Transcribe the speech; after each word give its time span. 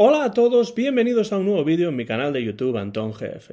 Hola 0.00 0.26
a 0.26 0.30
todos, 0.30 0.76
bienvenidos 0.76 1.32
a 1.32 1.38
un 1.38 1.46
nuevo 1.46 1.64
vídeo 1.64 1.88
en 1.88 1.96
mi 1.96 2.06
canal 2.06 2.32
de 2.32 2.44
YouTube 2.44 2.76
Antón 2.76 3.10
GF. 3.10 3.50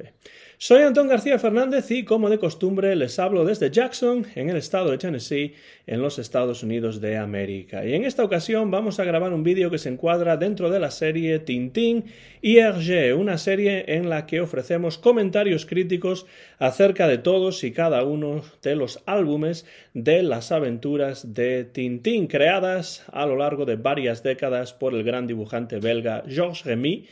Soy 0.58 0.84
Antón 0.84 1.08
García 1.08 1.38
Fernández 1.38 1.90
y 1.90 2.04
como 2.04 2.30
de 2.30 2.38
costumbre 2.38 2.96
les 2.96 3.18
hablo 3.18 3.44
desde 3.44 3.70
Jackson, 3.70 4.26
en 4.36 4.48
el 4.48 4.56
estado 4.56 4.90
de 4.90 4.96
Tennessee, 4.96 5.52
en 5.86 6.00
los 6.00 6.18
Estados 6.18 6.62
Unidos 6.62 6.98
de 7.02 7.18
América. 7.18 7.84
Y 7.84 7.92
en 7.92 8.04
esta 8.04 8.24
ocasión 8.24 8.70
vamos 8.70 8.98
a 8.98 9.04
grabar 9.04 9.34
un 9.34 9.42
vídeo 9.42 9.70
que 9.70 9.76
se 9.76 9.90
encuadra 9.90 10.38
dentro 10.38 10.70
de 10.70 10.80
la 10.80 10.90
serie 10.90 11.40
Tintín 11.40 12.06
y 12.40 12.56
Hergé, 12.56 13.12
una 13.12 13.36
serie 13.36 13.84
en 13.86 14.08
la 14.08 14.24
que 14.24 14.40
ofrecemos 14.40 14.96
comentarios 14.96 15.66
críticos 15.66 16.24
acerca 16.58 17.06
de 17.06 17.18
todos 17.18 17.62
y 17.62 17.72
cada 17.72 18.02
uno 18.04 18.42
de 18.62 18.76
los 18.76 19.02
álbumes 19.04 19.66
de 19.92 20.22
las 20.22 20.52
aventuras 20.52 21.34
de 21.34 21.64
Tintín, 21.64 22.28
creadas 22.28 23.04
a 23.12 23.26
lo 23.26 23.36
largo 23.36 23.66
de 23.66 23.76
varias 23.76 24.22
décadas 24.22 24.72
por 24.72 24.94
el 24.94 25.04
gran 25.04 25.26
dibujante 25.26 25.80
belga 25.80 26.24
Georges 26.26 26.64
Remy, 26.64 27.04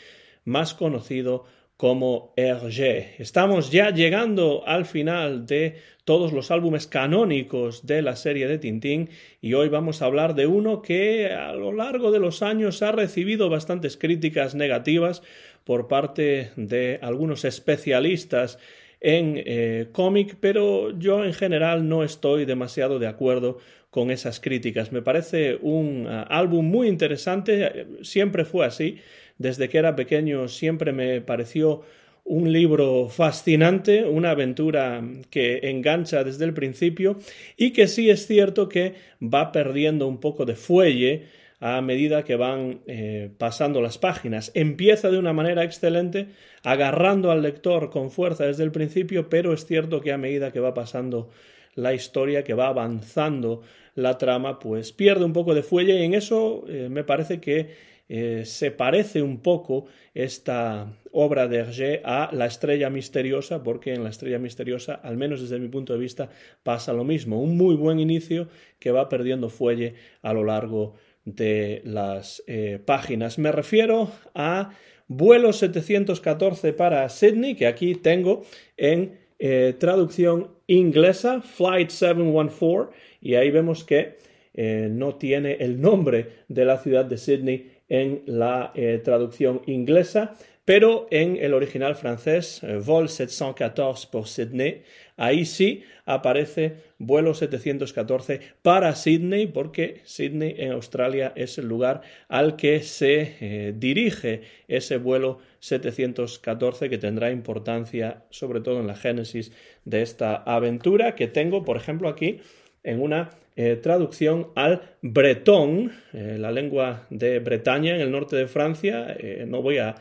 más 0.47 0.73
conocido 0.73 1.45
como 1.77 2.33
Hergé. 2.37 3.14
Estamos 3.19 3.70
ya 3.70 3.91
llegando 3.91 4.62
al 4.67 4.84
final 4.84 5.47
de 5.47 5.77
todos 6.05 6.33
los 6.33 6.50
álbumes 6.50 6.86
canónicos 6.86 7.86
de 7.86 8.03
la 8.03 8.14
serie 8.17 8.47
de 8.47 8.58
Tintín 8.58 9.11
y 9.41 9.55
hoy 9.55 9.69
vamos 9.69 10.00
a 10.00 10.06
hablar 10.06 10.34
de 10.34 10.47
uno 10.47 10.83
que 10.83 11.33
a 11.33 11.52
lo 11.52 11.72
largo 11.72 12.12
de 12.12 12.20
los 12.20 12.42
años 12.42 12.83
ha 12.83 12.92
recibido 12.92 13.48
bastantes 13.48 13.97
críticas 13.97 14.55
negativas 14.55 15.22
por 15.64 15.89
parte 15.89 16.52
de 16.56 16.98
algunos 17.02 17.45
especialistas 17.45 18.58
en 19.00 19.34
eh, 19.36 19.89
cómic, 19.92 20.36
pero 20.41 20.97
yo 20.98 21.25
en 21.25 21.34
general 21.34 21.89
no 21.89 22.05
estoy 22.05 22.45
demasiado 22.45 22.98
de 22.98 23.06
acuerdo 23.06 23.58
con 23.91 24.11
esas 24.11 24.41
críticas. 24.41 24.92
Me 24.92 25.02
parece 25.02 25.58
un 25.61 26.06
uh, 26.06 26.25
álbum 26.28 26.67
muy 26.67 26.89
interesante, 26.89 27.86
siempre 28.02 28.45
fue 28.45 28.67
así, 28.67 28.98
desde 29.38 29.68
que 29.68 29.78
era 29.78 29.96
pequeño 29.96 30.48
siempre 30.48 30.92
me 30.92 31.20
pareció 31.20 31.82
un 32.24 32.52
libro 32.52 33.08
fascinante, 33.10 34.04
una 34.04 34.30
aventura 34.30 35.02
que 35.30 35.70
engancha 35.70 36.24
desde 36.24 36.46
el 36.46 36.54
principio 36.54 37.18
y 37.56 37.72
que 37.72 37.86
sí 37.86 38.08
es 38.08 38.27
cierto 38.27 38.68
que 38.68 38.94
va 39.22 39.52
perdiendo 39.52 40.06
un 40.06 40.18
poco 40.18 40.46
de 40.46 40.55
fuelle 40.55 41.27
a 41.60 41.80
medida 41.80 42.24
que 42.24 42.36
van 42.36 42.80
eh, 42.86 43.30
pasando 43.38 43.80
las 43.80 43.98
páginas. 43.98 44.50
Empieza 44.55 45.10
de 45.10 45.18
una 45.18 45.32
manera 45.32 45.64
excelente, 45.64 46.28
agarrando 46.62 47.30
al 47.30 47.42
lector 47.42 47.90
con 47.90 48.10
fuerza 48.10 48.44
desde 48.44 48.64
el 48.64 48.72
principio, 48.72 49.28
pero 49.28 49.52
es 49.52 49.66
cierto 49.66 50.00
que 50.00 50.12
a 50.12 50.18
medida 50.18 50.50
que 50.50 50.60
va 50.60 50.74
pasando 50.74 51.30
la 51.74 51.94
historia, 51.94 52.44
que 52.44 52.55
va 52.55 52.68
avanzando 52.68 53.62
la 53.94 54.18
trama, 54.18 54.58
pues 54.58 54.92
pierde 54.92 55.24
un 55.24 55.32
poco 55.32 55.55
de 55.55 55.62
fuelle 55.62 56.00
y 56.00 56.05
en 56.05 56.14
eso 56.14 56.64
eh, 56.68 56.88
me 56.90 57.05
parece 57.05 57.40
que 57.40 57.94
eh, 58.08 58.42
se 58.44 58.70
parece 58.70 59.22
un 59.22 59.38
poco 59.38 59.86
esta 60.12 60.92
obra 61.10 61.48
de 61.48 61.58
Hergé 61.58 62.02
a 62.05 62.28
La 62.33 62.46
estrella 62.46 62.91
misteriosa, 62.91 63.62
porque 63.62 63.94
en 63.94 64.05
La 64.05 64.11
estrella 64.11 64.38
misteriosa, 64.38 64.94
al 64.94 65.16
menos 65.16 65.41
desde 65.41 65.58
mi 65.58 65.69
punto 65.69 65.94
de 65.94 65.98
vista, 65.98 66.28
pasa 66.62 66.92
lo 66.92 67.05
mismo. 67.05 67.40
Un 67.40 67.56
muy 67.56 67.77
buen 67.77 68.01
inicio 68.01 68.48
que 68.79 68.90
va 68.90 69.08
perdiendo 69.08 69.48
fuelle 69.48 69.95
a 70.23 70.34
lo 70.34 70.45
largo 70.45 70.95
de 71.24 71.80
las 71.84 72.42
eh, 72.46 72.79
páginas. 72.84 73.39
Me 73.39 73.52
refiero 73.52 74.11
a 74.34 74.70
Vuelo 75.08 75.52
714 75.52 76.73
para 76.74 77.08
Sydney, 77.08 77.55
que 77.55 77.67
aquí 77.67 77.95
tengo 77.95 78.45
en 78.77 79.18
eh, 79.39 79.74
traducción 79.79 80.50
inglesa, 80.67 81.40
Flight 81.40 81.90
714, 81.90 82.90
y 83.20 83.34
ahí 83.34 83.50
vemos 83.50 83.84
que 83.84 84.23
no 84.56 85.17
tiene 85.17 85.55
el 85.55 85.80
nombre 85.80 86.29
de 86.46 86.64
la 86.64 86.79
ciudad 86.79 87.05
de 87.05 87.18
Sydney 87.18 87.73
en 87.94 88.22
la 88.27 88.72
eh, 88.74 89.00
traducción 89.02 89.62
inglesa, 89.66 90.34
pero 90.64 91.06
en 91.10 91.36
el 91.36 91.52
original 91.52 91.94
francés, 91.94 92.62
eh, 92.62 92.78
Vol 92.82 93.08
714 93.08 94.08
por 94.10 94.27
Sydney, 94.27 94.82
ahí 95.16 95.44
sí 95.44 95.84
aparece 96.06 96.77
vuelo 96.98 97.34
714 97.34 98.40
para 98.62 98.94
Sydney, 98.94 99.46
porque 99.46 100.00
Sydney 100.05 100.55
en 100.58 100.72
Australia 100.72 101.32
es 101.36 101.58
el 101.58 101.68
lugar 101.68 102.00
al 102.28 102.56
que 102.56 102.80
se 102.80 103.36
eh, 103.40 103.74
dirige 103.77 104.42
ese 104.66 104.96
vuelo 104.96 105.38
714 105.61 106.88
que 106.88 106.98
tendrá 106.98 107.30
importancia 107.30 108.24
sobre 108.30 108.61
todo 108.61 108.80
en 108.80 108.86
la 108.86 108.96
génesis 108.96 109.52
de 109.84 110.02
esta 110.02 110.36
aventura 110.36 111.14
que 111.14 111.28
tengo, 111.28 111.64
por 111.64 111.76
ejemplo, 111.76 112.08
aquí 112.08 112.40
en 112.82 113.00
una 113.00 113.30
eh, 113.57 113.77
traducción 113.77 114.48
al 114.57 114.83
bretón, 115.01 115.92
eh, 116.13 116.37
la 116.41 116.51
lengua 116.51 117.07
de 117.11 117.39
Bretaña 117.39 117.95
en 117.95 118.01
el 118.01 118.11
norte 118.11 118.35
de 118.35 118.48
Francia. 118.48 119.17
Eh, 119.19 119.45
no 119.47 119.63
voy 119.63 119.79
a 119.79 119.97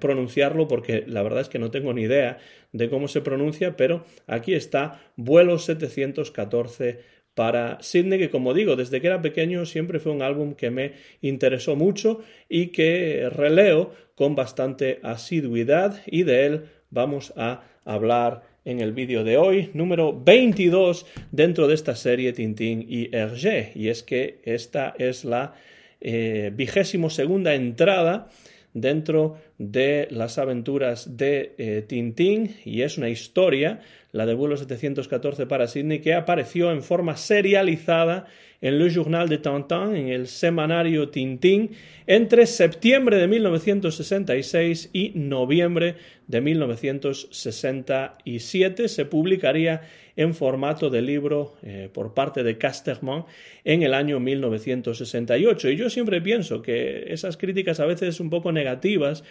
pronunciarlo 0.00 0.68
porque 0.68 1.02
la 1.06 1.22
verdad 1.22 1.40
es 1.40 1.48
que 1.48 1.58
no 1.58 1.70
tengo 1.70 1.94
ni 1.94 2.02
idea 2.02 2.36
de 2.72 2.90
cómo 2.90 3.08
se 3.08 3.22
pronuncia, 3.22 3.74
pero 3.74 4.04
aquí 4.26 4.52
está 4.52 5.00
vuelo 5.16 5.58
714 5.58 7.00
para 7.32 7.78
Sydney, 7.80 8.18
que 8.18 8.28
como 8.28 8.52
digo, 8.52 8.76
desde 8.76 9.00
que 9.00 9.06
era 9.06 9.22
pequeño 9.22 9.64
siempre 9.64 9.98
fue 9.98 10.12
un 10.12 10.20
álbum 10.20 10.52
que 10.56 10.70
me 10.70 10.92
interesó 11.22 11.74
mucho 11.74 12.20
y 12.50 12.66
que 12.66 13.30
releo 13.30 13.94
con 14.14 14.34
bastante 14.34 15.00
asiduidad 15.02 16.02
y 16.04 16.24
de 16.24 16.44
él 16.44 16.64
vamos 16.90 17.32
a 17.36 17.64
hablar 17.86 18.42
en 18.64 18.80
el 18.80 18.92
vídeo 18.92 19.24
de 19.24 19.36
hoy, 19.36 19.70
número 19.74 20.18
22 20.18 21.06
dentro 21.30 21.66
de 21.66 21.74
esta 21.74 21.96
serie 21.96 22.32
Tintín 22.32 22.84
y 22.88 23.14
Hergé. 23.14 23.72
Y 23.74 23.88
es 23.88 24.02
que 24.02 24.40
esta 24.44 24.94
es 24.98 25.24
la 25.24 25.54
eh, 26.00 26.52
vigésimo 26.54 27.10
segunda 27.10 27.54
entrada 27.54 28.28
dentro 28.74 29.38
de 29.70 30.08
las 30.10 30.38
aventuras 30.38 31.16
de 31.16 31.54
eh, 31.56 31.84
Tintín 31.86 32.56
y 32.64 32.82
es 32.82 32.98
una 32.98 33.08
historia, 33.08 33.78
la 34.10 34.26
de 34.26 34.34
vuelo 34.34 34.56
714 34.56 35.46
para 35.46 35.68
Sydney, 35.68 36.00
que 36.00 36.14
apareció 36.14 36.72
en 36.72 36.82
forma 36.82 37.16
serializada 37.16 38.26
en 38.60 38.78
Le 38.78 38.90
Journal 38.90 39.28
de 39.28 39.38
Tintin, 39.38 39.94
en 39.96 40.08
el 40.08 40.26
semanario 40.26 41.10
Tintín, 41.10 41.70
entre 42.06 42.46
septiembre 42.46 43.18
de 43.18 43.28
1966 43.28 44.90
y 44.92 45.12
noviembre 45.14 45.94
de 46.26 46.40
1967. 46.40 48.88
Se 48.88 49.04
publicaría 49.04 49.82
en 50.16 50.34
formato 50.34 50.90
de 50.90 51.02
libro 51.02 51.54
eh, 51.62 51.88
por 51.92 52.14
parte 52.14 52.42
de 52.42 52.58
Casterman 52.58 53.24
en 53.64 53.82
el 53.82 53.94
año 53.94 54.20
1968. 54.20 55.70
Y 55.70 55.76
yo 55.76 55.90
siempre 55.90 56.20
pienso 56.20 56.62
que 56.62 57.12
esas 57.12 57.36
críticas 57.36 57.80
a 57.80 57.86
veces 57.86 58.20
un 58.20 58.30
poco 58.30 58.52
negativas 58.52 59.24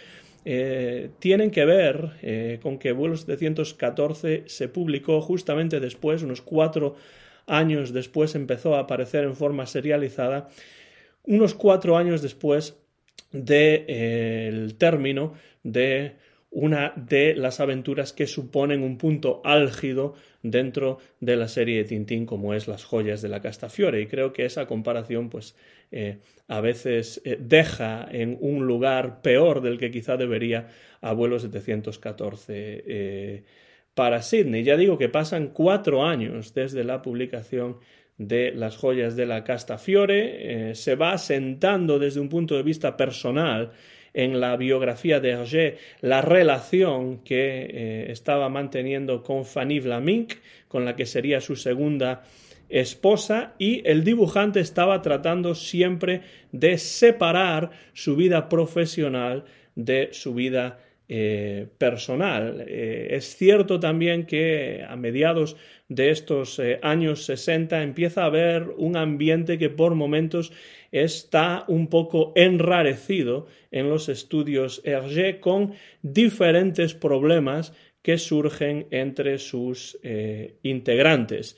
eh, 0.44 1.10
tienen 1.18 1.50
que 1.50 1.64
ver 1.64 2.12
eh, 2.22 2.58
con 2.62 2.78
que 2.78 2.92
Vuelo 2.92 3.16
714 3.16 4.44
se 4.46 4.68
publicó 4.68 5.20
justamente 5.20 5.80
después, 5.80 6.22
unos 6.22 6.42
cuatro 6.42 6.96
años 7.46 7.92
después 7.92 8.34
empezó 8.34 8.74
a 8.74 8.80
aparecer 8.80 9.24
en 9.24 9.36
forma 9.36 9.66
serializada, 9.66 10.48
unos 11.24 11.54
cuatro 11.54 11.96
años 11.96 12.22
después 12.22 12.76
del 13.30 13.46
de, 13.46 13.84
eh, 13.88 14.74
término 14.78 15.34
de 15.62 16.16
una 16.50 16.92
de 16.96 17.34
las 17.34 17.60
aventuras 17.60 18.12
que 18.12 18.26
suponen 18.26 18.82
un 18.82 18.98
punto 18.98 19.40
álgido 19.42 20.14
dentro 20.42 20.98
de 21.18 21.36
la 21.36 21.48
serie 21.48 21.78
de 21.78 21.84
Tintín 21.84 22.26
como 22.26 22.52
es 22.52 22.68
Las 22.68 22.84
joyas 22.84 23.22
de 23.22 23.30
la 23.30 23.40
Castafiore. 23.40 24.02
Y 24.02 24.06
creo 24.06 24.34
que 24.34 24.44
esa 24.44 24.66
comparación 24.66 25.30
pues 25.30 25.56
eh, 25.92 26.18
a 26.48 26.60
veces 26.60 27.20
eh, 27.24 27.38
deja 27.40 28.06
en 28.10 28.36
un 28.40 28.66
lugar 28.66 29.22
peor 29.22 29.60
del 29.60 29.78
que 29.78 29.90
quizá 29.90 30.16
debería 30.16 30.68
Abuelo 31.00 31.38
714 31.38 33.44
para 33.94 34.22
Sydney. 34.22 34.64
Ya 34.64 34.76
digo 34.76 34.98
que 34.98 35.08
pasan 35.08 35.48
cuatro 35.48 36.04
años 36.04 36.54
desde 36.54 36.84
la 36.84 37.02
publicación 37.02 37.78
de 38.18 38.52
las 38.52 38.76
joyas 38.76 39.16
de 39.16 39.26
la 39.26 39.44
casta 39.44 39.78
Fiore, 39.78 40.70
eh, 40.70 40.74
se 40.74 40.94
va 40.94 41.12
asentando 41.12 41.98
desde 41.98 42.20
un 42.20 42.28
punto 42.28 42.56
de 42.56 42.62
vista 42.62 42.96
personal 42.96 43.72
en 44.14 44.40
la 44.40 44.56
biografía 44.56 45.20
de 45.20 45.30
Hergé 45.30 45.78
la 46.02 46.20
relación 46.20 47.24
que 47.24 47.62
eh, 47.62 48.12
estaba 48.12 48.48
manteniendo 48.48 49.22
con 49.22 49.44
Fanny 49.44 49.80
Vlamink, 49.80 50.34
con 50.68 50.84
la 50.84 50.94
que 50.94 51.06
sería 51.06 51.40
su 51.40 51.56
segunda 51.56 52.22
esposa 52.72 53.54
y 53.58 53.86
el 53.86 54.02
dibujante 54.02 54.60
estaba 54.60 55.02
tratando 55.02 55.54
siempre 55.54 56.22
de 56.50 56.78
separar 56.78 57.70
su 57.92 58.16
vida 58.16 58.48
profesional 58.48 59.44
de 59.74 60.08
su 60.12 60.34
vida 60.34 60.78
eh, 61.08 61.66
personal. 61.76 62.64
Eh, 62.66 63.08
es 63.10 63.36
cierto 63.36 63.78
también 63.78 64.24
que 64.24 64.82
a 64.88 64.96
mediados 64.96 65.56
de 65.88 66.08
estos 66.08 66.58
eh, 66.58 66.78
años 66.82 67.26
60 67.26 67.82
empieza 67.82 68.22
a 68.22 68.26
haber 68.26 68.68
un 68.78 68.96
ambiente 68.96 69.58
que 69.58 69.68
por 69.68 69.94
momentos 69.94 70.52
está 70.90 71.64
un 71.68 71.88
poco 71.88 72.32
enrarecido 72.34 73.46
en 73.70 73.90
los 73.90 74.08
estudios 74.08 74.80
Hergé 74.84 75.38
con 75.40 75.74
diferentes 76.00 76.94
problemas 76.94 77.74
que 78.00 78.16
surgen 78.16 78.86
entre 78.90 79.38
sus 79.38 79.96
integrantes. 80.62 81.56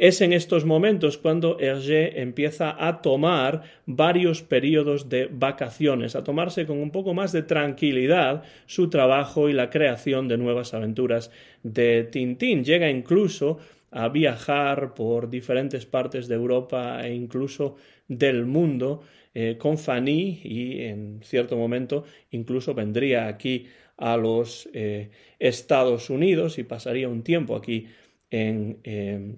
Es 0.00 0.22
en 0.22 0.32
estos 0.32 0.64
momentos 0.64 1.18
cuando 1.18 1.58
Hergé 1.60 2.22
empieza 2.22 2.74
a 2.86 3.02
tomar 3.02 3.64
varios 3.84 4.40
periodos 4.40 5.10
de 5.10 5.28
vacaciones, 5.30 6.16
a 6.16 6.24
tomarse 6.24 6.64
con 6.64 6.78
un 6.78 6.90
poco 6.90 7.12
más 7.12 7.32
de 7.32 7.42
tranquilidad 7.42 8.42
su 8.64 8.88
trabajo 8.88 9.50
y 9.50 9.52
la 9.52 9.68
creación 9.68 10.26
de 10.26 10.38
nuevas 10.38 10.72
aventuras 10.72 11.30
de 11.62 12.04
Tintín. 12.04 12.64
Llega 12.64 12.88
incluso 12.88 13.58
a 13.90 14.08
viajar 14.08 14.94
por 14.94 15.28
diferentes 15.28 15.84
partes 15.84 16.28
de 16.28 16.34
Europa 16.34 17.06
e 17.06 17.12
incluso 17.14 17.76
del 18.08 18.46
mundo 18.46 19.02
eh, 19.34 19.58
con 19.58 19.76
Fanny 19.76 20.40
y 20.42 20.80
en 20.80 21.20
cierto 21.22 21.58
momento 21.58 22.04
incluso 22.30 22.72
vendría 22.72 23.28
aquí 23.28 23.66
a 23.98 24.16
los 24.16 24.66
eh, 24.72 25.10
Estados 25.38 26.08
Unidos 26.08 26.58
y 26.58 26.64
pasaría 26.64 27.06
un 27.06 27.22
tiempo 27.22 27.54
aquí 27.54 27.86
en, 28.30 28.78
eh, 28.82 29.36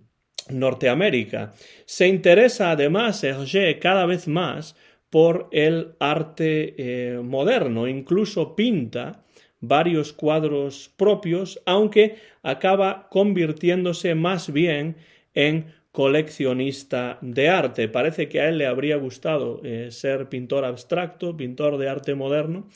Norteamérica. 0.51 1.53
Se 1.85 2.09
interesa 2.09 2.71
además 2.71 3.23
Hergé 3.25 3.79
cada 3.79 4.07
vez 4.07 4.29
más 4.29 4.77
por 5.11 5.49
el 5.53 5.95
arte 6.01 6.75
eh, 6.79 7.21
moderno, 7.21 7.87
incluso 7.87 8.57
pinta 8.57 9.25
varios 9.61 10.13
cuadros 10.13 10.91
propios, 10.97 11.61
aunque 11.67 12.17
acaba 12.43 13.09
convirtiéndose 13.11 14.15
más 14.15 14.53
bien 14.53 14.97
en 15.35 15.67
coleccionista 15.93 17.19
de 17.21 17.49
arte. 17.49 17.89
Parece 17.89 18.29
que 18.29 18.41
a 18.41 18.49
él 18.49 18.59
le 18.59 18.67
habría 18.67 18.97
gustado 18.97 19.61
eh, 19.63 19.89
ser 19.91 20.29
pintor 20.29 20.65
abstracto, 20.65 21.37
pintor 21.37 21.77
de 21.77 21.89
arte 21.89 22.15
moderno, 22.15 22.67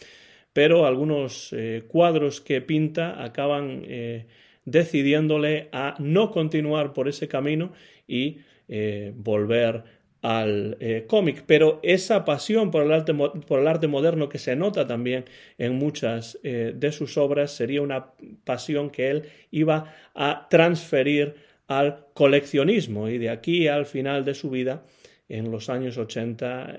pero 0.53 0.87
algunos 0.87 1.53
eh, 1.53 1.85
cuadros 1.89 2.41
que 2.41 2.61
pinta 2.61 3.23
acaban 3.25 3.83
decidiéndole 4.67 5.69
a 5.73 5.95
no 5.99 6.31
continuar 6.31 6.93
por 6.93 7.09
ese 7.09 7.29
camino 7.29 7.73
y 8.07 8.41
eh, 8.69 9.13
volver 9.17 9.85
al 10.21 10.77
eh, 10.81 11.05
cómic. 11.07 11.45
Pero 11.47 11.79
esa 11.83 12.25
pasión 12.25 12.71
por 12.73 12.83
el, 12.83 12.93
arte, 12.93 13.15
por 13.15 13.61
el, 13.61 13.69
arte, 13.69 13.87
moderno 13.87 14.29
que 14.29 14.39
se 14.39 14.57
nota 14.57 14.87
también 14.87 15.25
en 15.57 15.77
muchas 15.77 16.39
eh, 16.43 16.73
de 16.75 16.93
sus 16.93 17.17
obras 17.17 17.53
sería 17.53 17.81
una 17.81 18.13
pasión 18.45 18.91
que 18.91 19.09
él 19.09 19.23
iba 19.53 19.95
a 20.15 20.49
transferir 20.51 21.37
al 21.69 22.07
coleccionismo 22.13 23.09
y 23.09 23.19
de 23.19 23.31
aquí 23.31 23.69
al 23.69 23.87
final 23.87 24.25
de 24.25 24.35
su 24.35 24.51
vida 24.51 24.85
en 25.29 25.51
los 25.51 25.69
años 25.69 25.99
80 25.99 26.79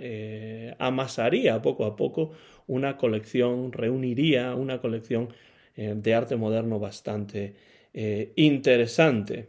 amasaría 0.79 1.61
poco 1.61 1.83
a 1.83 1.97
poco 1.97 2.31
una 2.67 2.95
colección, 2.95 3.73
reuniría 3.73 4.55
una 4.55 4.79
colección 4.79 5.33
de 5.75 6.13
arte 6.13 6.37
moderno 6.37 6.79
bastante 6.79 7.55
eh, 7.99 8.31
interesante. 8.35 9.47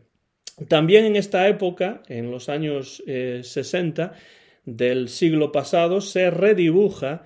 También 0.69 1.05
en 1.05 1.17
esta 1.17 1.47
época, 1.49 2.03
en 2.09 2.31
los 2.31 2.49
años 2.49 3.03
60 3.07 4.05
eh, 4.05 4.19
del 4.65 5.11
siglo 5.11 5.53
pasado, 5.53 6.01
se 6.01 6.31
redibuja 6.31 7.25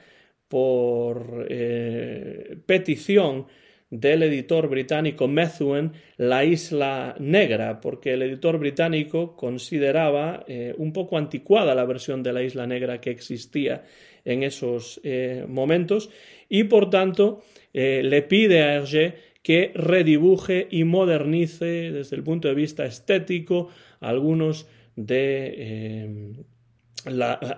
por 0.48 1.46
eh, 1.48 2.56
petición 2.66 3.46
del 3.88 4.24
editor 4.24 4.68
británico 4.68 5.28
Methuen 5.28 5.92
la 6.16 6.44
isla 6.44 7.14
negra, 7.20 7.80
porque 7.80 8.14
el 8.14 8.22
editor 8.22 8.58
británico 8.58 9.36
consideraba 9.36 10.44
un 10.76 10.92
poco 10.92 11.18
anticuada 11.18 11.76
la 11.76 11.84
versión 11.84 12.24
de 12.24 12.32
la 12.32 12.42
isla 12.42 12.66
negra 12.66 13.00
que 13.00 13.10
existía 13.10 13.84
en 14.24 14.42
esos 14.42 15.00
momentos 15.46 16.08
y 16.48 16.64
por 16.64 16.88
tanto 16.88 17.44
le 17.74 18.22
pide 18.22 18.62
a 18.62 18.76
Hergé 18.76 19.31
que 19.42 19.72
redibuje 19.74 20.68
y 20.70 20.84
modernice 20.84 21.90
desde 21.90 22.16
el 22.16 22.22
punto 22.22 22.48
de 22.48 22.54
vista 22.54 22.84
estético 22.84 23.68
algunos 24.00 24.66
de 24.96 25.54
eh, 25.56 26.44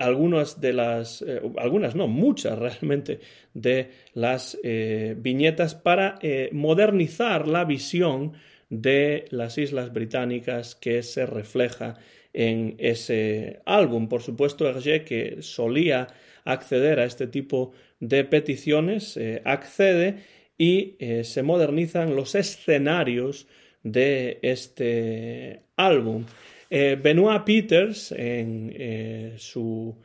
algunas 0.01 0.61
de 0.61 0.73
las, 0.73 1.21
eh, 1.21 1.43
algunas 1.59 1.95
no, 1.95 2.09
muchas 2.09 2.59
realmente 2.59 3.21
de 3.53 3.91
las 4.15 4.59
eh, 4.65 5.15
viñetas 5.19 5.75
para 5.75 6.19
modernizar 6.53 7.47
la 7.47 7.65
visión 7.65 8.33
de 8.71 9.27
las 9.31 9.59
Islas 9.59 9.93
Británicas 9.93 10.75
que 10.75 11.03
se 11.03 11.27
refleja 11.27 11.99
en 12.33 12.77
ese 12.79 13.61
álbum. 13.67 14.09
Por 14.09 14.23
supuesto, 14.23 14.67
Hergé, 14.67 15.05
que 15.05 15.43
solía 15.43 16.09
acceder 16.45 16.99
a 16.99 17.05
este 17.05 17.27
tipo 17.27 17.73
de 18.01 18.25
peticiones, 18.25 19.19
accede 19.45 20.25
y 20.59 20.97
eh, 20.99 21.25
se 21.25 21.43
modernizan 21.43 22.15
los 22.15 22.35
escenarios 22.35 23.47
de 23.83 24.39
este 24.43 25.62
álbum. 25.77 26.25
Eh, 26.71 26.99
Benoit 27.01 27.45
Peters, 27.45 28.12
en 28.12 28.73
eh, 28.75 29.35
su 29.37 29.97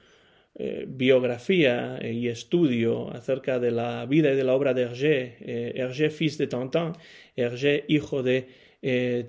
biografía 0.88 2.00
y 2.04 2.28
estudio 2.28 3.10
acerca 3.14 3.60
de 3.60 3.72
la 3.72 4.06
vida 4.06 4.34
y 4.34 4.36
de 4.36 4.44
la 4.44 4.54
obra 4.56 4.74
de 4.74 4.82
Hergé, 4.82 5.38
Hergé, 5.74 6.10
fils 6.10 6.38
de 6.38 6.48
Tintin, 6.48 6.92
Hergé, 7.38 7.86
hijo 7.88 8.24
de 8.24 8.50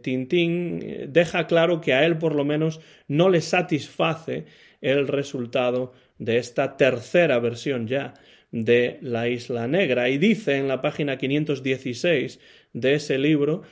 Tintín, 0.02 1.12
deja 1.12 1.46
claro 1.46 1.80
que 1.80 1.92
a 1.92 2.04
él 2.04 2.18
por 2.18 2.34
lo 2.34 2.44
menos 2.44 2.80
no 3.06 3.28
le 3.28 3.42
satisface 3.42 4.46
el 4.80 5.06
resultado 5.06 5.92
de 6.18 6.38
esta 6.38 6.76
tercera 6.76 7.38
versión 7.38 7.86
ya 7.86 8.14
de 8.52 8.98
la 9.02 9.28
Isla 9.28 9.66
Negra. 9.68 10.08
Y 10.08 10.18
dice 10.18 10.56
en 10.56 10.68
la 10.68 10.80
página 10.82 11.18
516 11.18 12.40
de 12.72 12.94
ese 12.94 13.18
libro 13.18 13.62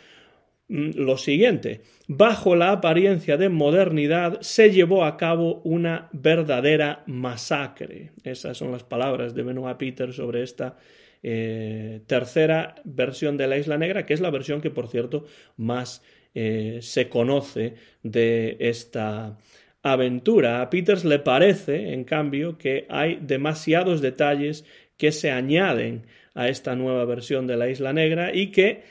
mm, 0.68 0.90
lo 0.94 1.16
siguiente, 1.16 1.82
bajo 2.06 2.56
la 2.56 2.72
apariencia 2.72 3.36
de 3.36 3.48
modernidad 3.48 4.40
se 4.40 4.70
llevó 4.70 5.04
a 5.04 5.16
cabo 5.16 5.60
una 5.64 6.08
verdadera 6.12 7.02
masacre. 7.06 8.12
Esas 8.24 8.56
son 8.56 8.72
las 8.72 8.84
palabras 8.84 9.34
de 9.34 9.42
Benoit 9.42 9.76
Peter 9.76 10.12
sobre 10.12 10.42
esta 10.42 10.76
eh, 11.22 12.00
tercera 12.06 12.76
versión 12.84 13.36
de 13.36 13.48
la 13.48 13.58
Isla 13.58 13.78
Negra, 13.78 14.06
que 14.06 14.14
es 14.14 14.20
la 14.20 14.30
versión 14.30 14.60
que, 14.60 14.70
por 14.70 14.88
cierto, 14.88 15.26
más 15.56 16.02
eh, 16.34 16.78
se 16.82 17.08
conoce 17.08 17.74
de 18.02 18.56
esta 18.60 19.36
aventura. 19.82 20.60
A 20.60 20.70
Peters 20.70 21.04
le 21.04 21.18
parece, 21.18 21.92
en 21.92 22.04
cambio, 22.04 22.58
que 22.58 22.86
hay 22.88 23.18
demasiados 23.20 24.00
detalles 24.00 24.64
que 24.96 25.12
se 25.12 25.30
añaden 25.30 26.06
a 26.34 26.48
esta 26.48 26.74
nueva 26.74 27.04
versión 27.04 27.46
de 27.46 27.56
la 27.56 27.68
Isla 27.68 27.92
Negra 27.92 28.34
y 28.34 28.50
que 28.50 28.82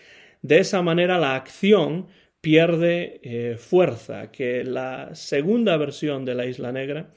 de 0.41 0.59
esa 0.59 0.81
manera 0.81 1.17
la 1.17 1.35
acción 1.35 2.07
pierde 2.41 3.19
eh, 3.23 3.57
fuerza, 3.57 4.31
que 4.31 4.63
la 4.63 5.15
segunda 5.15 5.75
versión 5.77 6.23
de 6.25 6.35
la 6.35 6.45
Isla 6.45 6.71
Negra 6.71 7.11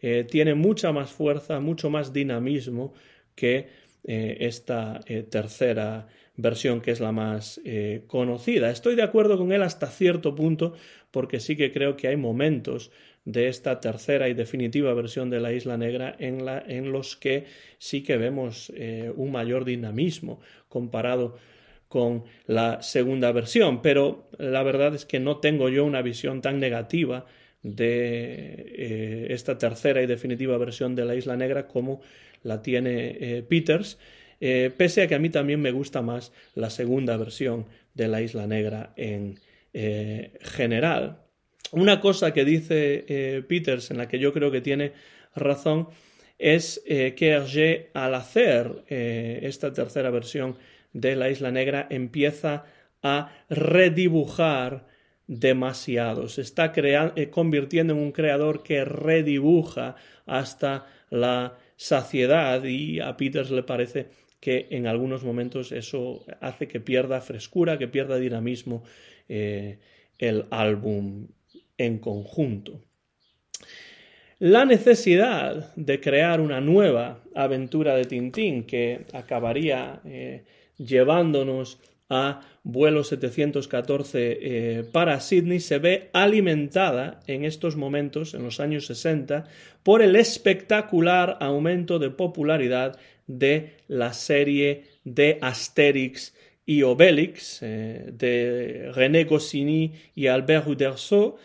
eh, 0.00 0.26
tiene 0.28 0.54
mucha 0.54 0.92
más 0.92 1.10
fuerza, 1.10 1.60
mucho 1.60 1.90
más 1.90 2.12
dinamismo 2.12 2.92
que 3.34 3.68
eh, 4.04 4.36
esta 4.40 5.00
tercera 5.30 6.06
versión 6.36 6.80
que 6.80 6.90
es 6.90 7.00
la 7.00 7.12
más 7.12 7.60
conocida. 8.06 8.70
Estoy 8.70 8.96
de 8.96 9.02
acuerdo 9.02 9.38
con 9.38 9.52
él 9.52 9.62
hasta 9.62 9.86
cierto 9.86 10.34
punto 10.34 10.74
porque 11.10 11.40
sí 11.40 11.56
que 11.56 11.72
creo 11.72 11.96
que 11.96 12.08
hay 12.08 12.16
momentos 12.16 12.90
de 13.24 13.48
esta 13.48 13.80
tercera 13.80 14.28
y 14.28 14.34
definitiva 14.34 14.92
versión 14.94 15.30
de 15.30 15.40
la 15.40 15.52
Isla 15.52 15.76
Negra 15.76 16.14
en, 16.18 16.44
la, 16.44 16.62
en 16.66 16.92
los 16.92 17.16
que 17.16 17.46
sí 17.78 18.02
que 18.02 18.16
vemos 18.16 18.72
eh, 18.76 19.12
un 19.14 19.32
mayor 19.32 19.64
dinamismo 19.64 20.40
comparado 20.68 21.36
con 21.88 22.24
la 22.46 22.82
segunda 22.82 23.32
versión, 23.32 23.80
pero 23.80 24.28
la 24.38 24.62
verdad 24.62 24.94
es 24.94 25.06
que 25.06 25.20
no 25.20 25.38
tengo 25.38 25.68
yo 25.68 25.84
una 25.84 26.02
visión 26.02 26.42
tan 26.42 26.58
negativa 26.58 27.24
de 27.62 28.72
eh, 28.76 29.26
esta 29.30 29.56
tercera 29.56 30.02
y 30.02 30.06
definitiva 30.06 30.58
versión 30.58 30.94
de 30.94 31.04
la 31.04 31.14
Isla 31.14 31.36
Negra 31.36 31.66
como 31.66 32.02
la 32.42 32.62
tiene 32.62 33.16
eh, 33.20 33.42
Peters, 33.48 33.98
pese 34.38 35.00
a 35.00 35.06
que 35.06 35.14
a 35.14 35.18
mí 35.18 35.30
también 35.30 35.62
me 35.62 35.70
gusta 35.70 36.02
más 36.02 36.30
la 36.54 36.68
segunda 36.68 37.16
versión 37.16 37.64
de 37.94 38.08
la 38.08 38.20
Isla 38.20 38.46
Negra 38.46 38.92
en 38.96 39.40
general. 39.72 41.23
Una 41.72 42.00
cosa 42.00 42.32
que 42.32 42.44
dice 42.44 43.04
eh, 43.08 43.42
Peters, 43.46 43.90
en 43.90 43.98
la 43.98 44.08
que 44.08 44.18
yo 44.18 44.32
creo 44.32 44.50
que 44.50 44.60
tiene 44.60 44.92
razón, 45.34 45.88
es 46.38 46.82
eh, 46.86 47.14
que 47.16 47.30
Hergé, 47.30 47.90
al 47.94 48.14
hacer 48.14 48.84
eh, 48.88 49.40
esta 49.42 49.72
tercera 49.72 50.10
versión 50.10 50.56
de 50.92 51.16
la 51.16 51.30
Isla 51.30 51.50
Negra, 51.50 51.86
empieza 51.90 52.64
a 53.02 53.32
redibujar 53.48 54.86
demasiado. 55.26 56.28
Se 56.28 56.42
está 56.42 56.72
convirtiendo 57.30 57.94
en 57.94 57.98
un 57.98 58.12
creador 58.12 58.62
que 58.62 58.84
redibuja 58.84 59.96
hasta 60.26 60.86
la 61.10 61.58
saciedad 61.76 62.62
y 62.64 63.00
a 63.00 63.16
Peters 63.16 63.50
le 63.50 63.62
parece 63.62 64.08
que 64.38 64.68
en 64.70 64.86
algunos 64.86 65.24
momentos 65.24 65.72
eso 65.72 66.24
hace 66.40 66.68
que 66.68 66.80
pierda 66.80 67.20
frescura, 67.20 67.78
que 67.78 67.88
pierda 67.88 68.18
dinamismo 68.18 68.84
el 69.28 70.44
álbum 70.50 71.26
en 71.78 71.98
conjunto. 71.98 72.80
La 74.38 74.64
necesidad 74.64 75.74
de 75.76 76.00
crear 76.00 76.40
una 76.40 76.60
nueva 76.60 77.20
aventura 77.34 77.94
de 77.94 78.04
Tintín 78.04 78.64
que 78.64 79.06
acabaría 79.12 80.00
eh, 80.04 80.44
llevándonos 80.76 81.78
a 82.10 82.40
vuelo 82.62 83.04
714 83.04 84.38
eh, 84.40 84.84
para 84.92 85.20
Sydney 85.20 85.60
se 85.60 85.78
ve 85.78 86.10
alimentada 86.12 87.20
en 87.26 87.44
estos 87.44 87.76
momentos, 87.76 88.34
en 88.34 88.42
los 88.42 88.60
años 88.60 88.86
60, 88.86 89.44
por 89.82 90.02
el 90.02 90.16
espectacular 90.16 91.38
aumento 91.40 91.98
de 91.98 92.10
popularidad 92.10 92.98
de 93.26 93.74
la 93.88 94.12
serie 94.12 94.84
de 95.04 95.38
Asterix 95.40 96.34
y 96.66 96.82
Obelix 96.82 97.60
eh, 97.62 98.10
de 98.12 98.90
René 98.94 99.24
Goscinny 99.24 99.92
y 100.14 100.26
Albert 100.26 100.66
Uderzo, 100.66 101.36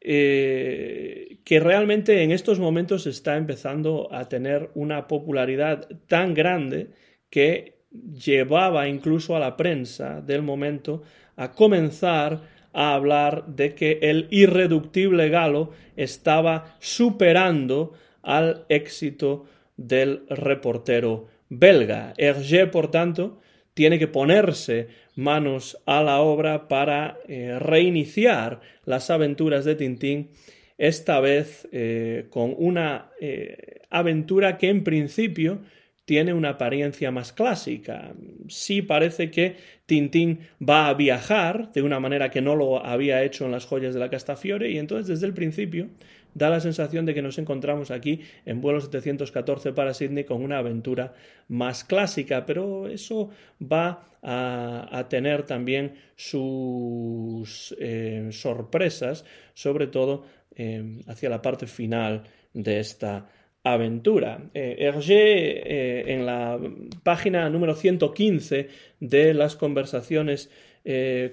eh, 0.00 1.38
que 1.44 1.60
realmente 1.60 2.22
en 2.22 2.32
estos 2.32 2.58
momentos 2.58 3.06
está 3.06 3.36
empezando 3.36 4.08
a 4.12 4.28
tener 4.28 4.70
una 4.74 5.06
popularidad 5.06 5.88
tan 6.06 6.34
grande 6.34 6.90
que 7.28 7.80
llevaba 7.90 8.88
incluso 8.88 9.36
a 9.36 9.40
la 9.40 9.56
prensa 9.56 10.20
del 10.20 10.42
momento 10.42 11.02
a 11.36 11.52
comenzar 11.52 12.40
a 12.72 12.94
hablar 12.94 13.46
de 13.46 13.74
que 13.74 13.98
el 14.02 14.28
irreductible 14.30 15.28
galo 15.28 15.72
estaba 15.96 16.76
superando 16.78 17.92
al 18.22 18.64
éxito 18.68 19.46
del 19.76 20.24
reportero 20.28 21.26
belga. 21.48 22.14
Hergé, 22.16 22.66
por 22.66 22.90
tanto, 22.90 23.38
tiene 23.74 23.98
que 23.98 24.08
ponerse 24.08 24.88
manos 25.14 25.78
a 25.86 26.02
la 26.02 26.20
obra 26.20 26.68
para 26.68 27.18
eh, 27.28 27.58
reiniciar 27.58 28.60
las 28.84 29.10
aventuras 29.10 29.64
de 29.64 29.74
Tintín, 29.74 30.30
esta 30.78 31.20
vez 31.20 31.68
eh, 31.72 32.26
con 32.30 32.54
una 32.56 33.10
eh, 33.20 33.82
aventura 33.90 34.56
que 34.56 34.68
en 34.68 34.82
principio 34.82 35.60
tiene 36.06 36.32
una 36.32 36.50
apariencia 36.50 37.10
más 37.12 37.32
clásica. 37.32 38.14
Sí 38.48 38.82
parece 38.82 39.30
que 39.30 39.56
Tintín 39.86 40.40
va 40.60 40.88
a 40.88 40.94
viajar 40.94 41.70
de 41.72 41.82
una 41.82 42.00
manera 42.00 42.30
que 42.30 42.40
no 42.40 42.56
lo 42.56 42.84
había 42.84 43.22
hecho 43.22 43.44
en 43.44 43.52
las 43.52 43.66
joyas 43.66 43.94
de 43.94 44.00
la 44.00 44.10
Castafiore 44.10 44.70
y 44.70 44.78
entonces 44.78 45.06
desde 45.06 45.26
el 45.26 45.34
principio 45.34 45.88
da 46.34 46.50
la 46.50 46.60
sensación 46.60 47.06
de 47.06 47.14
que 47.14 47.22
nos 47.22 47.38
encontramos 47.38 47.90
aquí 47.90 48.20
en 48.46 48.60
vuelo 48.60 48.80
714 48.80 49.72
para 49.72 49.94
Sydney 49.94 50.24
con 50.24 50.42
una 50.42 50.58
aventura 50.58 51.12
más 51.48 51.84
clásica, 51.84 52.46
pero 52.46 52.88
eso 52.88 53.30
va 53.60 54.04
a, 54.22 55.06
tener 55.08 55.44
también 55.44 55.94
sus 56.14 57.74
eh, 57.78 58.28
sorpresas, 58.30 59.24
sobre 59.54 59.86
todo 59.86 60.24
eh, 60.56 61.02
hacia 61.06 61.30
la 61.30 61.40
parte 61.40 61.66
final 61.66 62.24
de 62.52 62.80
esta 62.80 63.28
aventura. 63.62 64.50
Eh, 64.52 64.76
Hergé, 64.80 65.14
eh, 65.14 66.12
en 66.12 66.26
la 66.26 66.58
página 67.02 67.48
número 67.48 67.74
115 67.74 68.68
de 69.00 69.34
las 69.34 69.56
conversaciones 69.56 70.50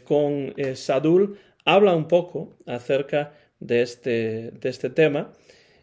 con 0.03 0.53
Sadul, 0.75 1.37
habla 1.63 1.95
un 1.95 2.09
poco 2.09 2.57
acerca 2.65 3.33
de 3.59 3.81
este, 3.81 4.51
de 4.51 4.69
este 4.69 4.89
tema 4.89 5.33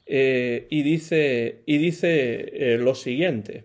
y 0.06 0.82
dice, 0.82 1.62
y 1.66 1.78
dice 1.78 2.76
lo 2.78 2.94
siguiente. 2.94 3.64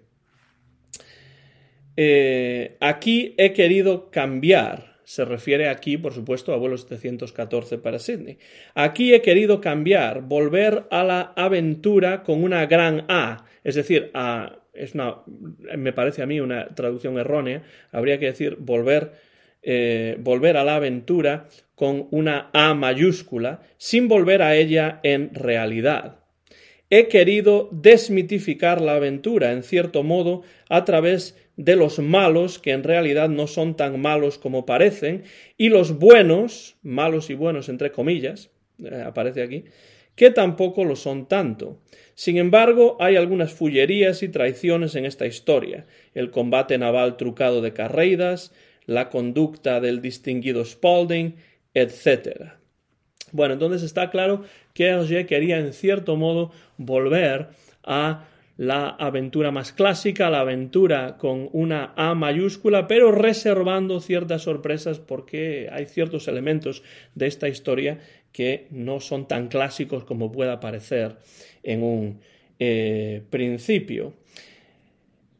aquí 2.80 3.36
he 3.38 3.54
querido 3.54 4.10
cambiar 4.10 4.90
se 5.10 5.26
refiere 5.26 5.70
aquí, 5.70 5.98
por 5.98 6.14
supuesto, 6.14 6.54
a 6.54 6.58
vuelo 6.58 6.78
714 6.78 7.80
para 7.80 7.98
Sydney. 7.98 8.38
Aquí 8.76 9.12
he 9.12 9.24
querido 9.24 9.60
cambiar, 9.60 10.22
volver 10.22 10.86
a 10.92 11.04
la 11.04 11.34
aventura 11.36 12.22
con 12.22 12.44
una 12.44 12.68
gran 12.68 13.06
A, 13.10 13.44
es 13.64 13.74
decir, 13.74 14.12
a, 14.14 14.60
es 14.72 14.94
una, 14.94 15.16
me 15.76 15.94
parece 15.94 16.22
a 16.22 16.28
mí 16.28 16.40
una 16.40 16.68
traducción 16.76 17.18
errónea, 17.18 17.64
habría 17.92 18.20
que 18.20 18.28
decir 18.28 18.58
volver, 18.60 19.14
eh, 19.64 20.16
volver 20.20 20.58
a 20.58 20.64
la 20.64 20.76
aventura 20.76 21.48
con 21.80 22.10
una 22.12 22.50
A 22.52 22.74
mayúscula, 22.74 23.62
sin 23.78 24.10
volver 24.10 24.42
a 24.42 24.58
ella 24.58 25.00
en 25.02 25.34
realidad. 25.34 26.20
He 26.90 27.08
querido 27.08 27.70
desmitificar 27.72 28.82
la 28.82 28.96
aventura, 28.96 29.54
en 29.54 29.64
cierto 29.64 30.04
modo, 30.04 30.42
a 30.68 30.84
través 30.84 31.38
de 31.56 31.78
los 31.78 32.00
malos, 32.00 32.60
que 32.60 32.72
en 32.72 32.84
realidad 32.84 33.30
no 33.30 33.48
son 33.48 33.78
tan 33.78 34.02
malos 34.02 34.38
como 34.38 34.66
parecen, 34.66 35.24
y 35.56 35.70
los 35.70 35.98
buenos, 35.98 36.76
malos 36.82 37.30
y 37.30 37.36
buenos 37.36 37.70
entre 37.70 37.94
comillas, 37.94 38.50
eh, 38.84 39.02
aparece 39.06 39.42
aquí, 39.42 39.64
que 40.16 40.32
tampoco 40.32 40.84
lo 40.84 40.98
son 40.98 41.30
tanto. 41.30 41.80
Sin 42.14 42.36
embargo, 42.36 42.98
hay 43.00 43.16
algunas 43.16 43.54
fullerías 43.54 44.22
y 44.22 44.28
traiciones 44.28 44.96
en 44.96 45.06
esta 45.06 45.28
historia, 45.28 45.86
el 46.14 46.30
combate 46.30 46.78
naval 46.78 47.16
trucado 47.16 47.62
de 47.62 47.72
Carreidas, 47.72 48.52
la 48.86 49.10
conducta 49.10 49.80
del 49.80 50.02
distinguido 50.02 50.66
Spalding, 50.66 51.36
etc. 51.74 52.54
Bueno, 53.32 53.54
entonces 53.54 53.84
está 53.84 54.10
claro 54.10 54.44
que 54.74 54.88
Hergé 54.88 55.26
quería 55.26 55.60
en 55.60 55.74
cierto 55.74 56.16
modo 56.16 56.52
volver 56.78 57.50
a 57.84 58.26
la 58.58 58.90
aventura 58.90 59.52
más 59.52 59.72
clásica, 59.72 60.30
la 60.30 60.42
aventura 60.42 61.16
con 61.18 61.48
una 61.54 61.94
A 61.96 62.14
mayúscula, 62.14 62.88
pero 62.88 63.10
reservando 63.12 64.02
ciertas 64.02 64.42
sorpresas 64.42 65.00
porque 65.00 65.70
hay 65.72 65.86
ciertos 65.86 66.28
elementos 66.28 66.84
de 67.16 67.28
esta 67.28 67.48
historia 67.48 68.00
que 68.34 68.68
no 68.70 69.00
son 69.00 69.30
tan 69.30 69.48
clásicos 69.48 70.04
como 70.04 70.32
pueda 70.32 70.60
parecer 70.60 71.16
en 71.64 71.84
un 71.84 72.20
eh, 72.60 73.24
principio. 73.30 74.14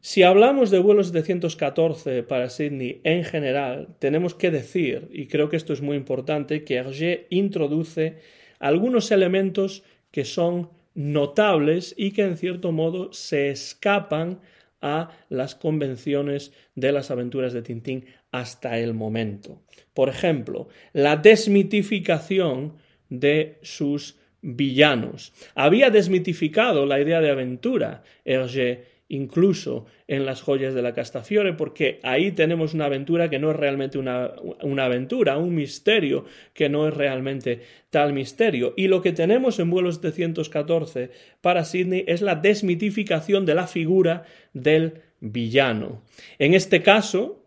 Si 0.02 0.22
hablamos 0.22 0.70
de 0.70 0.78
vuelos 0.78 1.08
714 1.08 2.22
para 2.22 2.48
Sydney 2.48 3.02
en 3.04 3.22
general, 3.22 3.96
tenemos 3.98 4.34
que 4.34 4.50
decir, 4.50 5.08
y 5.12 5.26
creo 5.26 5.50
que 5.50 5.56
esto 5.56 5.74
es 5.74 5.82
muy 5.82 5.94
importante, 5.98 6.64
que 6.64 6.76
Hergé 6.76 7.26
introduce 7.28 8.16
algunos 8.58 9.10
elementos 9.10 9.82
que 10.10 10.24
son 10.24 10.70
notables 10.94 11.94
y 11.98 12.12
que 12.12 12.22
en 12.22 12.38
cierto 12.38 12.72
modo 12.72 13.12
se 13.12 13.50
escapan 13.50 14.40
a 14.80 15.10
las 15.28 15.54
convenciones 15.54 16.52
de 16.74 16.92
las 16.92 17.10
aventuras 17.10 17.52
de 17.52 17.60
Tintín 17.60 18.06
hasta 18.32 18.78
el 18.78 18.94
momento. 18.94 19.60
Por 19.92 20.08
ejemplo, 20.08 20.68
la 20.94 21.16
desmitificación 21.16 22.76
de 23.10 23.58
sus 23.60 24.16
villanos. 24.40 25.34
Había 25.54 25.90
desmitificado 25.90 26.86
la 26.86 27.00
idea 27.00 27.20
de 27.20 27.30
aventura 27.30 28.02
Hergé 28.24 28.89
incluso 29.10 29.86
en 30.06 30.24
las 30.24 30.40
joyas 30.40 30.72
de 30.72 30.82
la 30.82 30.94
Castafiore, 30.94 31.52
porque 31.52 31.98
ahí 32.04 32.30
tenemos 32.30 32.74
una 32.74 32.86
aventura 32.86 33.28
que 33.28 33.40
no 33.40 33.50
es 33.50 33.56
realmente 33.56 33.98
una, 33.98 34.32
una, 34.62 34.84
aventura, 34.86 35.36
un 35.36 35.54
misterio 35.54 36.24
que 36.54 36.68
no 36.68 36.86
es 36.88 36.94
realmente 36.94 37.60
tal 37.90 38.12
misterio. 38.12 38.72
Y 38.76 38.86
lo 38.86 39.02
que 39.02 39.12
tenemos 39.12 39.58
en 39.58 39.68
vuelo 39.68 39.90
714 39.90 41.10
para 41.40 41.64
Sydney 41.64 42.04
es 42.06 42.22
la 42.22 42.36
desmitificación 42.36 43.44
de 43.44 43.56
la 43.56 43.66
figura 43.66 44.22
del 44.54 45.02
villano. 45.18 46.02
En 46.38 46.54
este 46.54 46.80
caso, 46.80 47.44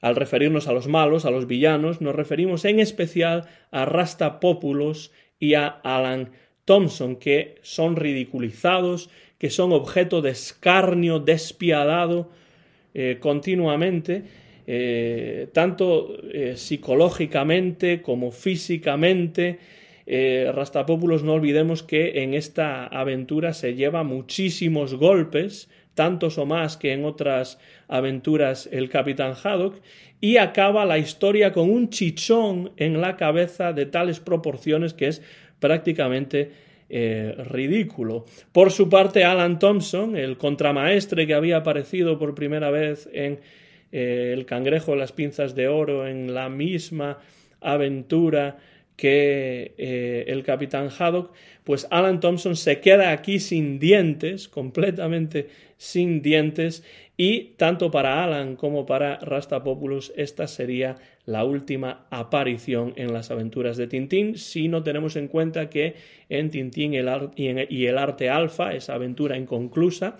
al 0.00 0.16
referirnos 0.16 0.66
a 0.66 0.72
los 0.72 0.88
malos, 0.88 1.26
a 1.26 1.30
los 1.30 1.46
villanos, 1.46 2.00
nos 2.00 2.16
referimos 2.16 2.64
en 2.64 2.80
especial 2.80 3.48
a 3.70 3.84
Rastapópulos 3.84 5.12
y 5.38 5.54
a 5.54 5.66
Alan 5.66 6.30
Thompson, 6.64 7.16
que 7.16 7.56
son 7.62 7.96
ridiculizados 7.96 9.10
que 9.42 9.50
son 9.50 9.72
objeto 9.72 10.22
de 10.22 10.30
escarnio 10.30 11.18
despiadado 11.18 12.30
eh, 12.94 13.16
continuamente, 13.18 14.22
eh, 14.68 15.48
tanto 15.52 16.16
eh, 16.32 16.54
psicológicamente 16.54 18.02
como 18.02 18.30
físicamente. 18.30 19.58
Rastapópulos 20.06 21.24
no 21.24 21.32
olvidemos 21.32 21.82
que 21.82 22.22
en 22.22 22.34
esta 22.34 22.86
aventura 22.86 23.52
se 23.52 23.74
lleva 23.74 24.04
muchísimos 24.04 24.94
golpes, 24.94 25.68
tantos 25.94 26.38
o 26.38 26.46
más 26.46 26.76
que 26.76 26.92
en 26.92 27.04
otras 27.04 27.58
aventuras 27.88 28.68
el 28.70 28.88
capitán 28.90 29.34
Haddock, 29.34 29.80
y 30.20 30.36
acaba 30.36 30.84
la 30.84 30.98
historia 30.98 31.52
con 31.52 31.68
un 31.68 31.90
chichón 31.90 32.70
en 32.76 33.00
la 33.00 33.16
cabeza 33.16 33.72
de 33.72 33.86
tales 33.86 34.20
proporciones 34.20 34.94
que 34.94 35.08
es 35.08 35.20
prácticamente 35.58 36.50
eh, 36.94 37.34
ridículo. 37.48 38.26
Por 38.52 38.70
su 38.70 38.90
parte, 38.90 39.24
Alan 39.24 39.58
Thompson, 39.58 40.14
el 40.14 40.36
contramaestre 40.36 41.26
que 41.26 41.32
había 41.32 41.56
aparecido 41.56 42.18
por 42.18 42.34
primera 42.34 42.70
vez 42.70 43.08
en 43.14 43.40
eh, 43.92 44.34
El 44.36 44.44
cangrejo 44.44 44.92
de 44.92 44.98
las 44.98 45.10
pinzas 45.10 45.54
de 45.54 45.68
oro, 45.68 46.06
en 46.06 46.34
la 46.34 46.50
misma 46.50 47.18
aventura 47.62 48.58
que 48.94 49.72
eh, 49.78 50.24
el 50.28 50.42
capitán 50.42 50.90
Haddock, 50.90 51.32
pues 51.64 51.86
Alan 51.90 52.20
Thompson 52.20 52.56
se 52.56 52.80
queda 52.80 53.10
aquí 53.10 53.40
sin 53.40 53.78
dientes, 53.78 54.46
completamente 54.46 55.48
sin 55.78 56.20
dientes, 56.20 56.84
y 57.16 57.54
tanto 57.56 57.90
para 57.90 58.22
Alan 58.22 58.54
como 58.54 58.84
para 58.84 59.16
Rastapopoulos 59.16 60.12
esta 60.14 60.46
sería 60.46 60.96
la 61.24 61.44
última 61.44 62.06
aparición 62.10 62.94
en 62.96 63.12
las 63.12 63.30
aventuras 63.30 63.76
de 63.76 63.86
Tintín, 63.86 64.36
si 64.36 64.68
no 64.68 64.82
tenemos 64.82 65.16
en 65.16 65.28
cuenta 65.28 65.70
que 65.70 65.94
en 66.28 66.50
Tintín 66.50 66.94
y 66.94 67.86
el 67.86 67.98
arte 67.98 68.28
alfa, 68.28 68.74
esa 68.74 68.94
aventura 68.94 69.36
inconclusa, 69.36 70.16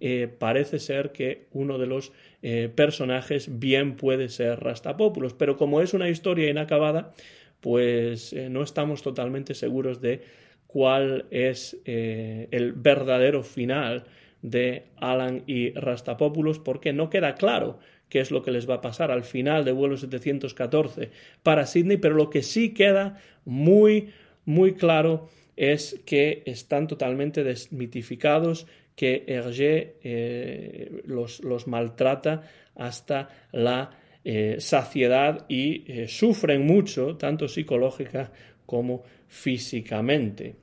eh, 0.00 0.28
parece 0.38 0.78
ser 0.78 1.12
que 1.12 1.46
uno 1.52 1.78
de 1.78 1.86
los 1.86 2.12
eh, 2.42 2.70
personajes 2.74 3.58
bien 3.58 3.96
puede 3.96 4.28
ser 4.28 4.60
Rastapopoulos, 4.60 5.32
pero 5.34 5.56
como 5.56 5.80
es 5.80 5.94
una 5.94 6.08
historia 6.08 6.50
inacabada, 6.50 7.12
pues 7.60 8.32
eh, 8.32 8.50
no 8.50 8.62
estamos 8.62 9.02
totalmente 9.02 9.54
seguros 9.54 10.00
de 10.00 10.22
cuál 10.66 11.26
es 11.30 11.78
el 11.86 12.72
verdadero 12.74 13.42
final 13.42 14.04
de 14.42 14.84
Alan 14.96 15.42
y 15.46 15.72
Rastapopoulos 15.72 16.58
porque 16.58 16.92
no 16.92 17.08
queda 17.08 17.34
claro 17.34 17.78
qué 18.08 18.20
es 18.20 18.30
lo 18.30 18.42
que 18.42 18.50
les 18.50 18.68
va 18.68 18.76
a 18.76 18.80
pasar 18.80 19.10
al 19.10 19.24
final 19.24 19.64
de 19.64 19.72
vuelo 19.72 19.96
714 19.96 21.10
para 21.42 21.66
Sydney, 21.66 21.96
pero 21.96 22.14
lo 22.14 22.30
que 22.30 22.42
sí 22.42 22.72
queda 22.72 23.20
muy, 23.44 24.10
muy 24.44 24.74
claro 24.74 25.28
es 25.56 26.00
que 26.04 26.42
están 26.46 26.86
totalmente 26.86 27.42
desmitificados, 27.42 28.66
que 28.94 29.24
Hergé 29.26 29.96
eh, 30.02 31.02
los, 31.06 31.66
maltrata 31.66 32.42
hasta 32.74 33.28
la 33.52 33.90
eh, 34.24 34.56
saciedad 34.58 35.46
y 35.48 35.84
eh, 35.86 36.08
sufren 36.08 36.66
mucho, 36.66 37.16
tanto 37.16 37.48
psicológica 37.48 38.32
como 38.64 39.02
físicamente. 39.28 40.56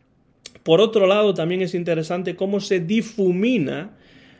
Por 0.64 0.80
otro 0.80 1.08
lado, 1.08 1.34
también 1.34 1.62
es 1.62 1.74
interesante 1.74 2.36
cómo 2.36 2.60
se 2.60 2.80
difumina 2.80 3.98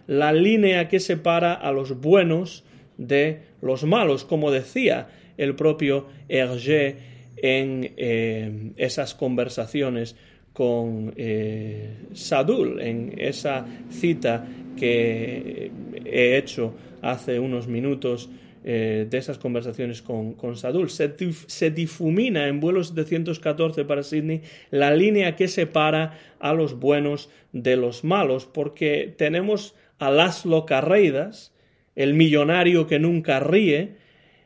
la 0.08 0.34
línea 0.34 0.88
que 0.88 1.00
separa 1.00 1.54
a 1.54 1.72
los 1.72 2.00
buenos 2.00 2.64
de 2.98 3.42
los 3.62 3.84
malos, 3.84 4.26
como 4.26 4.52
decía 4.52 5.10
el 5.38 5.56
propio 5.56 6.08
Hergé 6.30 6.98
en 7.38 7.94
eh, 7.98 8.72
esas 8.78 9.16
conversaciones 9.16 10.16
con 10.54 11.14
eh, 11.18 11.90
Sadul, 12.14 12.80
en 12.80 13.16
esa 13.18 13.66
cita 13.90 14.48
que 14.78 15.72
he 16.06 16.38
hecho 16.38 16.74
hace 17.02 17.40
unos 17.40 17.68
minutos 17.68 18.30
eh, 18.66 19.08
de 19.10 19.18
esas 19.18 19.38
conversaciones 19.38 20.02
con, 20.02 20.36
con 20.36 20.56
Sadul. 20.56 20.90
Se, 20.90 21.70
difumina 21.72 22.48
en 22.48 22.62
vuelo 22.62 22.82
714 22.82 23.84
para 23.84 24.04
Sydney 24.04 24.42
la 24.72 24.96
línea 24.96 25.36
que 25.36 25.50
separa 25.50 26.18
a 26.40 26.54
los 26.54 26.80
buenos 26.80 27.30
de 27.52 27.76
los 27.76 28.06
malos, 28.06 28.46
porque 28.46 29.14
tenemos 29.18 29.76
a 30.00 30.12
Laszlo 30.12 30.66
Carreidas, 30.66 31.53
el 31.96 32.14
millonario 32.14 32.88
que 32.88 33.00
nunca 33.00 33.40
ríe, 33.40 33.96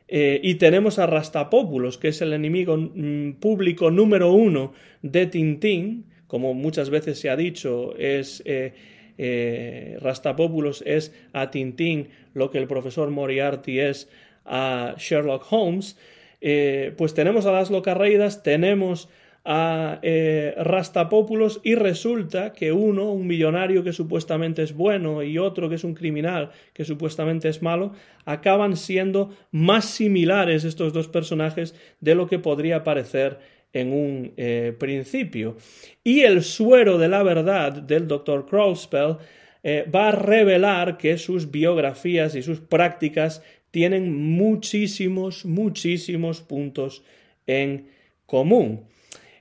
eh, 0.08 0.40
y 0.42 0.56
tenemos 0.56 1.00
a 1.00 1.06
Rastapopoulos, 1.06 1.98
que 1.98 2.10
es 2.10 2.22
el 2.22 2.32
enemigo 2.34 2.78
mm, 2.78 3.34
público 3.34 3.92
número 3.92 4.32
uno 4.32 4.74
de 5.02 5.26
Tintín, 5.26 6.06
como 6.28 6.54
muchas 6.54 6.90
veces 6.90 7.20
se 7.20 7.30
ha 7.30 7.36
dicho, 7.36 7.96
es 7.98 8.42
eh, 8.46 8.74
eh, 9.18 9.98
Rastapopoulos 10.00 10.82
es 10.86 11.14
a 11.34 11.52
Tintín 11.52 12.10
lo 12.34 12.52
que 12.52 12.58
el 12.58 12.68
profesor 12.68 13.10
Moriarty 13.10 13.80
es 13.80 14.10
a 14.46 14.96
Sherlock 14.98 15.46
Holmes, 15.52 15.98
pues 16.40 17.14
tenemos 17.14 17.46
a 17.46 17.52
Laszlo 17.52 17.82
Carreidas, 17.82 18.44
tenemos 18.44 19.10
a 19.50 20.00
eh, 20.02 20.54
Rastapopoulos 20.58 21.62
y 21.64 21.76
resulta 21.76 22.52
que 22.52 22.74
uno, 22.74 23.14
un 23.14 23.26
millonario 23.28 23.82
que 23.82 23.94
supuestamente 23.94 24.62
es 24.62 24.74
bueno 24.74 25.24
y 25.24 25.38
otro 25.38 25.70
que 25.70 25.76
es 25.76 25.86
un 25.86 25.94
criminal 25.94 26.52
que 26.74 26.84
supuestamente 26.84 27.48
es 27.48 27.62
malo, 27.62 27.94
acaban 28.26 28.76
siendo 28.76 29.30
más 29.52 29.86
similares 29.86 30.66
estos 30.66 30.92
dos 30.92 31.08
personajes 31.08 31.76
de 32.02 32.14
lo 32.14 32.28
que 32.28 32.40
podría 32.40 32.84
parecer 32.84 33.40
en 33.72 33.94
un 33.94 34.34
eh, 34.36 34.76
principio. 34.78 35.56
Y 36.04 36.22
el 36.22 36.44
suero 36.44 36.98
de 36.98 37.08
la 37.08 37.24
verdad 37.24 37.72
del 37.72 38.06
Dr. 38.06 38.46
Crawlspell 38.46 39.16
eh, 39.64 39.90
va 39.90 40.10
a 40.10 40.12
revelar 40.12 40.98
que 40.98 41.18
sus 41.18 41.52
biografías 41.52 42.36
y 42.36 42.42
sus 42.42 42.60
prácticas 42.60 43.42
tienen 43.72 44.14
muchísimos, 44.14 45.46
muchísimos 45.46 46.42
puntos 46.42 47.04
en 47.46 47.88
común. 48.26 48.88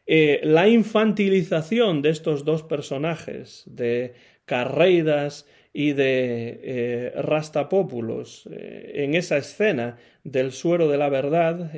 Eh, 0.06 0.40
la 0.44 0.68
infantilización 0.68 2.02
de 2.02 2.10
estos 2.10 2.44
dos 2.44 2.62
personajes, 2.62 3.64
de 3.66 4.14
Carreidas 4.44 5.46
y 5.72 5.92
de 5.92 7.12
Rastapópulos, 7.16 8.48
en 8.50 9.14
esa 9.14 9.36
escena 9.36 9.98
del 10.24 10.52
suero 10.52 10.88
de 10.88 10.96
la 10.96 11.08
verdad, 11.08 11.72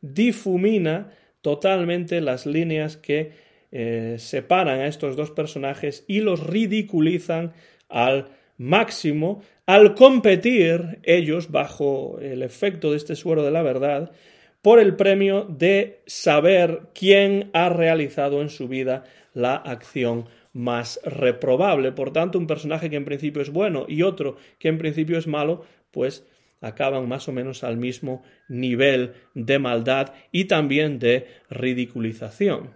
difumina 0.00 1.12
totalmente 1.42 2.20
las 2.20 2.44
líneas 2.44 2.96
que 2.96 3.30
eh, 3.70 4.16
separan 4.18 4.80
a 4.80 4.86
estos 4.86 5.16
dos 5.16 5.30
personajes 5.30 6.04
y 6.06 6.20
los 6.20 6.46
ridiculizan 6.46 7.52
al 7.88 8.28
máximo 8.58 9.42
al 9.66 9.94
competir 9.94 10.98
ellos 11.02 11.50
bajo 11.50 12.18
el 12.20 12.42
efecto 12.42 12.92
de 12.92 12.96
este 12.96 13.16
suero 13.16 13.44
de 13.44 13.50
la 13.50 13.62
verdad 13.62 14.12
por 14.66 14.80
el 14.80 14.96
premio 14.96 15.44
de 15.48 16.00
saber 16.06 16.88
quién 16.92 17.50
ha 17.52 17.68
realizado 17.68 18.42
en 18.42 18.50
su 18.50 18.66
vida 18.66 19.04
la 19.32 19.54
acción 19.54 20.26
más 20.52 20.98
reprobable. 21.04 21.92
Por 21.92 22.12
tanto, 22.12 22.36
un 22.36 22.48
personaje 22.48 22.90
que 22.90 22.96
en 22.96 23.04
principio 23.04 23.40
es 23.40 23.50
bueno 23.50 23.86
y 23.86 24.02
otro 24.02 24.38
que 24.58 24.66
en 24.66 24.78
principio 24.78 25.18
es 25.18 25.28
malo, 25.28 25.64
pues 25.92 26.26
acaban 26.60 27.06
más 27.06 27.28
o 27.28 27.32
menos 27.32 27.62
al 27.62 27.76
mismo 27.76 28.24
nivel 28.48 29.12
de 29.34 29.60
maldad 29.60 30.12
y 30.32 30.46
también 30.46 30.98
de 30.98 31.28
ridiculización. 31.48 32.74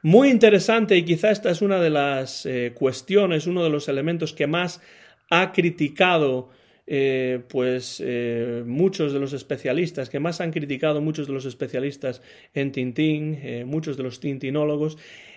Muy 0.00 0.30
interesante 0.30 0.96
y 0.96 1.04
quizá 1.04 1.32
esta 1.32 1.50
es 1.50 1.60
una 1.60 1.80
de 1.80 1.90
las 1.90 2.46
eh, 2.46 2.72
cuestiones, 2.74 3.46
uno 3.46 3.62
de 3.62 3.68
los 3.68 3.90
elementos 3.90 4.32
que 4.32 4.46
más 4.46 4.80
ha 5.28 5.52
criticado 5.52 6.48
eh, 6.90 7.40
pues 7.48 8.02
eh, 8.04 8.62
muchos 8.66 9.12
de 9.12 9.20
los 9.20 9.32
especialistas, 9.32 10.08
que 10.08 10.20
más 10.20 10.40
han 10.40 10.50
criticado 10.50 11.00
muchos 11.00 11.26
de 11.26 11.34
los 11.34 11.44
especialistas 11.44 12.22
en 12.54 12.72
Tintín, 12.72 13.38
muchos 13.66 13.96
de 13.96 14.02
los 14.02 14.20
tintinólogos, 14.20 14.96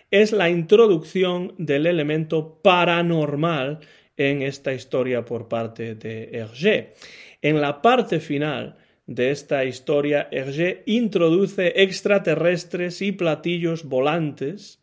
es 0.10 0.32
la 0.32 0.50
introducción 0.50 1.54
del 1.58 1.86
elemento 1.86 2.60
paranormal 2.62 3.80
en 4.18 4.42
esta 4.42 4.74
historia 4.74 5.26
por 5.26 5.48
parte 5.48 5.96
de 5.96 6.30
Hergé. 6.34 6.94
En 7.42 7.60
la 7.60 7.82
parte 7.82 8.20
final 8.20 8.78
de 9.08 9.32
esta 9.32 9.66
historia, 9.66 10.28
Hergé 10.32 10.84
introduce 10.86 11.82
extraterrestres 11.82 13.02
y 13.02 13.12
platillos 13.12 13.84
volantes. 13.84 14.82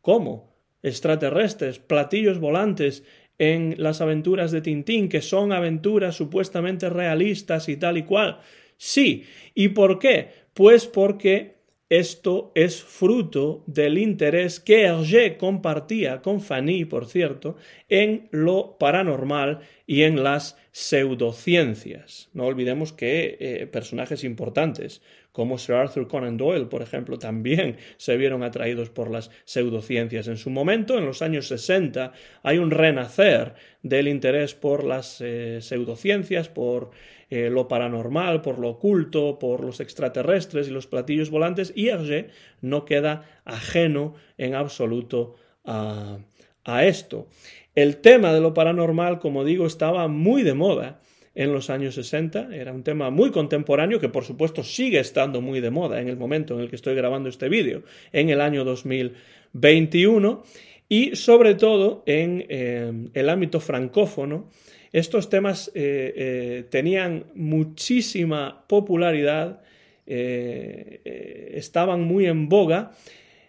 ¿Cómo? 0.00 0.52
Extraterrestres, 0.82 1.78
platillos 1.78 2.40
volantes 2.40 3.04
en 3.42 3.74
las 3.76 4.00
aventuras 4.00 4.52
de 4.52 4.60
Tintín, 4.60 5.08
que 5.08 5.20
son 5.20 5.50
aventuras 5.50 6.14
supuestamente 6.14 6.88
realistas 6.88 7.68
y 7.68 7.76
tal 7.76 7.98
y 7.98 8.04
cual. 8.04 8.38
Sí. 8.76 9.24
¿Y 9.52 9.70
por 9.70 9.98
qué? 9.98 10.28
Pues 10.54 10.86
porque 10.86 11.56
esto 11.88 12.52
es 12.54 12.84
fruto 12.84 13.64
del 13.66 13.98
interés 13.98 14.60
que 14.60 14.84
Hergé 14.84 15.38
compartía 15.38 16.22
con 16.22 16.40
Fanny, 16.40 16.84
por 16.84 17.06
cierto, 17.06 17.56
en 17.88 18.28
lo 18.30 18.78
paranormal 18.78 19.58
y 19.88 20.02
en 20.02 20.22
las 20.22 20.56
pseudociencias. 20.70 22.30
No 22.34 22.46
olvidemos 22.46 22.92
que 22.92 23.38
eh, 23.40 23.66
personajes 23.66 24.22
importantes 24.22 25.02
como 25.32 25.56
Sir 25.58 25.76
Arthur 25.76 26.06
Conan 26.06 26.36
Doyle, 26.36 26.66
por 26.66 26.82
ejemplo, 26.82 27.18
también 27.18 27.78
se 27.96 28.16
vieron 28.16 28.42
atraídos 28.42 28.90
por 28.90 29.10
las 29.10 29.30
pseudociencias. 29.44 30.28
En 30.28 30.36
su 30.36 30.50
momento, 30.50 30.98
en 30.98 31.06
los 31.06 31.22
años 31.22 31.48
60, 31.48 32.12
hay 32.42 32.58
un 32.58 32.70
renacer 32.70 33.54
del 33.82 34.08
interés 34.08 34.54
por 34.54 34.84
las 34.84 35.20
eh, 35.20 35.58
pseudociencias, 35.60 36.48
por 36.48 36.90
eh, 37.30 37.48
lo 37.48 37.66
paranormal, 37.66 38.42
por 38.42 38.58
lo 38.58 38.68
oculto, 38.68 39.38
por 39.38 39.64
los 39.64 39.80
extraterrestres 39.80 40.68
y 40.68 40.70
los 40.70 40.86
platillos 40.86 41.30
volantes, 41.30 41.72
y 41.74 41.88
Hergé 41.88 42.28
no 42.60 42.84
queda 42.84 43.40
ajeno 43.46 44.14
en 44.36 44.54
absoluto 44.54 45.36
a, 45.64 46.18
a 46.64 46.84
esto. 46.84 47.26
El 47.74 47.96
tema 47.96 48.34
de 48.34 48.42
lo 48.42 48.52
paranormal, 48.52 49.18
como 49.18 49.44
digo, 49.44 49.66
estaba 49.66 50.08
muy 50.08 50.42
de 50.42 50.52
moda 50.52 51.00
en 51.34 51.52
los 51.52 51.70
años 51.70 51.94
60, 51.94 52.54
era 52.54 52.72
un 52.72 52.82
tema 52.82 53.10
muy 53.10 53.30
contemporáneo 53.30 53.98
que 54.00 54.08
por 54.08 54.24
supuesto 54.24 54.62
sigue 54.62 55.00
estando 55.00 55.40
muy 55.40 55.60
de 55.60 55.70
moda 55.70 56.00
en 56.00 56.08
el 56.08 56.16
momento 56.16 56.54
en 56.54 56.60
el 56.60 56.68
que 56.68 56.76
estoy 56.76 56.94
grabando 56.94 57.28
este 57.28 57.48
vídeo, 57.48 57.82
en 58.12 58.28
el 58.28 58.40
año 58.40 58.64
2021, 58.64 60.42
y 60.88 61.16
sobre 61.16 61.54
todo 61.54 62.02
en 62.04 62.44
eh, 62.48 62.92
el 63.14 63.30
ámbito 63.30 63.60
francófono, 63.60 64.50
estos 64.92 65.30
temas 65.30 65.68
eh, 65.74 66.12
eh, 66.14 66.64
tenían 66.68 67.24
muchísima 67.34 68.64
popularidad 68.68 69.60
estaban 70.04 72.02
muy 72.02 72.26
en 72.26 72.48
boga 72.48 72.90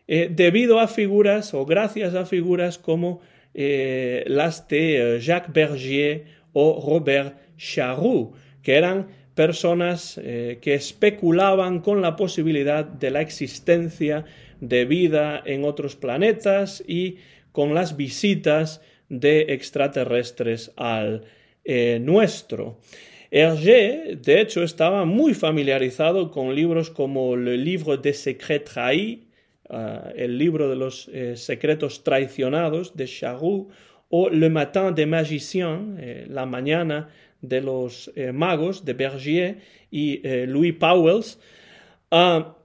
debido 0.08 0.80
a 0.80 0.88
figuras 0.88 1.54
o 1.54 1.66
gracias 1.66 2.14
a 2.14 2.26
figuras 2.26 2.78
como 2.78 3.22
las 3.54 4.68
de 4.70 5.20
Jacques 5.20 5.52
Bergier 5.52 6.26
o 6.54 6.82
Robert 6.86 7.36
Charroux, 7.58 8.34
que 8.62 8.76
eran 8.76 9.08
personas 9.36 10.16
que 10.16 10.74
especulaban 10.76 11.80
con 11.80 12.02
la 12.02 12.16
posibilidad 12.16 12.86
de 12.86 13.10
la 13.10 13.22
existencia 13.22 14.26
de 14.62 14.86
vida 14.86 15.42
en 15.46 15.66
otros 15.66 15.96
planetas 15.96 16.84
y 16.88 17.18
con 17.52 17.74
las 17.74 17.98
visitas 17.98 18.82
de 19.10 19.42
extraterrestres 19.50 20.72
al 20.76 21.24
eh, 21.64 22.00
nuestro. 22.02 22.80
Hergé, 23.32 24.18
de 24.22 24.42
hecho, 24.42 24.64
estaba 24.64 25.06
muy 25.06 25.34
familiarizado 25.34 26.30
con 26.30 26.56
libros 26.56 26.90
como 26.90 27.36
Le 27.36 27.58
Livre 27.58 27.98
des 27.98 28.20
Secrets 28.20 28.72
Trahis, 28.72 29.20
ah, 29.70 30.12
el 30.16 30.38
libro 30.38 30.70
de 30.70 30.76
los 30.76 31.10
eh, 31.12 31.36
secretos 31.36 32.04
traicionados 32.04 32.96
de 32.96 33.06
Charroux, 33.06 33.70
o 34.14 34.30
Le 34.30 34.50
Matin 34.50 34.92
des 34.92 35.08
Magiciens, 35.08 35.98
eh, 35.98 36.26
la 36.30 36.46
mañana 36.46 37.10
de 37.42 37.60
los 37.60 38.12
magos 38.32 38.86
de 38.86 38.94
Bergier 38.94 39.58
y 39.92 40.22
Louis 40.46 40.72
Pauwels. 40.72 41.40
Ah, 42.10 42.56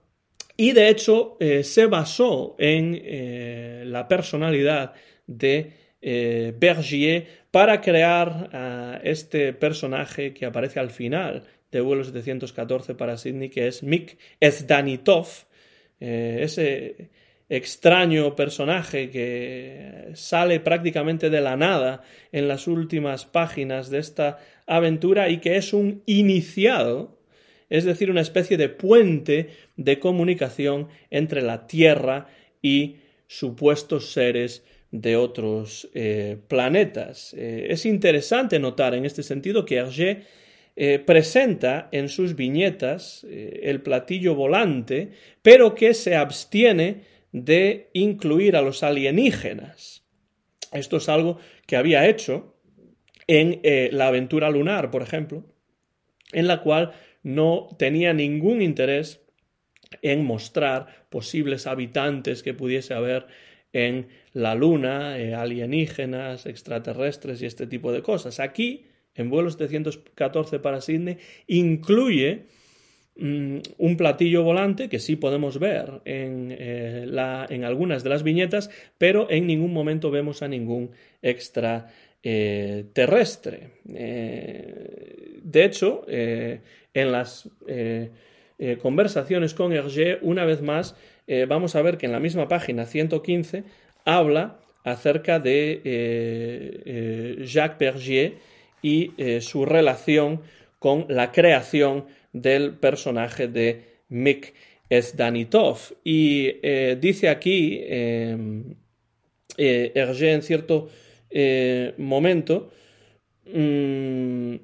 y 0.60 0.72
de 0.72 0.88
hecho 0.88 1.36
eh, 1.38 1.62
se 1.62 1.86
basó 1.86 2.56
en 2.58 3.00
eh, 3.00 3.84
la 3.86 4.08
personalidad 4.08 4.92
de 5.28 5.72
eh, 6.02 6.52
Bergier 6.58 7.28
para 7.52 7.80
crear 7.80 8.50
a 8.52 9.00
este 9.04 9.52
personaje 9.52 10.34
que 10.34 10.46
aparece 10.46 10.80
al 10.80 10.90
final 10.90 11.44
de 11.70 11.80
vuelo 11.80 12.02
714 12.02 12.96
para 12.96 13.16
Sydney, 13.16 13.50
que 13.50 13.68
es 13.68 13.84
Mick 13.84 14.18
Ezdanitov, 14.40 15.28
ese 16.00 17.10
extraño 17.48 18.36
personaje 18.36 19.10
que 19.10 20.10
sale 20.14 20.60
prácticamente 20.60 21.30
de 21.30 21.40
la 21.40 21.56
nada 21.56 22.02
en 22.32 22.48
las 22.48 22.66
últimas 22.66 23.24
páginas 23.24 23.90
de 23.90 23.98
esta 23.98 24.38
aventura 24.66 25.28
y 25.30 25.38
que 25.38 25.56
es 25.56 25.72
un 25.72 26.02
iniciado 26.06 27.18
es 27.70 27.84
decir, 27.84 28.10
una 28.10 28.20
especie 28.20 28.56
de 28.56 28.68
puente 28.68 29.50
de 29.76 29.98
comunicación 29.98 30.88
entre 31.10 31.42
la 31.42 31.66
Tierra 31.66 32.26
y 32.62 32.96
supuestos 33.26 34.12
seres 34.12 34.64
de 34.90 35.16
otros 35.16 35.88
eh, 35.92 36.38
planetas. 36.48 37.34
Eh, 37.34 37.66
es 37.70 37.84
interesante 37.84 38.58
notar 38.58 38.94
en 38.94 39.04
este 39.04 39.22
sentido 39.22 39.66
que 39.66 39.76
Hergé 39.76 40.22
eh, 40.76 40.98
presenta 40.98 41.88
en 41.92 42.08
sus 42.08 42.36
viñetas 42.36 43.26
el 43.28 43.82
platillo 43.82 44.34
volante, 44.34 45.10
pero 45.42 45.74
que 45.74 45.92
se 45.92 46.14
abstiene 46.16 47.17
de 47.32 47.90
incluir 47.92 48.56
a 48.56 48.62
los 48.62 48.82
alienígenas. 48.82 50.04
Esto 50.72 50.98
es 50.98 51.08
algo 51.08 51.38
que 51.66 51.76
había 51.76 52.08
hecho 52.08 52.56
en 53.26 53.60
la 53.92 54.08
aventura 54.08 54.50
lunar, 54.50 54.90
por 54.90 55.02
ejemplo, 55.02 55.44
en 56.32 56.46
la 56.46 56.62
cual 56.62 56.92
no 57.22 57.68
tenía 57.78 58.12
ningún 58.12 58.62
interés 58.62 59.20
en 60.02 60.24
mostrar 60.24 61.06
posibles 61.08 61.66
habitantes 61.66 62.42
que 62.42 62.54
pudiese 62.54 62.94
haber 62.94 63.26
en 63.72 64.08
la 64.32 64.54
Luna, 64.54 65.18
eh, 65.18 65.34
alienígenas, 65.34 66.46
extraterrestres 66.46 67.42
y 67.42 67.46
este 67.46 67.66
tipo 67.66 67.92
de 67.92 68.02
cosas. 68.02 68.40
Aquí, 68.40 68.86
en 69.14 69.30
vuelo 69.30 69.50
714 69.50 70.58
para 70.58 70.80
Sydney, 70.80 71.18
incluye 71.46 72.46
un 73.18 73.96
platillo 73.96 74.44
volante 74.44 74.88
que 74.88 75.00
sí 75.00 75.16
podemos 75.16 75.58
ver 75.58 76.00
en, 76.04 76.54
eh, 76.56 77.04
en, 77.50 77.64
algunas 77.64 78.04
de 78.04 78.10
las 78.10 78.22
viñetas, 78.22 78.70
pero 78.96 79.28
en 79.30 79.46
ningún 79.46 79.72
momento 79.72 80.10
vemos 80.10 80.42
a 80.42 80.48
ningún 80.48 80.90
extraterrestre. 81.20 83.70
Eh, 83.92 85.40
de 85.42 85.64
hecho, 85.64 86.04
en 86.94 87.12
las 87.12 87.48
eh, 87.66 88.10
eh, 88.58 88.78
conversaciones 88.80 89.54
con 89.54 89.72
Hergé, 89.72 90.18
una 90.22 90.44
vez 90.44 90.62
más, 90.62 90.96
eh, 91.26 91.46
vamos 91.48 91.76
a 91.76 91.82
ver 91.82 91.98
que 91.98 92.06
en 92.06 92.12
la 92.12 92.20
misma 92.20 92.48
página 92.48 92.86
115 92.86 93.64
habla 94.04 94.58
acerca 94.84 95.38
de 95.38 95.82
Jacques 97.44 97.78
Bergier 97.78 98.36
y 98.80 99.12
su 99.40 99.66
relación 99.66 100.40
con 100.78 101.04
la 101.08 101.30
creación 101.30 102.06
del 102.32 102.74
personaje 102.74 103.48
de 103.48 104.02
Mick 104.08 104.54
Esdanitov. 104.88 105.78
Y 106.04 106.52
dice 106.96 107.28
aquí 107.28 107.80
Hergé 109.56 110.32
en 110.32 110.42
cierto 110.42 110.88
momento, 111.98 112.70
mm, 113.46 114.54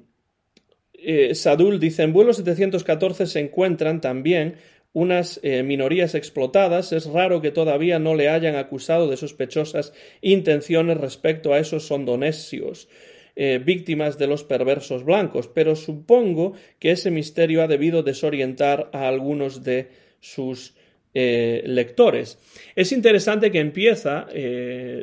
eh, 1.07 1.35
Sadul 1.35 1.79
dice, 1.79 2.01
en 2.01 2.13
vuelo 2.13 2.33
714 2.33 3.27
se 3.27 3.39
encuentran 3.39 4.01
también 4.01 4.55
unas 4.91 5.39
eh, 5.43 5.61
minorías 5.61 6.15
explotadas, 6.15 6.93
es 6.93 7.05
raro 7.05 7.41
que 7.41 7.51
todavía 7.51 7.99
no 7.99 8.15
le 8.15 8.29
hayan 8.29 8.55
acusado 8.55 9.07
de 9.07 9.17
sospechosas 9.17 9.93
intenciones 10.21 10.97
respecto 10.97 11.53
a 11.53 11.59
esos 11.59 11.85
sondonesios, 11.85 12.87
eh, 13.35 13.61
víctimas 13.63 14.17
de 14.17 14.27
los 14.27 14.43
perversos 14.43 15.03
blancos, 15.03 15.47
pero 15.47 15.75
supongo 15.75 16.53
que 16.79 16.91
ese 16.91 17.11
misterio 17.11 17.63
ha 17.63 17.67
debido 17.67 18.03
desorientar 18.03 18.89
a 18.93 19.07
algunos 19.07 19.63
de 19.63 19.89
sus 20.19 20.73
lectores. 21.17 22.37
Es 22.75 22.91
interesante 22.91 23.49
que 23.49 23.61
empieza 23.61 24.27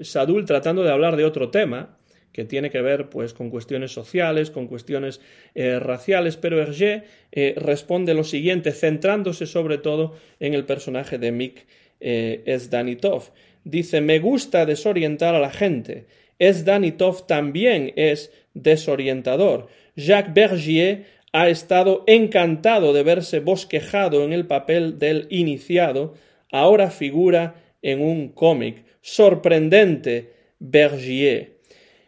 Sadul 0.03 0.45
tratando 0.45 0.83
de 0.83 0.90
hablar 0.90 1.16
de 1.16 1.25
otro 1.25 1.49
tema, 1.49 1.97
que 2.33 2.45
tiene 2.45 2.71
que 2.71 2.81
ver 2.81 3.09
pues 3.09 3.35
con 3.35 3.51
cuestiones 3.51 3.92
sociales, 3.92 4.51
con 4.51 4.66
cuestiones 4.66 5.21
eh, 5.55 5.79
raciales, 5.79 6.37
pero 6.37 6.61
Hergé 6.61 7.05
eh, 7.31 7.55
responde 7.57 8.14
lo 8.14 8.25
siguiente, 8.25 8.73
centrándose 8.73 9.47
sobre 9.47 9.79
todo 9.79 10.16
en 10.40 10.55
el 10.55 10.64
personaje 10.64 11.18
de 11.18 11.31
Mick 11.31 11.66
eh, 12.01 12.42
Esdanitov. 12.47 13.31
Dice, 13.64 14.01
me 14.01 14.18
gusta 14.18 14.66
desorientar 14.66 15.35
a 15.35 15.40
la 15.40 15.51
gente. 15.51 16.07
Esdanitov 16.42 17.28
también 17.28 17.92
es 17.94 18.33
desorientador. 18.52 19.68
Jacques 19.94 20.35
Bergier 20.35 21.05
ha 21.33 21.48
estado 21.48 22.02
encantado 22.09 22.92
de 22.92 23.05
verse 23.05 23.38
bosquejado 23.38 24.24
en 24.24 24.33
el 24.33 24.46
papel 24.48 24.98
del 24.98 25.28
iniciado, 25.31 26.14
ahora 26.50 26.90
figura 26.90 27.55
en 27.81 28.02
un 28.02 28.28
cómic. 28.28 28.85
Sorprendente, 29.02 30.33
Bergier. 30.59 31.59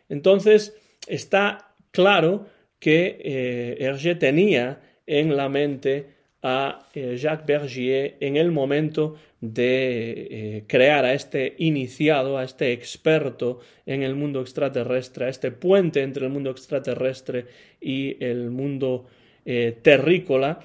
Entonces, 0.09 0.77
está 1.07 1.73
claro 1.93 2.47
que 2.81 3.21
eh, 3.21 3.77
Hergé 3.79 4.17
tenía 4.17 4.81
en 5.07 5.37
la 5.37 5.49
mente 5.49 6.07
a 6.45 6.89
eh, 6.95 7.17
Jacques 7.17 7.47
Bergier 7.47 8.17
en 8.21 8.37
el 8.37 8.53
momento 8.53 9.17
de 9.41 10.29
eh, 10.31 10.65
crear 10.69 11.05
a 11.05 11.15
este 11.15 11.55
iniciado, 11.59 12.39
a 12.39 12.45
este 12.45 12.73
experto 12.73 13.59
en 13.87 14.05
el 14.05 14.15
mundo 14.15 14.41
extraterrestre, 14.41 15.25
a 15.25 15.29
este 15.31 15.51
puente 15.51 16.03
entre 16.03 16.27
el 16.27 16.31
mundo 16.31 16.51
extraterrestre 16.51 17.47
y 17.81 18.23
el 18.25 18.51
mundo 18.51 19.07
terrícola, 19.45 20.61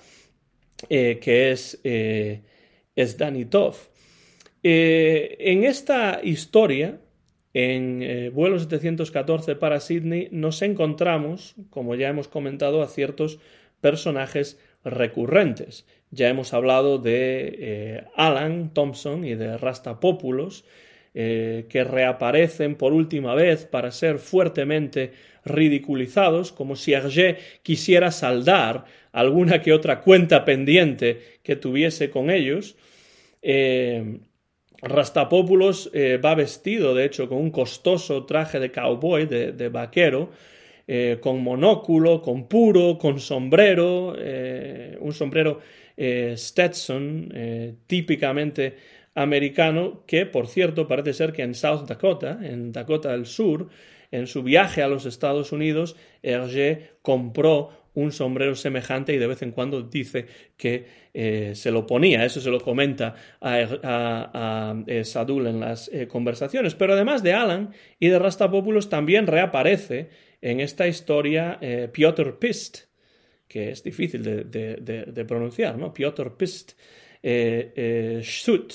que 0.87 1.51
es, 1.51 1.81
es 1.83 3.17
Danitov. 3.17 3.75
en 4.63 5.63
esta 5.65 6.21
historia, 6.23 6.97
en 7.53 8.03
eh, 8.03 8.29
vuelo 8.29 8.59
714 8.59 9.55
para 9.55 9.79
Sydney 9.79 10.29
nos 10.31 10.61
encontramos, 10.61 11.55
como 11.69 11.95
ya 11.95 12.09
hemos 12.09 12.27
comentado, 12.27 12.83
a 12.83 12.87
ciertos 12.87 13.39
personajes 13.81 14.59
recurrentes. 14.83 15.85
Ya 16.11 16.29
hemos 16.29 16.53
hablado 16.53 16.97
de 16.97 17.55
eh, 17.59 18.03
Alan 18.15 18.73
Thompson 18.73 19.25
y 19.25 19.35
de 19.35 19.57
Rastapopoulos, 19.57 20.65
eh, 21.13 21.65
que 21.69 21.83
reaparecen 21.83 22.75
por 22.75 22.93
última 22.93 23.35
vez 23.35 23.65
para 23.65 23.91
ser 23.91 24.19
fuertemente 24.19 25.13
ridiculizados, 25.45 26.51
como 26.51 26.75
si 26.75 26.93
Hergé 26.93 27.37
quisiera 27.63 28.11
saldar 28.11 28.85
alguna 29.11 29.61
que 29.61 29.73
otra 29.73 30.01
cuenta 30.01 30.45
pendiente 30.45 31.39
que 31.43 31.55
tuviese 31.55 32.09
con 32.09 32.29
ellos. 32.29 32.75
Rastapopoulos 34.81 35.89
eh, 35.93 36.17
va 36.23 36.35
vestido, 36.35 36.95
de 36.95 37.05
hecho, 37.05 37.27
con 37.27 37.39
un 37.39 37.51
costoso 37.51 38.25
traje 38.25 38.59
de 38.59 38.71
cowboy, 38.71 39.25
de, 39.25 39.69
vaquero, 39.69 40.29
eh, 40.91 41.19
con 41.21 41.43
monóculo, 41.43 42.19
con 42.19 42.47
puro, 42.47 42.97
con 42.97 43.19
sombrero, 43.19 44.15
eh, 44.17 44.97
un 44.99 45.13
sombrero 45.13 45.59
Stetson, 45.95 47.29
típicamente 47.85 48.75
americano, 49.13 50.03
que, 50.07 50.25
por 50.25 50.47
cierto, 50.47 50.87
parece 50.87 51.13
ser 51.13 51.31
que 51.31 51.43
en 51.43 51.53
South 51.53 51.85
Dakota, 51.85 52.39
en 52.41 52.71
Dakota 52.71 53.11
del 53.11 53.27
Sur, 53.27 53.67
en 54.09 54.25
su 54.25 54.41
viaje 54.41 54.81
a 54.81 54.87
los 54.87 55.05
Estados 55.05 55.51
Unidos, 55.51 55.95
Hergé 56.23 56.91
compró 57.03 57.69
un 57.93 58.11
sombrero 58.11 58.55
semejante 58.55 59.13
y 59.13 59.17
de 59.17 59.27
vez 59.27 59.41
en 59.41 59.51
cuando 59.51 59.81
dice 59.81 60.25
que 60.55 60.85
eh, 61.13 61.51
se 61.55 61.71
lo 61.71 61.85
ponía. 61.85 62.23
Eso 62.23 62.39
se 62.39 62.49
lo 62.49 62.61
comenta 62.61 63.15
a, 63.41 64.75
eh, 64.87 65.03
Sadul 65.03 65.47
en 65.47 65.59
las 65.59 65.89
eh, 65.93 66.07
conversaciones. 66.07 66.75
Pero 66.75 66.93
además 66.93 67.23
de 67.23 67.33
Alan 67.33 67.71
y 67.99 68.07
de 68.07 68.19
Rastapopoulos 68.19 68.89
también 68.89 69.27
reaparece 69.27 70.09
en 70.41 70.59
esta 70.59 70.87
historia 70.87 71.59
Piotr 71.91 72.37
Pist, 72.39 72.79
que 73.47 73.71
es 73.71 73.83
difícil 73.83 74.23
de, 74.23 75.25
pronunciar, 75.27 75.77
¿no? 75.77 75.93
Piotr 75.93 76.35
Pist. 76.37 76.73
Schut, 77.21 78.73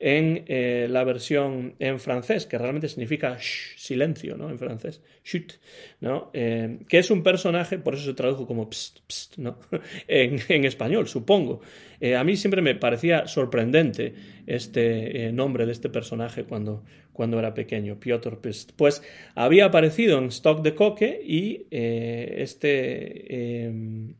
en 0.00 0.44
eh, 0.46 0.86
la 0.88 1.02
versión 1.02 1.74
en 1.80 1.98
francés, 1.98 2.46
que 2.46 2.56
realmente 2.56 2.88
significa 2.88 3.36
silencio, 3.40 4.36
¿no? 4.36 4.48
En 4.48 4.58
francés, 4.58 5.02
chut, 5.24 5.54
¿no? 6.00 6.30
Eh, 6.34 6.78
que 6.88 6.98
es 6.98 7.10
un 7.10 7.24
personaje, 7.24 7.78
por 7.78 7.94
eso 7.94 8.04
se 8.04 8.14
tradujo 8.14 8.46
como 8.46 8.70
pst, 8.70 9.00
pst, 9.08 9.38
¿no? 9.38 9.58
en, 10.08 10.64
español, 10.64 11.08
supongo. 11.08 11.62
Eh, 12.00 12.14
a 12.14 12.22
mí 12.22 12.36
siempre 12.36 12.62
me 12.62 12.76
parecía 12.76 13.26
sorprendente 13.26 14.14
este 14.46 15.32
nombre 15.32 15.66
de 15.66 15.72
este 15.72 15.88
personaje 15.88 16.44
cuando, 16.44 16.84
cuando 17.12 17.40
era 17.40 17.52
pequeño, 17.52 17.98
Piotr 17.98 18.38
Pst. 18.40 18.72
Pues 18.76 19.02
había 19.34 19.64
aparecido 19.64 20.18
en 20.18 20.26
Stock 20.26 20.62
de 20.62 20.76
Coque 20.76 21.20
y 21.26 21.66
este 21.70 23.64
em, 23.66 24.14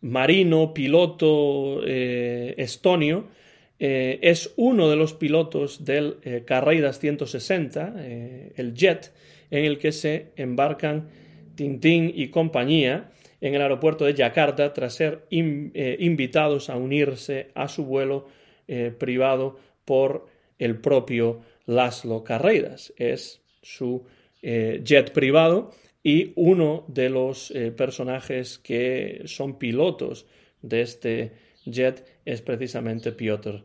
marino, 0.00 0.72
piloto 0.72 1.84
estonio, 1.84 3.28
eh, 3.82 4.18
es 4.20 4.52
uno 4.56 4.90
de 4.90 4.96
los 4.96 5.14
pilotos 5.14 5.86
del 5.86 6.18
eh, 6.22 6.42
Carreiras 6.44 6.98
160, 6.98 7.94
eh, 7.96 8.52
el 8.56 8.74
jet, 8.74 9.10
en 9.50 9.64
el 9.64 9.78
que 9.78 9.90
se 9.90 10.26
embarcan 10.36 11.08
Tintín 11.54 12.12
y 12.14 12.28
compañía 12.28 13.10
en 13.40 13.54
el 13.54 13.62
aeropuerto 13.62 14.04
de 14.04 14.12
Yakarta 14.12 14.74
tras 14.74 14.94
ser 14.94 15.24
invitados 15.30 16.68
a 16.68 16.76
unirse 16.76 17.48
a 17.54 17.68
su 17.68 17.84
vuelo 17.86 18.28
privado 18.98 19.58
por 19.84 20.28
el 20.58 20.76
propio 20.76 21.40
Laszlo 21.66 22.22
Carreiras. 22.22 22.92
Es 22.96 23.40
su 23.62 24.04
jet 24.42 25.12
privado 25.12 25.72
y 26.04 26.32
uno 26.36 26.84
de 26.86 27.08
los 27.08 27.52
personajes 27.76 28.58
que 28.58 29.22
son 29.24 29.58
pilotos 29.58 30.26
de 30.62 30.82
este 30.82 31.32
jet 31.72 32.04
es 32.24 32.42
precisamente 32.42 33.12
Piotr 33.12 33.64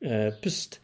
eh, 0.00 0.32
Pst. 0.40 0.76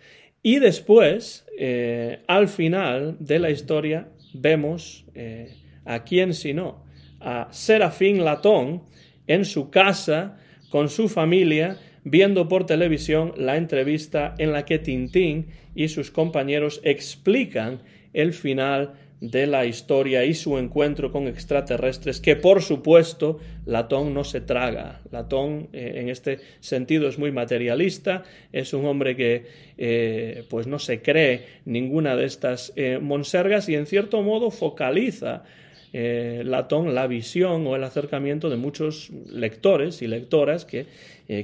Y 0.43 0.59
después, 0.59 1.45
eh, 1.59 2.23
al 2.27 2.49
final 2.49 3.17
de 3.19 3.39
la 3.39 3.51
historia, 3.51 4.09
vemos 4.33 5.05
eh, 5.15 5.55
a 5.85 6.05
quién 6.05 6.33
sino, 6.35 6.85
a 7.21 7.49
Serafín 7.51 8.25
Latón 8.25 8.83
en 9.27 9.45
su 9.45 9.71
casa 9.71 10.39
con 10.71 10.89
su 10.89 11.09
familia 11.09 11.79
viendo 12.05 12.49
por 12.49 12.67
televisión 12.67 13.33
la 13.37 13.57
entrevista 13.57 14.35
en 14.39 14.53
la 14.53 14.65
que 14.65 14.79
Tintín 14.79 15.49
y 15.75 15.89
sus 15.89 16.11
compañeros 16.11 16.81
explican 16.85 17.83
el 18.13 18.33
final 18.33 18.95
de 19.21 19.47
la 19.47 19.67
historia 19.67 20.25
y 20.25 20.33
su 20.33 20.57
encuentro 20.57 21.13
con 21.13 21.29
extraterrestres, 21.29 22.21
que 22.21 22.37
por 22.37 22.63
supuesto 22.63 23.39
Latón 23.67 24.15
no 24.15 24.25
se 24.25 24.41
traga. 24.41 25.03
Latón 25.11 25.69
eh, 25.73 25.95
en 25.97 26.09
este 26.09 26.39
sentido 26.61 27.07
es 27.07 27.19
muy 27.19 27.31
materialista, 27.31 28.25
es 28.51 28.73
un 28.73 28.87
hombre 28.87 29.17
que 29.17 29.47
eh, 29.77 30.45
pues 30.49 30.67
no 30.67 30.79
se 30.79 31.03
cree 31.03 31.45
ninguna 31.67 32.17
de 32.17 32.25
estas 32.25 32.73
eh, 32.77 32.99
monsergas 33.01 33.69
y 33.69 33.75
en 33.75 33.87
cierto 33.87 34.23
modo 34.23 34.51
focaliza 34.51 35.45
Latón 35.93 36.95
la 36.95 37.09
visión 37.09 37.67
o 37.67 37.75
el 37.75 37.83
acercamiento 37.83 38.49
de 38.49 38.57
muchos 38.57 39.11
lectores 39.29 40.03
y 40.03 40.07
lectoras 40.07 40.65
que 40.65 40.87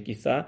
quizá 0.04 0.46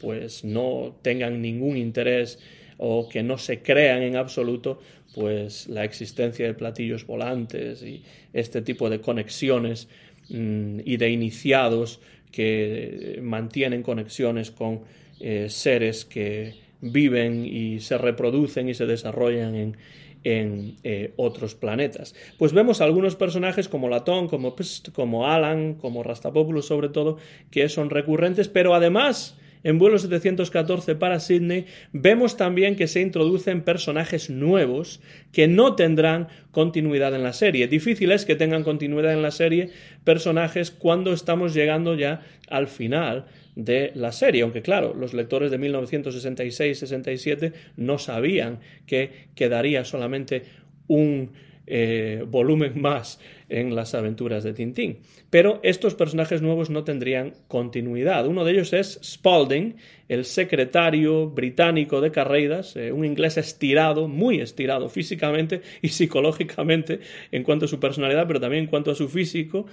pues 0.00 0.44
no 0.44 0.96
tengan 1.00 1.40
ningún 1.40 1.76
interés 1.76 2.40
o 2.78 3.08
que 3.08 3.22
no 3.22 3.38
se 3.38 3.62
crean 3.62 4.02
en 4.02 4.16
absoluto 4.16 4.80
pues 5.14 5.68
la 5.68 5.84
existencia 5.84 6.46
de 6.46 6.54
platillos 6.54 7.06
volantes 7.06 7.82
y 7.82 8.02
este 8.32 8.62
tipo 8.62 8.90
de 8.90 9.00
conexiones 9.00 9.88
mm, 10.28 10.80
y 10.84 10.96
de 10.96 11.10
iniciados 11.10 12.00
que 12.32 13.20
mantienen 13.22 13.82
conexiones 13.82 14.50
con 14.50 14.80
eh, 15.20 15.46
seres 15.48 16.04
que 16.04 16.54
viven 16.80 17.46
y 17.46 17.78
se 17.80 17.96
reproducen 17.96 18.68
y 18.68 18.74
se 18.74 18.86
desarrollan 18.86 19.76
en, 20.24 20.76
eh, 20.82 21.12
otros 21.16 21.54
planetas. 21.54 22.14
Pues 22.38 22.52
vemos 22.52 22.80
algunos 22.80 23.14
personajes 23.14 23.68
como 23.68 23.88
Latón, 23.88 24.26
como 24.26 24.56
como 24.92 25.28
Alan, 25.28 25.74
como 25.74 26.02
Rastapopoulos 26.02 26.66
sobre 26.66 26.88
todo, 26.88 27.18
que 27.50 27.68
son 27.68 27.90
recurrentes, 27.90 28.48
pero 28.48 28.74
además 28.74 29.36
en 29.64 29.78
vuelo 29.78 29.98
714 29.98 30.94
para 30.94 31.18
Sydney, 31.18 31.66
vemos 31.92 32.36
también 32.36 32.76
que 32.76 32.86
se 32.86 33.00
introducen 33.00 33.62
personajes 33.62 34.30
nuevos 34.30 35.00
que 35.32 35.48
no 35.48 35.74
tendrán 35.74 36.28
continuidad 36.52 37.14
en 37.14 37.24
la 37.24 37.32
serie. 37.32 37.66
Difícil 37.66 38.12
es 38.12 38.24
que 38.24 38.36
tengan 38.36 38.62
continuidad 38.62 39.12
en 39.12 39.22
la 39.22 39.32
serie 39.32 39.70
personajes 40.04 40.70
cuando 40.70 41.12
estamos 41.12 41.54
llegando 41.54 41.96
ya 41.96 42.22
al 42.48 42.68
final 42.68 43.24
de 43.56 43.92
la 43.94 44.12
serie, 44.12 44.42
aunque 44.42 44.62
claro, 44.62 44.94
los 44.94 45.14
lectores 45.14 45.50
de 45.50 45.58
1966-67 45.58 47.52
no 47.76 47.98
sabían 47.98 48.60
que 48.86 49.28
quedaría 49.34 49.84
solamente 49.84 50.44
un 50.88 51.32
eh, 51.66 52.24
volumen 52.28 52.80
más 52.80 53.18
en 53.48 53.74
las 53.74 53.94
aventuras 53.94 54.44
de 54.44 54.52
Tintín. 54.52 54.98
Pero 55.30 55.60
estos 55.62 55.94
personajes 55.94 56.42
nuevos 56.42 56.70
no 56.70 56.84
tendrían 56.84 57.32
continuidad. 57.48 58.26
Uno 58.26 58.44
de 58.44 58.52
ellos 58.52 58.72
es 58.72 59.00
Spalding, 59.02 59.76
el 60.08 60.24
secretario 60.24 61.28
británico 61.30 62.00
de 62.00 62.10
Carreiras, 62.10 62.76
eh, 62.76 62.92
un 62.92 63.04
inglés 63.04 63.36
estirado, 63.36 64.08
muy 64.08 64.40
estirado 64.40 64.88
físicamente 64.88 65.62
y 65.82 65.88
psicológicamente 65.88 67.00
en 67.32 67.42
cuanto 67.42 67.64
a 67.64 67.68
su 67.68 67.80
personalidad, 67.80 68.26
pero 68.26 68.40
también 68.40 68.64
en 68.64 68.70
cuanto 68.70 68.90
a 68.90 68.94
su 68.94 69.08
físico, 69.08 69.66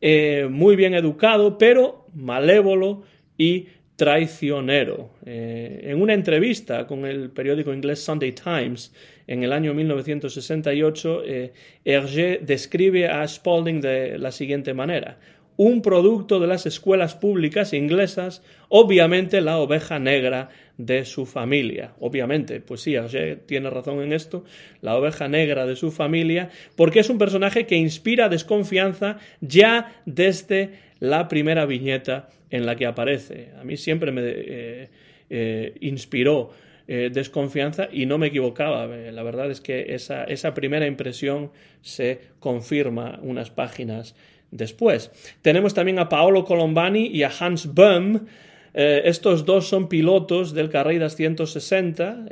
eh, 0.00 0.48
muy 0.50 0.76
bien 0.76 0.94
educado, 0.94 1.58
pero 1.58 2.06
malévolo 2.14 3.02
y 3.38 3.68
traicionero. 3.96 5.10
en 5.24 6.02
una 6.02 6.14
entrevista 6.14 6.86
con 6.86 7.06
el 7.06 7.30
periódico 7.30 7.72
inglés 7.72 8.02
Sunday 8.02 8.32
Times, 8.32 8.92
en 9.26 9.42
el 9.42 9.52
año 9.52 9.72
1968, 9.72 11.22
eh, 11.24 11.52
Hergé 11.84 12.40
describe 12.42 13.08
a 13.08 13.26
Spalding 13.26 13.80
de 13.80 14.18
la 14.18 14.32
siguiente 14.32 14.74
manera. 14.74 15.18
Un 15.56 15.82
producto 15.82 16.40
de 16.40 16.48
las 16.48 16.66
escuelas 16.66 17.14
públicas 17.14 17.72
inglesas, 17.72 18.42
obviamente 18.68 19.40
la 19.40 19.58
oveja 19.58 19.98
negra 19.98 20.48
de 20.76 21.04
su 21.04 21.26
familia. 21.26 21.92
Obviamente, 22.00 22.60
pues 22.60 22.82
sí, 22.82 22.96
Hergé 22.96 23.36
tiene 23.36 23.70
razón 23.70 24.02
en 24.02 24.12
esto, 24.12 24.44
la 24.82 24.96
oveja 24.96 25.28
negra 25.28 25.64
de 25.64 25.76
su 25.76 25.92
familia, 25.92 26.50
porque 26.76 27.00
es 27.00 27.08
un 27.08 27.18
personaje 27.18 27.66
que 27.66 27.76
inspira 27.76 28.28
desconfianza 28.28 29.18
ya 29.40 30.02
desde 30.04 30.72
la 30.98 31.28
primera 31.28 31.66
viñeta 31.66 32.28
en 32.54 32.66
la 32.66 32.76
que 32.76 32.86
aparece. 32.86 33.50
A 33.60 33.64
mí 33.64 33.76
siempre 33.76 34.12
me 34.12 34.22
eh, 34.24 34.88
eh, 35.28 35.74
inspiró 35.80 36.52
eh, 36.86 37.10
desconfianza 37.12 37.88
y 37.90 38.06
no 38.06 38.16
me 38.16 38.28
equivocaba. 38.28 38.86
La 38.86 39.22
verdad 39.24 39.50
es 39.50 39.60
que 39.60 39.92
esa, 39.92 40.54
primera 40.54 40.86
impresión 40.86 41.50
se 41.82 42.20
confirma 42.38 43.18
unas 43.22 43.50
páginas 43.50 44.14
después. 44.52 45.10
Tenemos 45.42 45.74
también 45.74 45.98
a 45.98 46.08
Paolo 46.08 46.44
Colombani 46.44 47.08
y 47.08 47.24
a 47.24 47.32
Hans 47.36 47.74
Böhm. 47.74 48.26
Estos 48.72 49.44
dos 49.44 49.68
son 49.68 49.88
pilotos 49.88 50.52
del 50.52 50.68
Carreiras 50.68 51.14
160, 51.14 52.26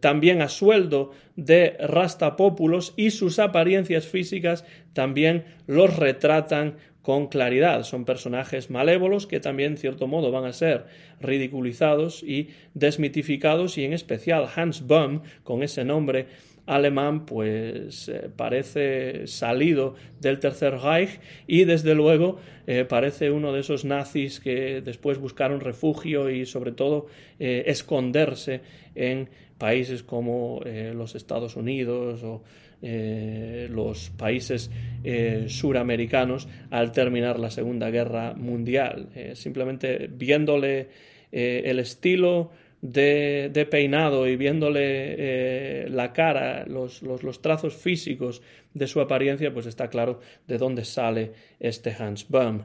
también 0.00 0.42
a 0.42 0.48
sueldo 0.48 1.12
de 1.36 1.76
Rastapópulos 1.78 2.94
y 2.96 3.12
sus 3.12 3.38
apariencias 3.38 4.04
físicas 4.04 4.64
también 4.92 5.44
los 5.68 5.96
retratan 5.96 6.74
con 7.04 7.26
claridad. 7.26 7.82
Son 7.82 8.06
personajes 8.06 8.70
malévolos 8.70 9.26
que 9.26 9.38
también, 9.38 9.72
en 9.72 9.76
cierto 9.76 10.06
modo, 10.06 10.32
van 10.32 10.46
a 10.46 10.54
ser 10.54 10.86
ridiculizados 11.20 12.22
y 12.22 12.48
desmitificados, 12.72 13.76
y 13.76 13.84
en 13.84 13.92
especial 13.92 14.48
Hans 14.56 14.86
Böhm, 14.86 15.20
con 15.42 15.62
ese 15.62 15.84
nombre 15.84 16.28
alemán, 16.64 17.26
pues 17.26 18.08
eh, 18.08 18.30
parece 18.34 19.26
salido 19.26 19.96
del 20.18 20.38
Tercer 20.38 20.78
Reich 20.78 21.20
y 21.46 21.64
desde 21.64 21.94
luego 21.94 22.38
eh, 22.66 22.86
parece 22.88 23.30
uno 23.30 23.52
de 23.52 23.60
esos 23.60 23.84
nazis 23.84 24.40
que 24.40 24.80
después 24.80 25.18
buscaron 25.18 25.60
refugio 25.60 26.30
y 26.30 26.46
sobre 26.46 26.72
todo 26.72 27.08
eh, 27.38 27.64
esconderse 27.66 28.62
en 28.94 29.28
países 29.58 30.02
como 30.02 30.62
los 30.94 31.14
Estados 31.14 31.54
Unidos 31.54 32.22
o 32.24 32.42
eh, 32.82 33.68
los 33.70 34.10
países 34.10 34.70
eh, 35.02 35.46
suramericanos 35.48 36.48
al 36.70 36.92
terminar 36.92 37.38
la 37.38 37.50
Segunda 37.50 37.90
Guerra 37.90 38.34
Mundial. 38.34 39.08
Eh, 39.14 39.32
simplemente 39.34 40.08
viéndole 40.12 40.88
el 41.32 41.80
estilo 41.80 42.52
de, 42.80 43.66
peinado 43.68 44.28
y 44.28 44.36
viéndole 44.36 45.88
la 45.88 46.12
cara, 46.12 46.64
los, 46.64 47.02
trazos 47.42 47.74
físicos 47.74 48.40
de 48.72 48.86
su 48.86 49.00
apariencia, 49.00 49.52
pues 49.52 49.66
está 49.66 49.88
claro 49.88 50.20
de 50.46 50.58
dónde 50.58 50.84
sale 50.84 51.32
este 51.58 51.90
Hans 51.98 52.28
Böhm. 52.28 52.62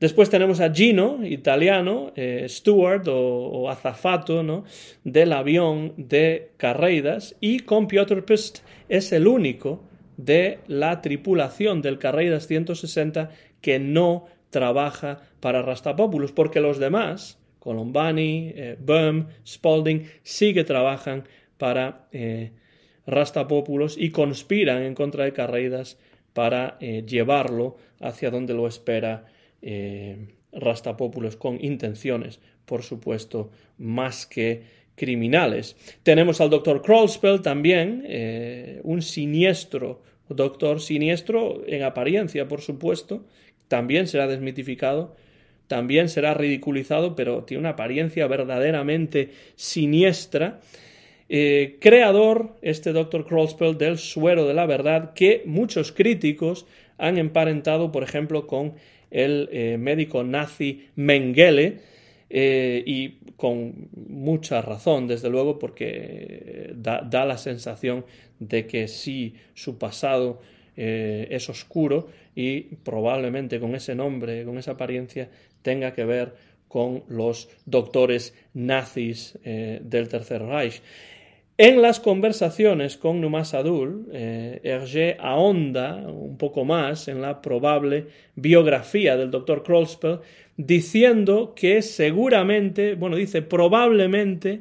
Después 0.00 0.30
tenemos 0.30 0.60
a 0.60 0.72
Gino, 0.72 1.26
italiano, 1.26 2.12
eh, 2.14 2.46
steward 2.48 3.08
o, 3.08 3.68
azafato 3.68 4.44
¿no? 4.44 4.64
del 5.02 5.32
avión 5.32 5.92
de 5.96 6.52
Carreidas, 6.56 7.34
y 7.40 7.60
con 7.60 7.88
Piotr 7.88 8.24
Pist 8.24 8.60
es 8.88 9.10
el 9.10 9.26
único 9.26 9.82
de 10.16 10.60
la 10.68 11.00
tripulación 11.00 11.82
del 11.82 11.98
Carreidas 11.98 12.46
160 12.46 13.30
que 13.60 13.80
no 13.80 14.26
trabaja 14.50 15.22
para 15.40 15.62
Rastapopoulos, 15.62 16.32
porque 16.32 16.60
los 16.60 16.78
demás, 16.78 17.38
Colombani, 17.58 18.52
eh, 18.54 19.24
Spalding, 19.46 20.04
sí 20.22 20.54
que 20.54 20.64
trabajan 20.64 21.24
para 21.56 22.06
eh, 22.12 22.52
Rastapopoulos 23.06 23.96
y 23.98 24.10
conspiran 24.10 24.82
en 24.82 24.94
contra 24.94 25.24
de 25.24 25.32
Carreidas 25.32 25.98
para 26.34 26.76
eh, 26.80 27.04
llevarlo 27.06 27.76
hacia 28.00 28.30
donde 28.30 28.54
lo 28.54 28.68
espera 28.68 29.26
eh, 29.62 30.34
Rastapopoulos 30.52 31.36
con 31.36 31.62
intenciones, 31.62 32.40
por 32.64 32.82
supuesto, 32.82 33.50
más 33.76 34.26
que 34.26 34.62
criminales. 34.94 35.76
Tenemos 36.02 36.40
al 36.40 36.50
doctor 36.50 36.82
Krollspell 36.82 37.42
también, 37.42 38.04
eh, 38.06 38.80
un 38.82 39.02
siniestro 39.02 40.02
doctor, 40.28 40.80
siniestro 40.80 41.62
en 41.66 41.82
apariencia, 41.82 42.48
por 42.48 42.60
supuesto, 42.60 43.24
también 43.68 44.06
será 44.06 44.26
desmitificado, 44.26 45.16
también 45.66 46.08
será 46.08 46.34
ridiculizado, 46.34 47.14
pero 47.14 47.44
tiene 47.44 47.60
una 47.60 47.70
apariencia 47.70 48.26
verdaderamente 48.26 49.30
siniestra. 49.56 50.60
Eh, 51.28 51.76
creador, 51.80 52.56
este 52.62 52.92
doctor 52.92 53.26
Krollspell, 53.26 53.76
del 53.76 53.98
suero 53.98 54.46
de 54.46 54.54
la 54.54 54.66
verdad, 54.66 55.12
que 55.12 55.42
muchos 55.44 55.92
críticos 55.92 56.66
han 56.96 57.18
emparentado, 57.18 57.92
por 57.92 58.02
ejemplo, 58.02 58.46
con 58.46 58.74
el 59.10 59.48
eh, 59.52 59.76
médico 59.78 60.22
nazi 60.24 60.88
Mengele, 60.96 61.80
eh, 62.30 62.82
y 62.86 63.08
con 63.36 63.88
mucha 63.94 64.60
razón, 64.60 65.06
desde 65.06 65.30
luego, 65.30 65.58
porque 65.58 66.72
da, 66.74 67.24
la 67.24 67.38
sensación 67.38 68.04
de 68.38 68.66
que 68.66 68.86
sí, 68.88 69.34
su 69.54 69.78
pasado 69.78 70.40
eh, 70.76 71.26
es 71.30 71.48
oscuro 71.48 72.08
y 72.34 72.60
probablemente 72.60 73.58
con 73.58 73.74
ese 73.74 73.94
nombre, 73.94 74.44
con 74.44 74.58
esa 74.58 74.72
apariencia, 74.72 75.30
tenga 75.62 75.94
que 75.94 76.04
ver 76.04 76.34
con 76.68 77.02
los 77.08 77.48
doctores 77.64 78.34
nazis 78.52 79.38
del 79.42 80.08
Tercer 80.08 80.42
Reich. 80.42 80.82
En 81.60 81.82
las 81.82 81.98
conversaciones 81.98 82.96
con 82.96 83.20
Numas 83.20 83.52
Adul, 83.52 84.06
eh, 84.12 84.60
Hergé 84.62 85.16
ahonda 85.18 85.96
un 86.06 86.38
poco 86.38 86.64
más 86.64 87.08
en 87.08 87.20
la 87.20 87.42
probable 87.42 88.06
biografía 88.36 89.16
del 89.16 89.32
doctor 89.32 89.64
Krollspell, 89.64 90.20
diciendo 90.56 91.54
que 91.56 91.82
seguramente, 91.82 92.94
bueno, 92.94 93.16
dice 93.16 93.42
probablemente 93.42 94.60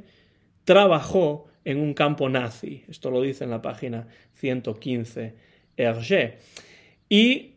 trabajó 0.63 1.45
en 1.63 1.77
un 1.81 1.93
campo 1.93 2.29
nazi. 2.29 2.83
Esto 2.89 3.12
lo 3.12 3.21
dice 3.21 3.43
en 3.43 3.51
la 3.51 3.62
página 3.62 4.07
115 4.33 5.36
Hergé. 5.77 6.38
Y 7.10 7.51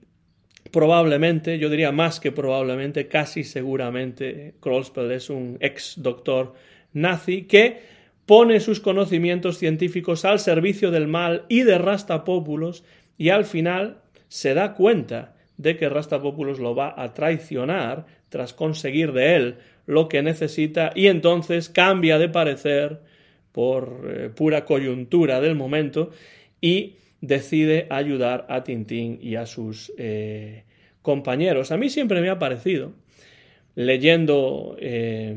probablemente, 0.71 1.59
yo 1.59 1.71
diría 1.71 1.93
más 1.93 2.21
que 2.21 2.31
probablemente, 2.31 3.09
casi 3.09 3.45
seguramente, 3.45 4.53
Krollspell 4.61 5.11
es 5.13 5.31
un 5.31 5.57
ex 5.61 5.95
doctor 5.97 6.53
nazi 6.93 7.45
que 7.45 8.00
pone 8.31 8.61
sus 8.61 8.79
conocimientos 8.79 9.59
científicos 9.59 10.25
al 10.25 10.39
servicio 10.39 10.93
del 10.93 11.09
mal 11.09 11.47
y 11.49 11.65
de 11.65 11.79
Rastapópulos 11.79 12.85
y 13.19 13.31
al 13.31 13.45
final 13.45 14.03
se 14.29 14.55
da 14.55 14.75
cuenta 14.75 15.35
de 15.57 15.77
que 15.77 15.89
Rastapópulos 15.89 16.61
lo 16.61 16.77
va 16.77 16.95
a 16.97 17.13
traicionar 17.13 18.07
tras 18.29 18.53
conseguir 18.53 19.13
de 19.13 19.35
él 19.35 19.57
lo 19.85 20.09
que 20.09 20.23
necesita 20.23 20.93
y 20.95 21.09
entonces 21.09 21.69
cambia 21.69 22.21
de 22.21 22.29
parecer 22.29 23.01
por 23.51 24.09
eh, 24.09 24.29
pura 24.29 24.65
coyuntura 24.65 25.41
del 25.41 25.57
momento 25.57 26.11
y 26.61 26.95
decide 27.21 27.89
ayudar 27.91 28.47
a 28.49 28.63
Tintín 28.63 29.19
y 29.21 29.35
a 29.35 29.47
sus 29.47 29.93
eh, 29.99 30.63
compañeros. 31.03 31.73
A 31.73 31.77
mí 31.77 31.91
siempre 31.91 32.21
me 32.21 32.31
ha 32.31 32.39
parecido 32.39 32.93
leyendo 33.75 34.77
eh, 34.79 35.35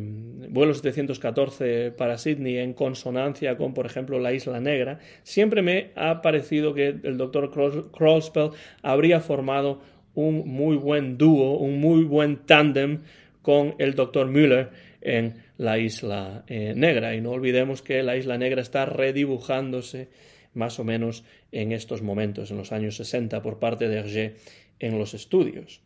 vuelo 0.50 0.74
714 0.74 1.92
para 1.92 2.18
Sydney 2.18 2.58
en 2.58 2.74
consonancia 2.74 3.58
con, 3.58 3.74
por 3.74 3.86
ejemplo, 3.86 4.20
la 4.20 4.34
Isla 4.34 4.60
Negra, 4.60 5.00
siempre 5.24 5.62
me 5.62 5.92
ha 5.96 6.22
parecido 6.22 6.74
que 6.74 6.88
el 6.88 7.18
doctor 7.18 7.52
Krollspell 7.92 8.52
habría 8.82 9.20
formado 9.20 9.82
un 10.14 10.48
muy 10.48 10.76
buen 10.76 11.18
dúo, 11.18 11.58
un 11.58 11.80
muy 11.80 12.04
buen 12.04 12.38
tándem 12.46 13.00
con 13.42 13.76
el 13.80 13.96
doctor 13.96 14.28
Müller 14.28 14.70
en 15.02 15.36
la 15.58 15.78
Isla 15.80 16.44
eh, 16.48 16.74
Negra. 16.76 17.16
Y 17.16 17.22
no 17.22 17.32
olvidemos 17.32 17.82
que 17.82 18.04
la 18.04 18.16
Isla 18.16 18.38
Negra 18.38 18.62
está 18.62 18.86
redibujándose 18.86 20.10
más 20.54 20.80
o 20.80 20.84
menos 20.84 21.24
en 21.52 21.72
estos 21.72 22.02
momentos, 22.02 22.52
en 22.52 22.58
los 22.58 22.72
años 22.72 22.96
60, 22.98 23.42
por 23.42 23.60
parte 23.60 23.88
de 23.88 23.98
Hergé 23.98 24.36
en 24.80 25.00
los 25.00 25.14
estudios. 25.14 25.82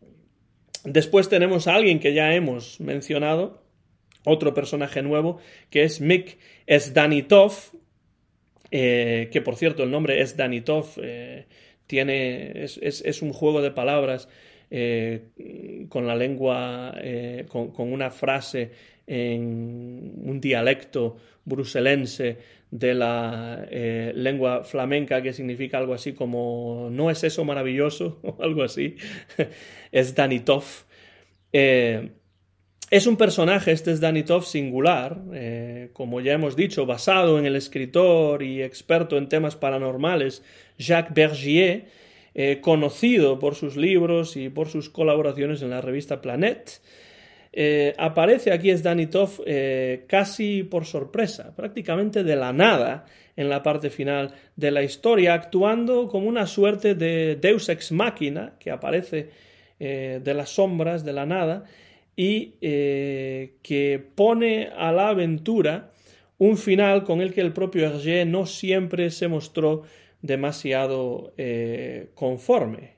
Después 0.88 1.28
tenemos 1.28 1.68
a 1.68 1.76
alguien 1.76 2.00
que 2.00 2.14
ya 2.14 2.34
hemos 2.34 2.80
mencionado, 2.80 3.62
otro 4.24 4.54
personaje 4.54 5.02
nuevo, 5.02 5.38
que 5.70 5.84
es 5.84 6.00
Mick 6.00 6.38
Sdanitov, 6.70 7.52
eh, 8.72 9.28
que 9.30 9.42
por 9.42 9.58
cierto 9.58 9.84
el 9.84 9.92
nombre 9.92 10.22
eh, 10.22 11.46
tiene, 11.88 12.64
es, 12.64 13.22
un 13.22 13.34
juego 13.34 13.62
de 13.62 13.72
palabras 13.72 14.30
eh, 14.72 15.24
con 15.90 16.08
la 16.08 16.16
lengua, 16.16 16.96
con, 17.50 17.72
con, 17.72 17.92
una 17.92 18.10
frase 18.10 18.72
en 19.08 20.14
un 20.24 20.42
dialecto 20.42 21.18
bruselense 21.46 22.38
de 22.70 22.94
la 22.94 23.66
eh, 23.72 24.12
lengua 24.14 24.64
flamenca 24.64 25.22
que 25.22 25.32
significa 25.32 25.78
algo 25.78 25.94
así 25.94 26.12
como 26.14 26.90
no 26.92 27.10
es 27.10 27.24
eso 27.24 27.46
maravilloso 27.46 28.20
o 28.24 28.44
algo 28.44 28.64
así, 28.64 28.98
es 29.92 30.14
Danitov. 30.14 30.64
Eh, 31.54 32.12
es 32.90 33.06
un 33.06 33.18
personaje, 33.18 33.72
este 33.72 33.92
es 33.92 34.00
Danitov 34.00 34.46
singular, 34.46 35.22
eh, 35.34 35.90
como 35.92 36.22
ya 36.22 36.34
hemos 36.34 36.56
dicho, 36.56 36.86
basado 36.86 37.38
en 37.38 37.46
el 37.46 37.56
escritor 37.58 38.44
y 38.44 38.62
experto 38.62 39.18
en 39.18 39.28
temas 39.28 39.58
paranormales 39.58 40.44
Jacques 40.78 41.14
Bergier, 41.14 41.86
conocido 42.62 43.40
por 43.40 43.56
sus 43.56 43.76
libros 43.78 44.38
y 44.38 44.50
por 44.50 44.70
sus 44.70 44.92
colaboraciones 44.92 45.64
en 45.64 45.72
la 45.72 45.82
revista 45.82 46.22
Planet. 46.22 46.80
Eh, 47.54 47.94
aparece 47.98 48.52
aquí 48.52 48.72
Sdanitov 48.72 49.42
eh, 49.46 50.06
casi 50.08 50.64
por 50.64 50.86
sorpresa, 50.86 51.56
prácticamente 51.56 52.24
de 52.24 52.36
la 52.36 52.54
nada 52.54 53.06
en 53.36 53.50
la 53.50 53.64
parte 53.64 53.90
final 53.90 54.34
de 54.56 54.72
la 54.72 54.84
historia, 54.84 55.34
actuando 55.34 56.08
como 56.08 56.28
una 56.28 56.48
suerte 56.48 56.96
de 56.96 57.36
deus 57.36 57.70
ex 57.70 57.92
machina 57.92 58.54
que 58.60 58.72
aparece 58.72 59.30
eh, 59.80 60.20
de 60.24 60.34
las 60.34 60.50
sombras, 60.50 61.06
de 61.06 61.14
la 61.14 61.26
nada, 61.26 61.64
y 62.16 62.54
que 62.60 64.04
pone 64.16 64.70
a 64.76 64.92
la 64.92 65.10
aventura 65.10 65.92
un 66.40 66.58
final 66.58 67.04
con 67.04 67.22
el 67.22 67.32
que 67.32 67.42
el 67.42 67.54
propio 67.54 67.86
Hergé 67.86 68.26
no 68.26 68.48
siempre 68.48 69.12
se 69.12 69.28
mostró 69.28 69.84
demasiado 70.24 71.34
conforme. 72.16 72.97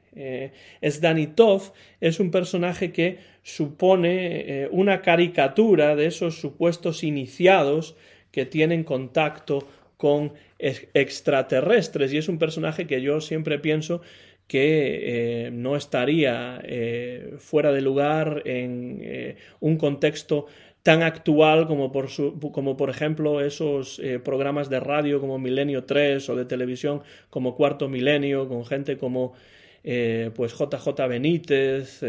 Sdanitov 0.81 1.73
es 2.01 2.19
un 2.19 2.31
personaje 2.31 2.91
que 2.91 3.19
supone 3.43 4.63
eh, 4.63 4.69
una 4.71 5.01
caricatura 5.01 5.95
de 5.95 6.05
esos 6.05 6.39
supuestos 6.39 7.03
iniciados 7.03 7.95
que 8.31 8.45
tienen 8.45 8.83
contacto 8.83 9.67
con 9.97 10.33
extraterrestres. 10.59 12.13
Y 12.13 12.17
es 12.17 12.29
un 12.29 12.37
personaje 12.37 12.85
que 12.85 13.01
yo 13.01 13.21
siempre 13.21 13.59
pienso 13.59 14.01
que 14.47 15.47
eh, 15.47 15.51
no 15.51 15.75
estaría 15.75 16.61
eh, 16.63 17.33
fuera 17.39 17.71
de 17.71 17.81
lugar 17.81 18.43
en 18.45 19.35
un 19.59 19.77
contexto 19.77 20.47
tan 20.83 21.03
actual 21.03 21.67
como 21.67 21.91
por, 21.91 22.07
como 22.51 22.77
por 22.77 22.89
ejemplo 22.89 23.41
esos 23.41 24.01
programas 24.23 24.69
de 24.69 24.79
radio 24.79 25.19
como 25.19 25.37
Milenio 25.37 25.83
3 25.83 26.29
o 26.29 26.35
de 26.35 26.45
televisión 26.45 27.01
como 27.29 27.55
Cuarto 27.55 27.89
Milenio 27.89 28.47
con 28.47 28.65
gente 28.65 28.97
como 28.97 29.33
pues 29.81 30.53
JJ 30.53 31.07
Benítez 31.07 32.03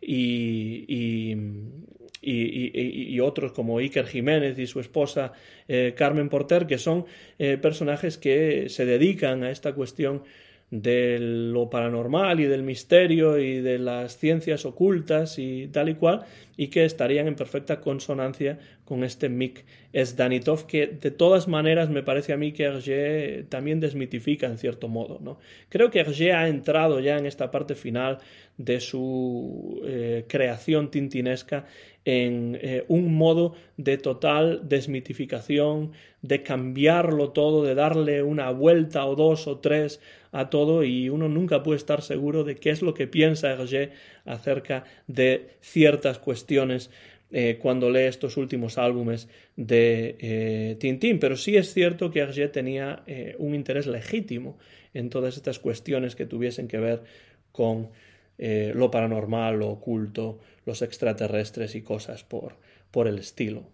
y, 0.00 1.36
y, 2.22 3.20
otros 3.20 3.52
como 3.52 3.78
Iker 3.78 4.06
Jiménez 4.06 4.58
y 4.58 4.66
su 4.66 4.80
esposa 4.80 5.32
eh, 5.68 5.94
Carmen 5.96 6.28
Porter, 6.28 6.66
que 6.66 6.78
son 6.78 7.06
eh, 7.38 7.58
personajes 7.58 8.18
que 8.18 8.68
se 8.68 8.84
dedican 8.84 9.42
a 9.42 9.50
esta 9.50 9.74
cuestión 9.74 10.22
de 10.70 11.18
lo 11.18 11.68
paranormal 11.68 12.38
y 12.38 12.44
del 12.44 12.62
misterio 12.62 13.38
y 13.38 13.60
de 13.60 13.78
las 13.78 14.16
ciencias 14.16 14.64
ocultas 14.64 15.38
y 15.38 15.66
tal 15.68 15.88
y 15.88 15.94
cual, 15.94 16.24
y 16.56 16.68
que 16.68 16.84
estarían 16.84 17.26
en 17.26 17.34
perfecta 17.34 17.80
consonancia 17.80 18.58
con 18.84 19.02
este 19.02 19.28
Mick 19.28 19.64
Sdanitov, 19.94 20.66
que 20.66 20.86
de 20.86 21.10
todas 21.10 21.48
maneras 21.48 21.90
me 21.90 22.02
parece 22.02 22.32
a 22.32 22.36
mí 22.36 22.52
que 22.52 22.64
Hergé 22.64 23.46
también 23.48 23.80
desmitifica 23.80 24.46
en 24.46 24.58
cierto 24.58 24.86
modo. 24.86 25.18
¿no? 25.20 25.38
Creo 25.68 25.90
que 25.90 26.00
Hergé 26.00 26.32
ha 26.32 26.48
entrado 26.48 27.00
ya 27.00 27.18
en 27.18 27.26
esta 27.26 27.50
parte 27.50 27.74
final 27.74 28.18
de 28.56 28.80
su 28.80 29.80
eh, 29.84 30.24
creación 30.28 30.90
tintinesca 30.90 31.66
en 32.04 32.58
eh, 32.60 32.84
un 32.88 33.14
modo 33.14 33.54
de 33.76 33.98
total 33.98 34.62
desmitificación, 34.68 35.92
de 36.22 36.42
cambiarlo 36.42 37.30
todo, 37.30 37.64
de 37.64 37.74
darle 37.74 38.22
una 38.22 38.50
vuelta 38.50 39.04
o 39.04 39.16
dos 39.16 39.46
o 39.46 39.58
tres 39.58 40.00
a 40.32 40.48
todo 40.48 40.84
y 40.84 41.08
uno 41.08 41.28
nunca 41.28 41.62
puede 41.62 41.78
estar 41.78 42.02
seguro 42.02 42.44
de 42.44 42.56
qué 42.56 42.70
es 42.70 42.82
lo 42.82 42.94
que 42.94 43.06
piensa 43.06 43.50
Hergé 43.50 43.90
acerca 44.24 44.84
de 45.06 45.56
ciertas 45.60 46.18
cuestiones 46.18 46.90
eh, 47.32 47.58
cuando 47.60 47.90
lee 47.90 48.06
estos 48.06 48.36
últimos 48.36 48.78
álbumes 48.78 49.28
de 49.56 50.16
eh, 50.18 50.76
Tintín, 50.80 51.18
pero 51.18 51.36
sí 51.36 51.56
es 51.56 51.72
cierto 51.72 52.10
que 52.10 52.20
Hergé 52.20 52.48
tenía 52.48 53.04
un 53.38 53.54
interés 53.54 53.86
legítimo 53.86 54.58
en 54.94 55.10
todas 55.10 55.36
estas 55.36 55.58
cuestiones 55.58 56.16
que 56.16 56.26
tuviesen 56.26 56.66
que 56.66 56.78
ver 56.78 57.02
con 57.52 57.90
lo 58.40 58.90
paranormal, 58.90 59.58
lo 59.58 59.68
oculto, 59.68 60.38
los 60.64 60.82
extraterrestres 60.82 61.74
y 61.74 61.82
cosas 61.82 62.24
por, 62.24 62.54
por 62.90 63.06
el 63.06 63.18
estilo. 63.18 63.64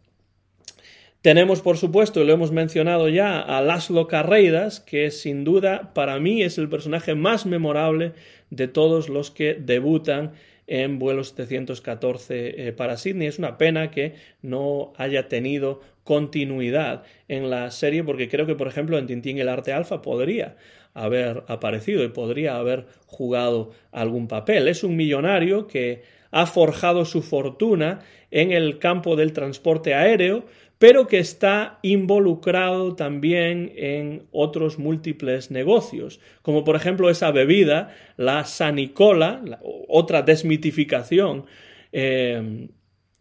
Tenemos, 1.26 1.60
por 1.60 1.76
supuesto, 1.76 2.22
y 2.22 2.24
lo 2.24 2.32
hemos 2.32 2.52
mencionado 2.52 3.08
ya, 3.08 3.40
a 3.40 3.60
Laszlo 3.60 4.06
Carreidas, 4.06 4.78
que 4.78 5.10
sin 5.10 5.42
duda 5.42 5.92
para 5.92 6.20
mí 6.20 6.42
es 6.42 6.56
el 6.56 6.68
personaje 6.68 7.16
más 7.16 7.46
memorable 7.46 8.12
de 8.50 8.68
todos 8.68 9.08
los 9.08 9.32
que 9.32 9.54
debutan 9.54 10.34
en 10.68 11.00
vuelo 11.00 11.24
714 11.24 12.68
eh, 12.68 12.72
para 12.72 12.96
Sydney. 12.96 13.26
Es 13.26 13.40
una 13.40 13.58
pena 13.58 13.90
que 13.90 14.14
no 14.42 14.92
haya 14.96 15.28
tenido 15.28 15.80
continuidad 16.04 17.02
en 17.26 17.50
la 17.50 17.72
serie, 17.72 18.04
porque 18.04 18.28
creo 18.28 18.46
que, 18.46 18.54
por 18.54 18.68
ejemplo, 18.68 18.96
en 18.96 19.08
Tintín 19.08 19.38
el 19.38 19.48
Arte 19.48 19.72
Alfa 19.72 20.02
podría 20.02 20.56
haber 20.96 21.44
aparecido 21.46 22.02
y 22.02 22.08
podría 22.08 22.56
haber 22.56 22.86
jugado 23.06 23.70
algún 23.92 24.28
papel. 24.28 24.66
Es 24.66 24.82
un 24.82 24.96
millonario 24.96 25.66
que 25.66 26.02
ha 26.30 26.46
forjado 26.46 27.04
su 27.04 27.22
fortuna 27.22 28.00
en 28.30 28.52
el 28.52 28.78
campo 28.78 29.14
del 29.14 29.32
transporte 29.32 29.94
aéreo, 29.94 30.44
pero 30.78 31.06
que 31.06 31.18
está 31.18 31.78
involucrado 31.82 32.96
también 32.96 33.72
en 33.76 34.24
otros 34.32 34.78
múltiples 34.78 35.50
negocios, 35.50 36.20
como 36.42 36.64
por 36.64 36.76
ejemplo 36.76 37.08
esa 37.08 37.30
bebida, 37.30 37.94
la 38.16 38.44
Sanicola, 38.44 39.42
otra 39.88 40.22
desmitificación, 40.22 41.46
eh, 41.92 42.68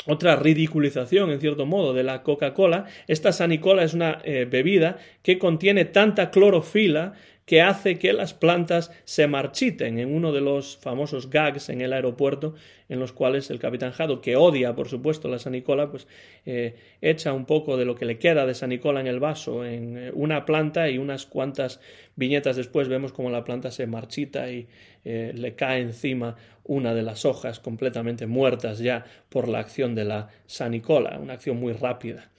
otra 0.07 0.35
ridiculización, 0.35 1.31
en 1.31 1.39
cierto 1.39 1.65
modo, 1.65 1.93
de 1.93 2.03
la 2.03 2.21
Coca-Cola. 2.23 2.85
Esta 3.07 3.31
Sanicola 3.31 3.83
es 3.83 3.93
una 3.93 4.21
eh, 4.23 4.45
bebida 4.49 4.97
que 5.23 5.39
contiene 5.39 5.85
tanta 5.85 6.29
clorofila 6.29 7.13
que 7.45 7.61
hace 7.61 7.99
que 7.99 8.11
las 8.11 8.33
plantas 8.33 8.91
se 9.03 9.27
marchiten 9.27 9.99
en 9.99 10.13
uno 10.13 10.31
de 10.31 10.41
los 10.41 10.77
famosos 10.77 11.29
gags 11.29 11.69
en 11.69 11.81
el 11.81 11.93
aeropuerto 11.93 12.55
en 12.89 12.99
los 12.99 13.13
cuales 13.13 13.49
el 13.51 13.59
capitán 13.59 13.91
Jado, 13.91 14.21
que 14.21 14.35
odia 14.35 14.75
por 14.75 14.89
supuesto 14.89 15.27
la 15.27 15.37
San 15.37 15.53
Nicola, 15.53 15.89
pues 15.89 16.07
eh, 16.45 16.75
echa 17.01 17.33
un 17.33 17.45
poco 17.45 17.77
de 17.77 17.85
lo 17.85 17.95
que 17.95 18.05
le 18.05 18.17
queda 18.17 18.45
de 18.45 18.55
San 18.55 18.69
Nicola 18.69 18.99
en 18.99 19.07
el 19.07 19.19
vaso 19.19 19.63
en 19.63 19.97
eh, 19.97 20.11
una 20.13 20.45
planta 20.45 20.89
y 20.89 20.97
unas 20.97 21.27
cuantas 21.27 21.79
viñetas 22.15 22.55
después 22.55 22.87
vemos 22.87 23.13
como 23.13 23.29
la 23.29 23.43
planta 23.43 23.69
se 23.69 23.85
marchita 23.85 24.51
y 24.51 24.67
eh, 25.03 25.31
le 25.35 25.53
cae 25.55 25.81
encima 25.81 26.35
una 26.63 26.95
de 26.95 27.03
las 27.03 27.25
hojas 27.25 27.59
completamente 27.59 28.25
muertas 28.25 28.79
ya 28.79 29.05
por 29.29 29.47
la 29.47 29.59
acción 29.59 29.93
de 29.93 30.05
la 30.05 30.29
San 30.47 30.71
Nicola, 30.71 31.19
una 31.21 31.33
acción 31.33 31.57
muy 31.57 31.73
rápida, 31.73 32.31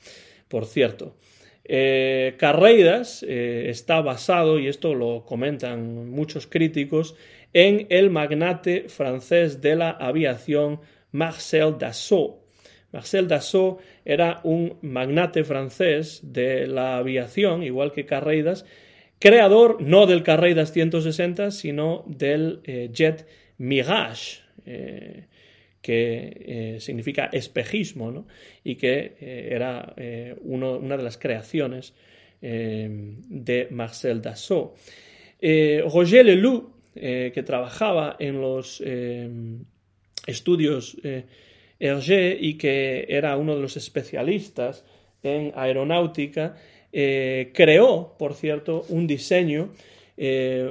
por 0.48 0.66
cierto. 0.66 1.14
Eh, 1.69 2.35
Carreidas 2.39 3.25
eh, 3.27 3.67
está 3.71 4.01
basado, 4.01 4.59
y 4.59 4.69
esto 4.69 4.95
lo 4.95 5.25
comentan 5.25 6.09
muchos 6.11 6.47
críticos, 6.47 7.17
en 7.53 7.87
el 7.91 8.11
magnate 8.11 8.89
francés 8.89 9.61
de 9.61 9.75
la 9.75 9.91
aviación 9.91 10.81
Marcel 11.11 11.77
Dassault. 11.79 12.37
Marcel 12.93 13.27
Dassault 13.27 13.81
era 14.05 14.41
un 14.45 14.79
magnate 14.81 15.43
francés 15.43 16.21
de 16.23 16.69
la 16.69 16.99
aviación, 16.99 17.62
igual 17.62 17.93
que 17.93 18.07
Carreidas, 18.07 18.64
creador 19.19 19.81
no 19.81 20.07
del 20.07 20.23
Carreidas 20.23 20.73
160, 20.73 21.51
sino 21.51 22.05
del 22.07 22.61
eh, 22.64 22.91
jet 22.93 23.27
Mirage 23.59 24.43
que 25.87 26.32
eh, 26.76 26.80
significa 26.80 27.26
espejismo, 27.32 28.11
¿no? 28.11 28.26
y 28.64 28.74
que 28.74 29.14
eh, 29.20 29.51
era 29.53 29.95
eh, 29.97 30.34
una 30.43 30.97
de 30.97 31.03
las 31.05 31.16
creaciones 31.16 31.95
de 32.41 33.68
Marcel 33.70 34.20
Dassault. 34.20 34.72
Roger 35.41 36.26
Leloup, 36.26 36.70
que 36.95 37.43
trabajaba 37.45 38.16
en 38.20 38.41
los 38.41 38.82
estudios 40.26 40.97
Hergé 41.80 42.39
y 42.39 42.55
que 42.55 43.07
era 43.09 43.37
uno 43.37 43.57
de 43.57 43.62
los 43.62 43.76
especialistas 43.76 44.84
en 45.22 45.53
aeronáutica, 45.57 46.57
creó, 46.93 48.14
por 48.18 48.34
cierto, 48.34 48.84
un 48.91 49.07
diseño 49.07 49.72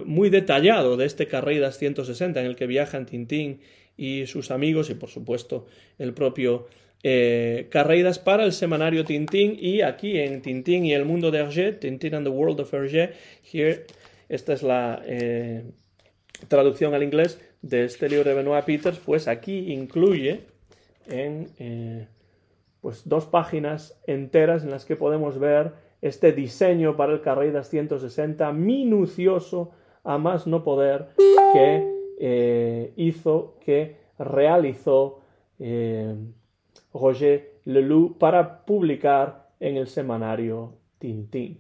muy 0.06 0.30
detallado 0.30 0.98
de 0.98 1.08
este 1.08 1.28
Carreiras 1.28 1.80
160 1.80 2.40
en 2.40 2.46
el 2.46 2.56
que 2.56 2.68
viajan 2.68 3.08
Tintín 3.08 3.60
y 3.98 4.26
sus 4.28 4.52
amigos 4.52 4.90
y 4.90 4.96
por 4.96 5.10
supuesto 5.10 5.66
el 5.98 6.14
propio 6.14 6.68
eh, 7.08 7.70
para 8.24 8.44
el 8.44 8.52
semanario 8.52 9.06
Tintín. 9.06 9.56
Y 9.60 9.82
aquí 9.82 10.18
en 10.20 10.42
Tintín 10.42 10.86
y 10.86 10.94
el 10.94 11.06
mundo 11.06 11.30
de 11.30 11.40
Hergé, 11.40 11.74
Tintín 11.74 12.16
and 12.16 12.26
the 12.26 12.32
World 12.32 12.60
of 12.60 12.74
Hergé, 12.74 13.14
here, 13.52 13.86
esta 14.28 14.54
es 14.54 14.64
la 14.64 15.04
eh, 15.06 15.64
traducción 16.48 16.96
al 16.96 17.04
inglés 17.04 17.40
de 17.62 17.86
este 17.86 18.10
libro 18.10 18.30
de 18.30 18.36
Benoit 18.36 18.66
Peters, 18.66 18.98
pues 18.98 19.28
aquí 19.28 19.72
incluye 19.72 20.42
en 21.08 21.50
eh, 21.60 22.08
pues 22.82 23.08
dos 23.08 23.26
páginas 23.26 24.00
enteras 24.08 24.64
en 24.64 24.72
las 24.72 24.86
que 24.86 24.96
podemos 24.96 25.40
ver 25.40 25.74
este 26.02 26.32
diseño 26.32 26.98
para 26.98 27.14
el 27.14 27.22
Carreiras 27.22 27.70
160 27.70 28.52
minucioso 28.52 29.72
a 30.04 30.18
más 30.18 30.48
no 30.48 30.64
poder 30.64 31.08
que 31.54 31.96
eh, 32.18 32.94
hizo, 32.96 33.56
que 33.60 33.98
realizó 34.18 35.20
eh, 35.60 36.16
Roger 36.94 37.60
Leloup 37.66 38.18
para 38.18 38.66
publicar 38.66 39.50
en 39.60 39.76
el 39.78 39.88
semanario 39.88 40.74
Tintín. 40.98 41.60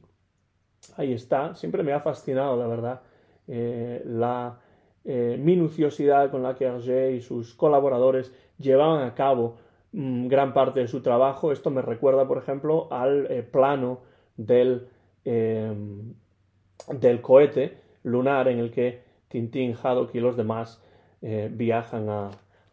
Ahí 0.95 1.13
está, 1.13 1.55
siempre 1.55 1.83
me 1.83 1.91
ha 1.93 1.99
fascinado, 1.99 2.55
la 2.57 2.67
verdad, 2.67 3.01
eh, 3.47 4.01
la 4.05 4.59
minuciosidad 5.03 6.31
con 6.31 6.41
la 6.41 6.55
que 6.55 6.67
Roger 6.67 7.13
y 7.13 7.21
sus 7.21 7.53
colaboradores 7.53 8.33
llevaban 8.57 9.07
a 9.07 9.13
cabo 9.13 9.57
mm, 9.91 10.27
gran 10.27 10.51
parte 10.51 10.79
de 10.79 10.87
su 10.87 11.03
trabajo. 11.03 11.51
Esto 11.51 11.69
me 11.69 11.83
recuerda, 11.83 12.27
por 12.27 12.39
ejemplo, 12.39 12.87
al 12.91 13.27
plano 13.51 13.99
del, 14.35 14.87
del 15.23 17.21
cohete 17.21 17.77
lunar 18.01 18.47
en 18.47 18.57
el 18.57 18.71
que 18.71 19.04
Tintín, 19.35 19.75
Haddock 19.75 20.15
y 20.15 20.21
los 20.21 20.37
demás 20.37 20.79
eh, 21.21 21.49
viajan 21.51 22.07
a, 22.07 22.31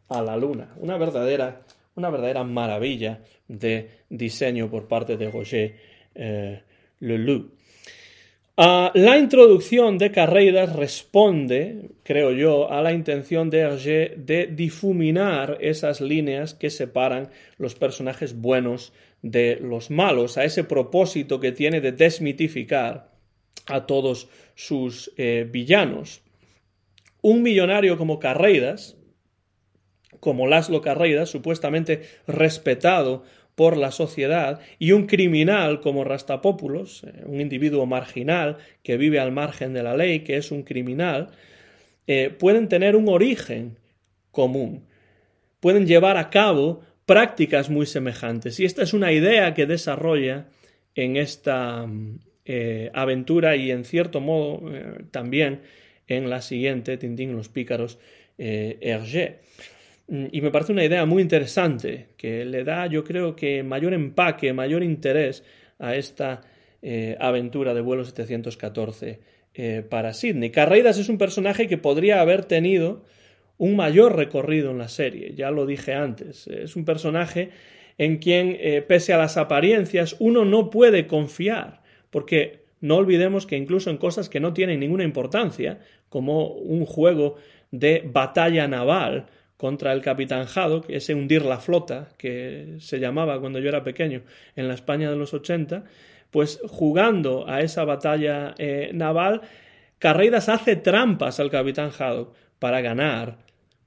la 0.09 0.37
Luna. 0.37 0.69
Una 0.77 0.97
verdadera, 0.97 1.63
una 1.97 2.09
verdadera 2.09 2.45
maravilla 2.45 3.19
de 3.49 3.89
diseño 4.09 4.71
por 4.71 4.87
parte 4.87 5.17
de 5.17 5.29
Roger 5.29 5.75
eh, 6.15 6.63
Leloup. 7.01 7.51
Ah, 8.57 8.93
la 8.95 9.19
introducción 9.19 9.99
de 9.99 10.13
Carreiras 10.13 10.77
responde, 10.77 11.91
creo 12.05 12.31
yo, 12.31 12.71
a 12.71 12.81
la 12.81 12.93
intención 12.93 13.51
de 13.51 13.61
Hergé 13.61 14.15
de 14.17 14.47
difuminar 14.47 15.59
esas 15.61 16.01
líneas 16.01 16.55
que 16.55 16.71
separan 16.71 17.31
los 17.57 17.75
personajes 17.75 18.41
buenos 18.41 18.93
de 19.23 19.59
los 19.61 19.91
malos, 19.91 20.39
a 20.39 20.45
ese 20.45 20.63
propósito 20.63 21.41
que 21.41 21.51
tiene 21.51 21.81
de 21.81 21.91
desmitificar 21.91 23.11
a 23.67 23.87
todos 23.87 24.29
sus 24.55 25.11
eh, 25.17 25.49
villanos 25.51 26.22
un 27.23 27.43
millonario 27.43 27.97
como 27.97 28.18
Carreidas, 28.18 28.97
como 30.20 30.47
Laszlo 30.47 30.83
Carreidas, 30.83 31.31
supuestamente 31.31 32.03
respetado 32.27 33.25
por 33.55 33.77
la 33.77 33.91
sociedad, 33.91 34.61
y 34.79 34.93
un 34.93 35.07
criminal 35.07 35.81
como 35.81 36.05
Rastapópulos, 36.05 37.05
eh, 37.05 37.23
un 37.25 37.41
individuo 37.41 37.87
marginal 37.87 38.59
que 38.83 38.97
vive 38.97 39.20
al 39.20 39.33
margen 39.33 39.73
de 39.73 39.83
la 39.83 39.97
ley, 39.97 40.20
que 40.20 40.37
es 40.37 40.51
un 40.51 40.62
criminal, 40.62 41.31
eh, 42.07 42.35
pueden 42.37 42.68
tener 42.68 42.97
un 42.97 43.09
origen 43.09 43.79
común, 44.31 44.87
pueden 45.61 45.87
llevar 45.87 46.16
a 46.16 46.31
cabo 46.31 46.81
prácticas 47.07 47.68
muy 47.68 47.87
semejantes. 47.87 48.59
Y 48.59 48.64
esta 48.64 48.83
es 48.83 48.95
una 48.95 49.12
idea 49.12 49.55
que 49.55 49.66
desarrolla 49.66 50.47
en 50.95 51.16
esta 51.16 51.87
eh, 52.45 52.91
aventura 52.95 53.55
y 53.57 53.70
en 53.70 53.85
cierto 53.85 54.20
modo 54.20 54.62
también 55.11 55.61
en 56.09 56.30
la 56.30 56.42
siguiente, 56.42 56.96
Tintín 56.96 57.36
los 57.36 57.48
pícaros 57.48 57.98
eh, 58.38 58.78
Hergé. 58.80 59.40
Mm, 60.09 60.26
y 60.32 60.40
me 60.40 60.50
parece 60.50 60.72
una 60.72 60.84
idea 60.84 61.05
muy 61.07 61.22
interesante 61.22 62.09
que 62.16 62.44
le 62.44 62.64
da, 62.64 62.86
yo 62.86 63.05
creo 63.05 63.36
que 63.36 63.62
mayor 63.62 63.94
empaque, 63.94 64.53
mayor 64.53 64.82
interés 64.82 65.44
a 65.78 65.96
esta 65.96 66.42
eh, 66.82 67.16
aventura 67.20 67.74
de 67.74 67.80
vuelo 67.80 68.05
714 68.05 69.20
eh, 69.55 69.84
para 69.88 70.14
Sidney. 70.14 70.50
Carreidas 70.50 70.98
es 70.98 71.09
un 71.09 71.18
personaje 71.18 71.68
que 71.68 71.78
podría 71.78 72.20
haber 72.20 72.44
tenido 72.44 73.05
un 73.59 73.76
mayor 73.76 74.16
recorrido 74.16 74.70
en 74.70 74.78
la 74.78 74.88
serie, 74.88 75.34
ya 75.34 75.50
lo 75.50 75.66
dije 75.66 75.94
antes. 75.94 76.46
Es 76.48 76.74
un 76.74 76.84
personaje 76.84 77.50
en 77.98 78.16
quien, 78.16 78.57
eh, 78.59 78.82
pese 78.82 79.12
a 79.12 79.18
las 79.18 79.36
apariencias, 79.36 80.16
uno 80.18 80.44
no 80.44 80.70
puede 80.70 81.07
confiar, 81.07 81.82
porque 82.11 82.62
no 82.83 82.97
olvidemos 82.97 83.47
que 83.47 83.57
incluso 83.57 83.89
en 83.89 83.97
cosas 83.97 84.28
que 84.28 84.41
no 84.41 84.53
tienen 84.53 84.80
ninguna 84.80 85.05
importancia, 85.05 85.80
como 86.11 86.49
un 86.49 86.85
juego 86.85 87.37
de 87.70 88.03
batalla 88.05 88.68
naval 88.68 89.26
contra 89.57 89.93
el 89.93 90.03
capitán 90.03 90.47
Haddock, 90.53 90.91
ese 90.91 91.14
hundir 91.14 91.45
la 91.45 91.59
flota 91.59 92.11
que 92.18 92.76
se 92.80 92.99
llamaba 92.99 93.41
cuando 93.41 93.61
yo 93.61 93.68
era 93.68 93.85
pequeño 93.85 94.22
en 94.57 94.68
la 94.68 94.74
España 94.74 95.09
de 95.09 95.16
los 95.16 95.33
80, 95.33 95.85
pues 96.30 96.61
jugando 96.66 97.49
a 97.49 97.61
esa 97.61 97.85
batalla 97.85 98.55
eh, 98.59 98.91
naval, 98.93 99.43
Carreidas 100.03 100.49
hace 100.49 100.74
trampas 100.74 101.39
al 101.39 101.49
capitán 101.49 101.93
Haddock 101.97 102.35
para 102.59 102.80
ganar 102.80 103.39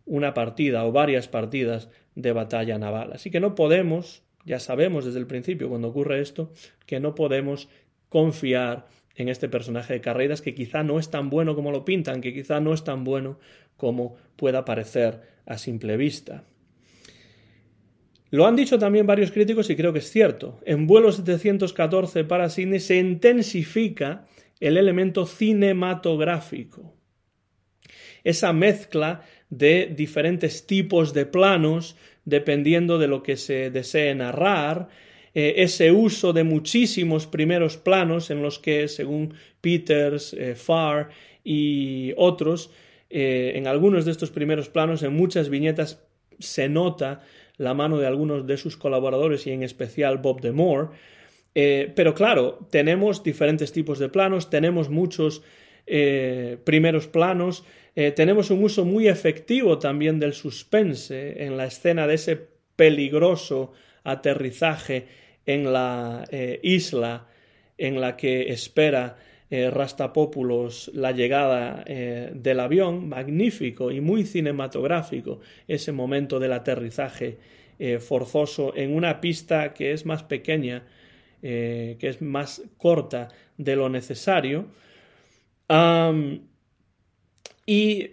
una 0.06 0.34
partida 0.34 0.86
o 0.86 0.93
varias 0.93 1.28
partidas 1.28 1.89
de 2.16 2.32
batalla 2.32 2.78
naval. 2.78 3.12
Así 3.12 3.30
que 3.30 3.41
no 3.41 3.54
podemos, 3.54 4.24
ya 4.46 4.60
sabemos 4.60 5.04
desde 5.04 5.20
el 5.20 5.28
principio 5.28 5.68
cuando 5.68 5.89
ocurre 5.89 6.22
esto, 6.22 6.54
que 6.86 7.02
no 7.02 7.16
podemos 7.16 7.68
confiar 8.10 8.88
en 9.16 9.30
este 9.30 9.49
personaje 9.49 9.93
de 9.93 10.01
Carreidas 10.01 10.41
que 10.41 10.53
quizá 10.53 10.84
no 10.84 10.99
es 10.99 11.10
tan 11.10 11.30
bueno 11.30 11.56
como 11.56 11.72
lo 11.72 11.86
pintan, 11.86 12.22
que 12.22 12.34
quizá 12.34 12.60
no 12.60 12.74
es 12.74 12.84
tan 12.84 13.03
bueno 13.03 13.39
como 13.78 14.16
pueda 14.36 14.66
parecer 14.66 15.22
a 15.45 15.58
simple 15.58 15.97
vista. 15.97 16.43
Lo 18.32 18.45
han 18.45 18.56
dicho 18.56 18.78
también 18.78 19.08
varios 19.08 19.32
críticos 19.32 19.70
y 19.70 19.76
creo 19.76 19.93
que 19.93 19.99
es 19.99 20.12
cierto. 20.12 20.60
En 20.66 20.88
vuelo 20.88 21.12
714 21.12 22.26
para 22.26 22.49
Sydney 22.49 22.80
se 22.80 22.97
intensifica 22.97 24.26
el 24.60 24.78
elemento 24.78 25.26
cinematográfico. 25.26 26.95
Esa 28.24 28.51
mezcla 28.51 29.22
de 29.49 29.93
diferentes 29.95 30.66
tipos 30.66 31.14
de 31.14 31.26
planos 31.26 31.95
dependiendo 32.26 32.97
de 32.97 33.08
lo 33.08 33.22
que 33.22 33.38
se 33.38 33.70
desee 33.70 34.16
narrar, 34.16 34.89
eh, 35.36 35.62
ese 35.64 35.92
uso 35.92 36.32
de 36.32 36.46
muchísimos 36.46 37.28
primeros 37.28 37.76
planos 37.76 38.32
en 38.32 38.42
los 38.42 38.58
que, 38.58 38.88
según 38.88 39.34
Peters, 39.60 40.34
eh, 40.34 40.56
Farr 40.56 41.10
y 41.44 42.14
otros, 42.16 42.72
eh, 43.10 43.52
en 43.56 43.68
algunos 43.68 44.06
de 44.06 44.12
estos 44.12 44.32
primeros 44.32 44.70
planos, 44.70 45.04
en 45.04 45.14
muchas 45.14 45.50
viñetas, 45.50 46.02
se 46.40 46.70
nota 46.70 47.22
la 47.58 47.74
mano 47.74 47.98
de 47.98 48.08
algunos 48.08 48.48
de 48.48 48.56
sus 48.56 48.78
colaboradores 48.78 49.46
y 49.46 49.52
en 49.52 49.64
especial 49.64 50.20
Bob 50.20 50.40
de 50.40 50.54
Moore. 50.54 50.90
pero 51.54 52.14
claro, 52.14 52.68
tenemos 52.70 53.24
diferentes 53.24 53.72
tipos 53.72 54.00
de 54.00 54.10
planos, 54.10 54.50
tenemos 54.50 54.90
muchos 54.90 55.42
primeros 56.66 57.08
planos, 57.08 57.64
tenemos 57.94 58.52
un 58.52 58.62
uso 58.62 58.84
muy 58.84 59.08
efectivo 59.08 59.80
también 59.80 60.20
del 60.20 60.34
suspense 60.34 61.46
en 61.46 61.56
la 61.56 61.66
escena 61.68 62.08
de 62.08 62.16
ese 62.16 62.50
peligroso 62.76 63.72
aterrizaje 64.04 65.08
en 65.46 65.72
la 65.72 66.26
eh, 66.32 66.60
isla 66.64 67.28
en 67.78 68.00
la 68.00 68.16
que 68.16 68.52
espera 68.52 69.18
eh, 69.50 69.70
Rastapópulos 69.70 70.89
la 70.93 71.12
llegada 71.12 71.84
del 71.86 72.60
avión, 72.60 73.08
magnífico 73.08 73.91
y 73.91 74.02
muy 74.02 74.26
cinematográfico 74.26 75.39
ese 75.68 75.91
momento 75.91 76.39
del 76.39 76.54
aterrizaje 76.54 77.38
forzoso 78.00 78.74
en 78.76 78.96
una 78.96 79.20
pista 79.20 79.74
que 79.74 79.91
es 79.91 80.06
más 80.06 80.24
pequeña, 80.24 80.84
que 81.41 81.98
es 82.00 82.22
más 82.22 82.64
corta 82.78 83.28
de 83.58 83.76
lo 83.76 83.89
necesario. 83.89 84.68
Y 87.66 88.10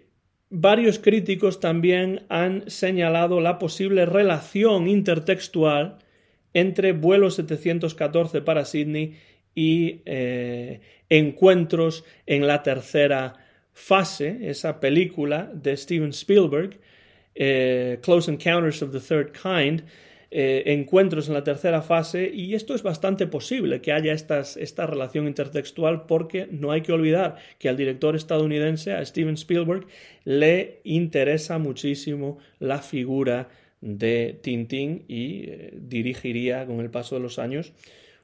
varios 0.50 0.98
críticos 0.98 1.60
también 1.60 2.26
han 2.28 2.68
señalado 2.68 3.40
la 3.40 3.58
posible 3.58 4.04
relación 4.04 4.86
intertextual 4.86 5.98
entre 6.54 6.92
vuelo 6.92 7.30
714 7.30 8.42
para 8.42 8.64
Sydney 8.64 9.14
y 9.54 10.00
eh, 10.04 10.80
encuentros 11.08 12.04
en 12.26 12.46
la 12.46 12.62
tercera 12.62 13.34
fase, 13.72 14.38
esa 14.42 14.80
película 14.80 15.50
de 15.52 15.76
Steven 15.76 16.10
Spielberg, 16.10 16.78
eh, 17.34 17.98
Close 18.02 18.30
Encounters 18.30 18.82
of 18.82 18.92
the 18.92 19.00
Third 19.00 19.32
Kind, 19.32 19.82
eh, 20.34 20.72
encuentros 20.72 21.28
en 21.28 21.34
la 21.34 21.44
tercera 21.44 21.82
fase 21.82 22.30
y 22.32 22.54
esto 22.54 22.74
es 22.74 22.82
bastante 22.82 23.26
posible 23.26 23.82
que 23.82 23.92
haya 23.92 24.14
esta 24.14 24.86
relación 24.86 25.26
intertextual 25.26 26.06
porque 26.06 26.48
no 26.50 26.72
hay 26.72 26.80
que 26.80 26.92
olvidar 26.92 27.36
que 27.58 27.68
al 27.68 27.76
director 27.76 28.16
estadounidense, 28.16 28.94
a 28.94 29.04
Steven 29.04 29.34
Spielberg, 29.34 29.86
le 30.24 30.80
interesa 30.84 31.58
muchísimo 31.58 32.38
la 32.60 32.78
figura 32.78 33.50
de 33.82 34.38
Tintín 34.40 35.04
y 35.08 35.44
eh, 35.48 35.74
dirigiría 35.74 36.64
con 36.64 36.80
el 36.80 36.90
paso 36.90 37.16
de 37.16 37.20
los 37.20 37.38
años 37.38 37.74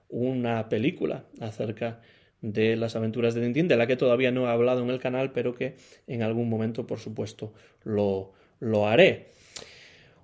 una 0.09 0.70
película 0.70 1.24
acerca 1.40 2.00
de 2.40 2.76
las 2.76 2.96
aventuras 2.96 3.34
de 3.34 3.42
Tintín, 3.42 3.68
de 3.68 3.76
la 3.76 3.86
que 3.86 3.96
todavía 3.96 4.30
no 4.30 4.46
he 4.46 4.50
hablado 4.50 4.82
en 4.82 4.88
el 4.88 5.00
canal, 5.00 5.32
pero 5.32 5.54
que 5.54 5.74
en 6.06 6.22
algún 6.22 6.48
momento, 6.48 6.86
por 6.86 7.00
supuesto, 7.00 7.52
lo, 7.84 8.32
lo 8.61 8.86
haré. 8.86 9.26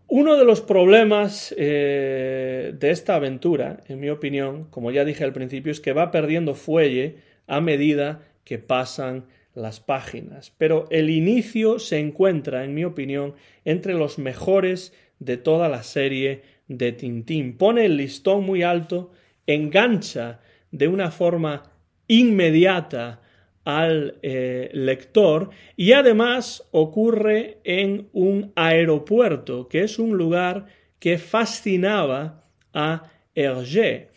Uno 0.07 0.37
de 0.37 0.45
los 0.45 0.61
problemas 0.61 1.53
eh, 1.59 2.73
de 2.79 2.91
esta 2.91 3.17
aventura, 3.17 3.81
en 3.89 4.01
mi 4.01 4.11
opinión, 4.11 4.65
como 4.71 4.91
ya 4.93 5.05
dije 5.05 5.25
al 5.25 5.33
principio, 5.33 5.73
es 5.73 5.81
que 5.81 5.93
va 5.93 6.11
perdiendo 6.11 6.55
fuelle 6.55 7.17
a 7.47 7.61
medida 7.61 8.23
que 8.45 8.59
pasan 8.59 9.25
las 9.55 9.81
páginas. 9.81 10.53
Pero 10.59 10.87
el 10.91 11.11
inicio 11.11 11.79
se 11.79 11.99
encuentra, 11.99 12.65
en 12.65 12.75
mi 12.75 12.85
opinión, 12.85 13.35
entre 13.65 13.95
los 13.95 14.19
mejores 14.19 14.93
de 15.25 15.37
toda 15.37 15.69
la 15.69 15.83
serie 15.83 16.43
de 16.69 16.93
Tintín. 16.93 17.57
Pone 17.57 17.85
el 17.85 17.97
listón 17.97 18.45
muy 18.45 18.63
alto, 18.63 19.13
engancha 19.47 20.41
de 20.71 20.89
una 20.89 21.11
forma 21.11 21.63
inmediata 22.09 23.21
al 23.65 24.19
eh, 24.23 24.71
lector 24.73 25.51
y 25.77 25.93
además 25.93 26.69
ocurre 26.71 27.59
en 27.65 28.09
un 28.13 28.53
aeropuerto, 28.57 29.69
que 29.69 29.83
es 29.83 29.99
un 29.99 30.17
lugar 30.17 30.67
que 30.99 31.19
fascinaba 31.19 32.45
a 32.73 33.11
Hergé. 33.35 34.09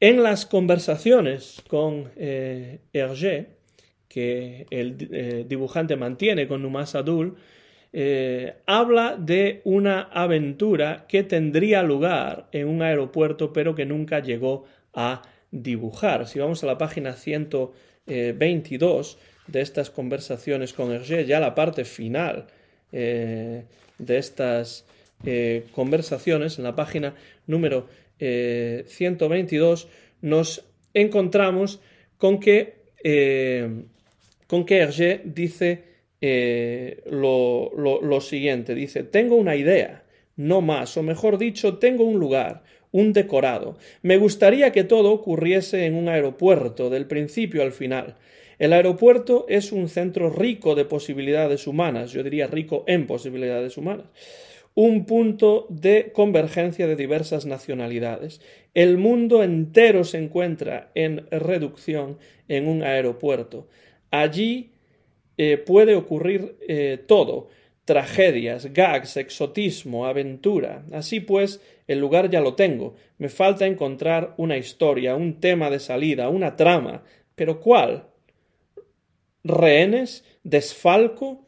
En 0.00 0.22
las 0.22 0.46
conversaciones 0.46 1.62
con 1.68 2.10
eh, 2.16 2.80
Hergé, 2.92 3.58
que 4.08 4.66
el 4.70 4.96
eh, 5.10 5.44
dibujante 5.46 5.96
mantiene 5.96 6.48
con 6.48 6.62
Numas 6.62 6.94
Adul, 6.94 7.36
habla 8.66 9.16
de 9.18 9.60
una 9.64 10.02
aventura 10.02 11.06
que 11.08 11.22
tendría 11.22 11.82
lugar 11.82 12.48
en 12.52 12.68
un 12.68 12.82
aeropuerto 12.82 13.52
pero 13.52 13.74
que 13.74 13.86
nunca 13.86 14.20
llegó 14.20 14.66
a 14.94 15.22
dibujar. 15.50 16.26
Si 16.26 16.38
vamos 16.38 16.62
a 16.62 16.66
la 16.66 16.78
página 16.78 17.14
100 17.14 17.48
22 18.08 19.12
eh, 19.12 19.18
de 19.46 19.60
estas 19.60 19.90
conversaciones 19.90 20.72
con 20.72 20.92
Hergé, 20.92 21.26
ya 21.26 21.40
la 21.40 21.54
parte 21.54 21.84
final 21.84 22.46
eh, 22.92 23.64
de 23.98 24.18
estas 24.18 24.84
eh, 25.24 25.66
conversaciones, 25.72 26.58
en 26.58 26.64
la 26.64 26.76
página 26.76 27.14
número 27.46 27.86
122, 28.18 29.86
nos 30.22 30.64
encontramos 30.92 31.80
con 32.16 32.40
que, 32.40 32.74
con 34.48 34.66
que 34.66 34.78
Hergé 34.78 35.22
dice 35.24 35.84
lo, 36.20 37.72
lo 37.74 38.20
siguiente, 38.20 38.74
dice, 38.74 39.04
tengo 39.04 39.36
una 39.36 39.56
idea, 39.56 40.04
no 40.36 40.60
más, 40.60 40.96
o 40.96 41.02
mejor 41.02 41.38
dicho, 41.38 41.78
tengo 41.78 42.04
un 42.04 42.18
lugar, 42.18 42.62
un 42.92 43.12
decorado. 43.12 43.76
Me 44.02 44.16
gustaría 44.16 44.72
que 44.72 44.84
todo 44.84 45.12
ocurriese 45.12 45.86
en 45.86 45.94
un 45.94 46.08
aeropuerto, 46.08 46.90
del 46.90 47.06
principio 47.06 47.62
al 47.62 47.72
final. 47.72 48.16
El 48.58 48.72
aeropuerto 48.72 49.46
es 49.48 49.70
un 49.70 49.88
centro 49.88 50.30
rico 50.30 50.74
de 50.74 50.84
posibilidades 50.84 51.66
humanas, 51.66 52.10
yo 52.10 52.22
diría 52.22 52.48
rico 52.48 52.82
en 52.88 53.06
posibilidades 53.06 53.76
humanas, 53.76 54.06
un 54.74 55.06
punto 55.06 55.66
de 55.68 56.10
convergencia 56.12 56.88
de 56.88 56.96
diversas 56.96 57.46
nacionalidades. 57.46 58.40
El 58.74 58.98
mundo 58.98 59.44
entero 59.44 60.02
se 60.04 60.18
encuentra 60.18 60.90
en 60.94 61.26
reducción 61.30 62.18
en 62.48 62.66
un 62.66 62.82
aeropuerto. 62.82 63.68
Allí 64.10 64.70
eh, 65.38 65.56
puede 65.56 65.94
ocurrir 65.94 66.56
eh, 66.68 67.02
todo 67.06 67.48
tragedias, 67.86 68.74
gags, 68.74 69.16
exotismo, 69.16 70.04
aventura. 70.04 70.84
Así 70.92 71.20
pues, 71.20 71.62
el 71.86 71.98
lugar 72.00 72.28
ya 72.28 72.42
lo 72.42 72.54
tengo. 72.54 72.96
Me 73.16 73.30
falta 73.30 73.66
encontrar 73.66 74.34
una 74.36 74.58
historia, 74.58 75.16
un 75.16 75.40
tema 75.40 75.70
de 75.70 75.78
salida, 75.78 76.28
una 76.28 76.54
trama. 76.54 77.02
¿Pero 77.34 77.60
cuál? 77.60 78.04
rehenes, 79.48 80.24
desfalco, 80.44 81.46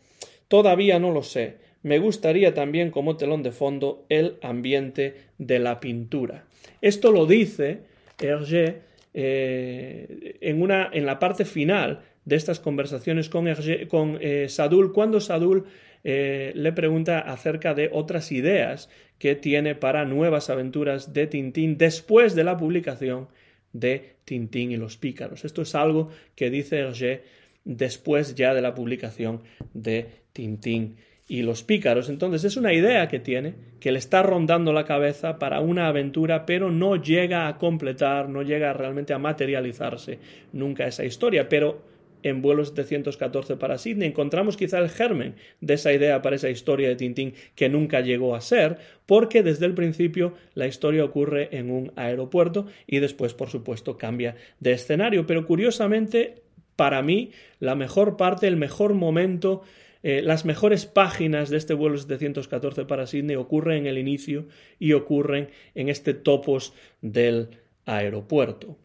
todavía 0.48 0.98
no 0.98 1.12
lo 1.12 1.22
sé. 1.22 1.58
Me 1.82 1.98
gustaría 1.98 2.52
también 2.52 2.90
como 2.90 3.16
telón 3.16 3.42
de 3.42 3.52
fondo 3.52 4.04
el 4.08 4.38
ambiente 4.42 5.16
de 5.38 5.58
la 5.58 5.80
pintura. 5.80 6.46
Esto 6.80 7.10
lo 7.10 7.26
dice 7.26 7.82
Hergé 8.18 8.82
eh, 9.14 10.36
en, 10.40 10.62
una, 10.62 10.90
en 10.92 11.06
la 11.06 11.18
parte 11.18 11.44
final 11.44 12.02
de 12.30 12.36
estas 12.36 12.60
conversaciones 12.60 13.28
con, 13.28 13.46
con 13.88 14.18
eh, 14.20 14.48
Sadul, 14.48 14.92
cuando 14.92 15.20
Sadul 15.20 15.64
eh, 16.04 16.52
le 16.54 16.72
pregunta 16.72 17.18
acerca 17.18 17.74
de 17.74 17.90
otras 17.92 18.30
ideas 18.30 18.88
que 19.18 19.34
tiene 19.34 19.74
para 19.74 20.04
nuevas 20.04 20.48
aventuras 20.48 21.12
de 21.12 21.26
Tintín 21.26 21.76
después 21.76 22.36
de 22.36 22.44
la 22.44 22.56
publicación 22.56 23.28
de 23.72 24.14
Tintín 24.24 24.70
y 24.70 24.76
los 24.76 24.96
pícaros. 24.96 25.44
Esto 25.44 25.62
es 25.62 25.74
algo 25.74 26.10
que 26.36 26.50
dice 26.50 26.78
Hergé 26.78 27.24
después 27.64 28.36
ya 28.36 28.54
de 28.54 28.62
la 28.62 28.76
publicación 28.76 29.42
de 29.74 30.06
Tintín 30.32 30.98
y 31.26 31.42
los 31.42 31.64
pícaros. 31.64 32.08
Entonces 32.08 32.44
es 32.44 32.56
una 32.56 32.72
idea 32.72 33.08
que 33.08 33.18
tiene, 33.18 33.54
que 33.80 33.90
le 33.90 33.98
está 33.98 34.22
rondando 34.22 34.72
la 34.72 34.84
cabeza 34.84 35.36
para 35.40 35.60
una 35.60 35.88
aventura, 35.88 36.46
pero 36.46 36.70
no 36.70 36.94
llega 36.94 37.48
a 37.48 37.58
completar, 37.58 38.28
no 38.28 38.42
llega 38.42 38.72
realmente 38.72 39.14
a 39.14 39.18
materializarse 39.18 40.20
nunca 40.52 40.86
esa 40.86 41.04
historia. 41.04 41.48
Pero 41.48 41.89
en 42.22 42.42
vuelo 42.42 42.64
714 42.64 43.56
para 43.56 43.78
Sydney 43.78 44.08
encontramos 44.08 44.56
quizá 44.56 44.78
el 44.78 44.88
germen 44.88 45.34
de 45.60 45.74
esa 45.74 45.92
idea 45.92 46.22
para 46.22 46.36
esa 46.36 46.50
historia 46.50 46.88
de 46.88 46.96
Tintín 46.96 47.34
que 47.54 47.68
nunca 47.68 48.00
llegó 48.00 48.34
a 48.34 48.40
ser, 48.40 48.78
porque 49.06 49.42
desde 49.42 49.66
el 49.66 49.74
principio 49.74 50.34
la 50.54 50.66
historia 50.66 51.04
ocurre 51.04 51.48
en 51.52 51.70
un 51.70 51.92
aeropuerto 51.96 52.66
y 52.86 52.98
después, 52.98 53.34
por 53.34 53.48
supuesto, 53.48 53.98
cambia 53.98 54.36
de 54.60 54.72
escenario. 54.72 55.26
Pero 55.26 55.46
curiosamente, 55.46 56.42
para 56.76 57.02
mí, 57.02 57.30
la 57.58 57.74
mejor 57.74 58.16
parte, 58.16 58.46
el 58.46 58.56
mejor 58.56 58.94
momento, 58.94 59.62
eh, 60.02 60.22
las 60.22 60.44
mejores 60.44 60.86
páginas 60.86 61.50
de 61.50 61.58
este 61.58 61.74
vuelo 61.74 61.98
714 61.98 62.84
para 62.86 63.06
Sydney 63.06 63.36
ocurren 63.36 63.78
en 63.78 63.86
el 63.86 63.98
inicio 63.98 64.46
y 64.78 64.92
ocurren 64.92 65.50
en 65.74 65.88
este 65.88 66.14
topos 66.14 66.72
del 67.02 67.50
aeropuerto. 67.84 68.78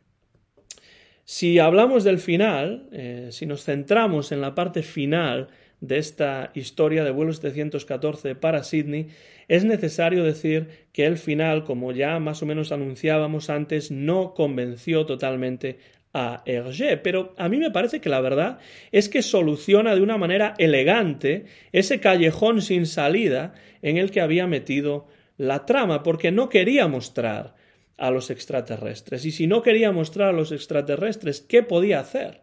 Si 1.28 1.58
hablamos 1.58 2.04
del 2.04 2.20
final, 2.20 2.88
eh, 2.92 3.30
si 3.32 3.48
nos 3.48 3.64
centramos 3.64 4.32
en 4.32 4.42
la 4.42 4.54
parte 4.54 4.84
final 4.84 5.48
de 5.82 5.98
esta 5.98 6.52
historia 6.54 7.04
de 7.04 7.10
vuelo 7.10 7.34
714 7.34 8.36
para 8.36 8.64
Sydney, 8.64 9.08
es 9.48 9.66
necesario 9.66 10.24
decir 10.24 10.70
que 10.94 11.08
el 11.08 11.18
final, 11.18 11.64
como 11.64 11.92
ya 11.92 12.20
más 12.20 12.44
o 12.44 12.46
menos 12.46 12.72
anunciábamos 12.72 13.50
antes, 13.50 13.90
no 13.90 14.36
convenció 14.36 15.08
totalmente 15.08 15.80
a 16.14 16.44
Hergé, 16.46 16.98
pero 16.98 17.34
a 17.38 17.50
mí 17.50 17.58
me 17.58 17.72
parece 17.72 18.02
que 18.02 18.10
la 18.10 18.22
verdad 18.22 18.60
es 18.92 19.10
que 19.10 19.24
soluciona 19.24 19.96
de 19.96 20.02
una 20.02 20.20
manera 20.20 20.54
elegante 20.60 21.46
ese 21.72 22.00
callejón 22.00 22.62
sin 22.62 22.86
salida 22.86 23.56
en 23.82 23.98
el 23.98 24.12
que 24.12 24.22
había 24.22 24.46
metido 24.46 25.08
la 25.38 25.66
trama, 25.66 26.04
porque 26.04 26.32
no 26.32 26.50
quería 26.50 26.88
mostrar 26.88 27.56
a 27.98 28.12
los 28.12 28.30
extraterrestres. 28.30 29.26
Y 29.26 29.32
si 29.32 29.48
no 29.48 29.62
quería 29.62 29.92
mostrar 29.92 30.30
a 30.30 30.38
los 30.38 30.52
extraterrestres, 30.52 31.42
¿qué 31.42 31.64
podía 31.64 32.00
hacer? 32.00 32.42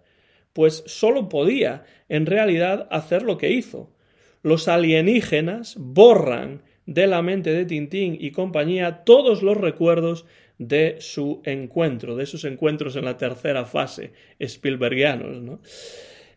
Pues 0.53 0.84
solo 0.86 1.28
podía, 1.28 1.84
en 2.09 2.26
realidad, 2.26 2.88
hacer 2.90 3.22
lo 3.22 3.38
que 3.38 3.50
hizo. 3.50 3.94
Los 4.42 4.68
alienígenas 4.68 5.76
borran 5.78 6.62
de 6.86 7.07
la 7.07 7.22
mente 7.22 7.53
de 7.53 7.64
Tintín 7.64 8.16
y 8.18 8.32
compañía 8.32 9.05
todos 9.05 9.42
los 9.42 9.57
recuerdos 9.57 10.26
de 10.59 10.96
su 11.00 11.42
encuentro, 11.44 12.16
de 12.16 12.26
sus 12.26 12.44
encuentros 12.44 12.96
en 12.96 13.05
la 13.05 13.16
tercera 13.16 13.64
fase, 13.64 14.12
Spielbergianos, 14.38 15.42
¿no? 15.42 15.61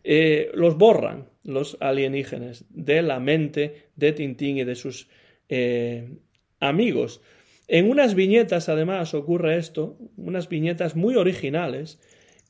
Eh, 0.08 0.50
los 0.54 0.76
borran 0.76 1.28
los 1.42 1.76
alienígenas 1.80 2.64
de 2.70 3.02
la 3.02 3.18
mente 3.18 3.88
de 3.96 4.12
Tintín 4.12 4.58
y 4.58 4.64
de 4.64 4.76
sus 4.76 5.08
eh, 5.48 6.08
amigos. 6.60 7.20
En 7.68 7.90
unas 7.90 8.14
viñetas, 8.14 8.68
además, 8.68 9.14
ocurre 9.14 9.56
esto, 9.56 9.96
unas 10.16 10.48
viñetas 10.48 10.94
muy 10.94 11.16
originales 11.16 12.00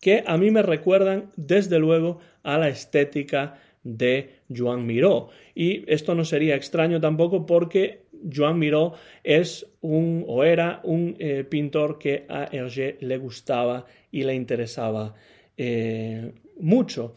que 0.00 0.22
a 0.26 0.36
mí 0.36 0.50
me 0.50 0.62
recuerdan, 0.62 1.30
desde 1.36 1.78
luego, 1.78 2.18
a 2.42 2.58
la 2.58 2.68
estética 2.68 3.58
de 3.82 4.30
Joan 4.54 4.84
Miró. 4.84 5.28
Y 5.54 5.90
esto 5.90 6.14
no 6.14 6.24
sería 6.24 6.56
extraño 6.56 7.00
tampoco 7.00 7.46
porque 7.46 8.02
Joan 8.34 8.58
Miró 8.58 8.94
es 9.24 9.66
un 9.80 10.24
o 10.26 10.44
era 10.44 10.80
un 10.84 11.16
eh, 11.18 11.44
pintor 11.44 11.98
que 11.98 12.26
a 12.28 12.48
Hergé 12.50 12.98
le 13.00 13.16
gustaba 13.16 13.86
y 14.10 14.24
le 14.24 14.34
interesaba 14.34 15.14
eh, 15.56 16.32
mucho. 16.58 17.14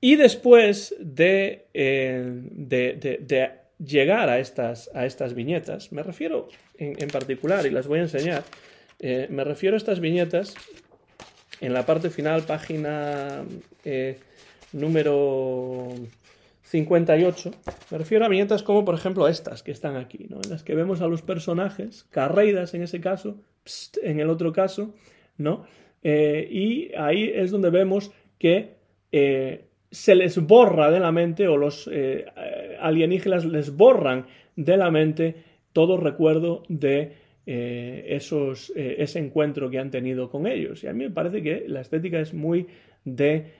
Y 0.00 0.16
después 0.16 0.94
de, 0.98 1.66
eh, 1.74 2.22
de, 2.52 3.18
de 3.20 3.57
llegar 3.78 4.28
a 4.28 4.38
estas, 4.38 4.90
a 4.94 5.06
estas 5.06 5.34
viñetas, 5.34 5.92
me 5.92 6.02
refiero 6.02 6.48
en, 6.76 7.08
particular, 7.08 7.66
y 7.66 7.70
las 7.70 7.86
voy 7.86 8.00
a 8.00 8.02
enseñar, 8.02 8.44
eh, 8.98 9.26
me 9.30 9.44
refiero 9.44 9.76
a 9.76 9.78
estas 9.78 10.00
viñetas 10.00 10.54
en 11.60 11.72
la 11.72 11.86
parte 11.86 12.10
final, 12.10 12.42
página 12.42 13.44
eh, 13.84 14.18
número 14.72 15.88
58, 16.62 17.52
me 17.90 17.98
refiero 17.98 18.24
a 18.24 18.28
viñetas 18.28 18.62
como 18.62 18.84
por 18.84 18.94
ejemplo 18.94 19.28
estas 19.28 19.62
que 19.62 19.72
están 19.72 19.96
aquí, 19.96 20.26
¿no? 20.28 20.40
en 20.42 20.50
las 20.50 20.62
que 20.62 20.74
vemos 20.74 21.00
a 21.00 21.06
los 21.06 21.22
personajes, 21.22 22.04
carreidas 22.10 22.74
en 22.74 22.82
ese 22.82 23.00
caso, 23.00 23.40
en 24.02 24.20
el 24.20 24.30
otro 24.30 24.52
caso, 24.52 24.94
¿no? 25.36 25.66
Eh, 26.02 26.48
y 26.50 26.94
ahí 26.94 27.30
es 27.34 27.50
donde 27.50 27.70
vemos 27.70 28.12
que 28.38 28.76
se 29.90 30.14
les 30.14 30.38
borra 30.38 30.90
de 30.90 31.00
la 31.00 31.12
mente 31.12 31.48
o 31.48 31.56
los 31.56 31.88
eh, 31.92 32.26
alienígenas 32.80 33.44
les 33.44 33.74
borran 33.74 34.26
de 34.56 34.76
la 34.76 34.90
mente 34.90 35.34
todo 35.72 35.96
recuerdo 35.96 36.62
de 36.68 37.12
eh, 37.46 38.04
esos, 38.08 38.72
eh, 38.76 38.96
ese 38.98 39.18
encuentro 39.18 39.70
que 39.70 39.78
han 39.78 39.90
tenido 39.90 40.30
con 40.30 40.46
ellos. 40.46 40.82
Y 40.84 40.88
a 40.88 40.92
mí 40.92 41.04
me 41.04 41.10
parece 41.10 41.42
que 41.42 41.64
la 41.66 41.80
estética 41.80 42.20
es 42.20 42.34
muy 42.34 42.66
de 43.04 43.52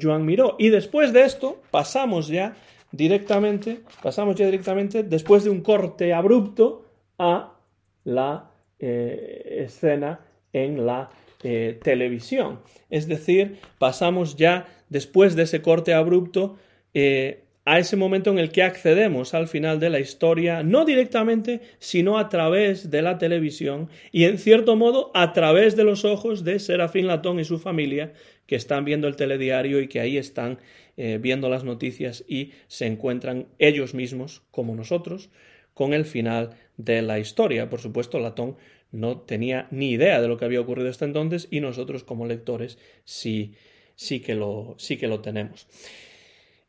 Joan 0.00 0.24
Miró. 0.24 0.56
Y 0.58 0.70
después 0.70 1.12
de 1.12 1.22
esto 1.24 1.60
pasamos 1.70 2.28
ya 2.28 2.56
directamente, 2.92 3.80
pasamos 4.02 4.34
ya 4.36 4.46
directamente, 4.46 5.02
después 5.02 5.44
de 5.44 5.50
un 5.50 5.60
corte 5.60 6.14
abrupto, 6.14 6.86
a 7.18 7.58
la 8.04 8.50
escena 8.78 10.20
en 10.52 10.86
la 10.86 11.10
televisión. 11.42 12.60
Es 12.88 13.06
decir, 13.06 13.58
pasamos 13.78 14.36
ya 14.36 14.66
después 14.88 15.36
de 15.36 15.44
ese 15.44 15.62
corte 15.62 15.94
abrupto, 15.94 16.56
eh, 16.94 17.42
a 17.66 17.80
ese 17.80 17.96
momento 17.96 18.30
en 18.30 18.38
el 18.38 18.52
que 18.52 18.62
accedemos 18.62 19.34
al 19.34 19.48
final 19.48 19.80
de 19.80 19.90
la 19.90 19.98
historia, 19.98 20.62
no 20.62 20.84
directamente, 20.84 21.60
sino 21.80 22.16
a 22.16 22.28
través 22.28 22.90
de 22.90 23.02
la 23.02 23.18
televisión 23.18 23.90
y, 24.12 24.24
en 24.24 24.38
cierto 24.38 24.76
modo, 24.76 25.10
a 25.14 25.32
través 25.32 25.74
de 25.74 25.82
los 25.82 26.04
ojos 26.04 26.44
de 26.44 26.60
Serafín 26.60 27.08
Latón 27.08 27.40
y 27.40 27.44
su 27.44 27.58
familia, 27.58 28.12
que 28.46 28.54
están 28.54 28.84
viendo 28.84 29.08
el 29.08 29.16
telediario 29.16 29.80
y 29.80 29.88
que 29.88 29.98
ahí 29.98 30.16
están 30.16 30.58
eh, 30.96 31.18
viendo 31.20 31.48
las 31.48 31.64
noticias 31.64 32.24
y 32.28 32.52
se 32.68 32.86
encuentran 32.86 33.48
ellos 33.58 33.94
mismos, 33.94 34.42
como 34.52 34.76
nosotros, 34.76 35.30
con 35.74 35.92
el 35.92 36.04
final 36.04 36.50
de 36.76 37.02
la 37.02 37.18
historia. 37.18 37.68
Por 37.68 37.80
supuesto, 37.80 38.20
Latón 38.20 38.56
no 38.92 39.18
tenía 39.18 39.66
ni 39.72 39.90
idea 39.90 40.20
de 40.20 40.28
lo 40.28 40.36
que 40.36 40.44
había 40.44 40.60
ocurrido 40.60 40.88
hasta 40.88 41.04
entonces 41.04 41.48
y 41.50 41.58
nosotros, 41.58 42.04
como 42.04 42.26
lectores, 42.26 42.78
sí 43.04 43.54
sí 43.96 44.20
que 44.20 44.36
lo, 44.36 44.76
sí 44.78 44.96
que 44.96 45.08
lo 45.08 45.20
tenemos. 45.20 45.66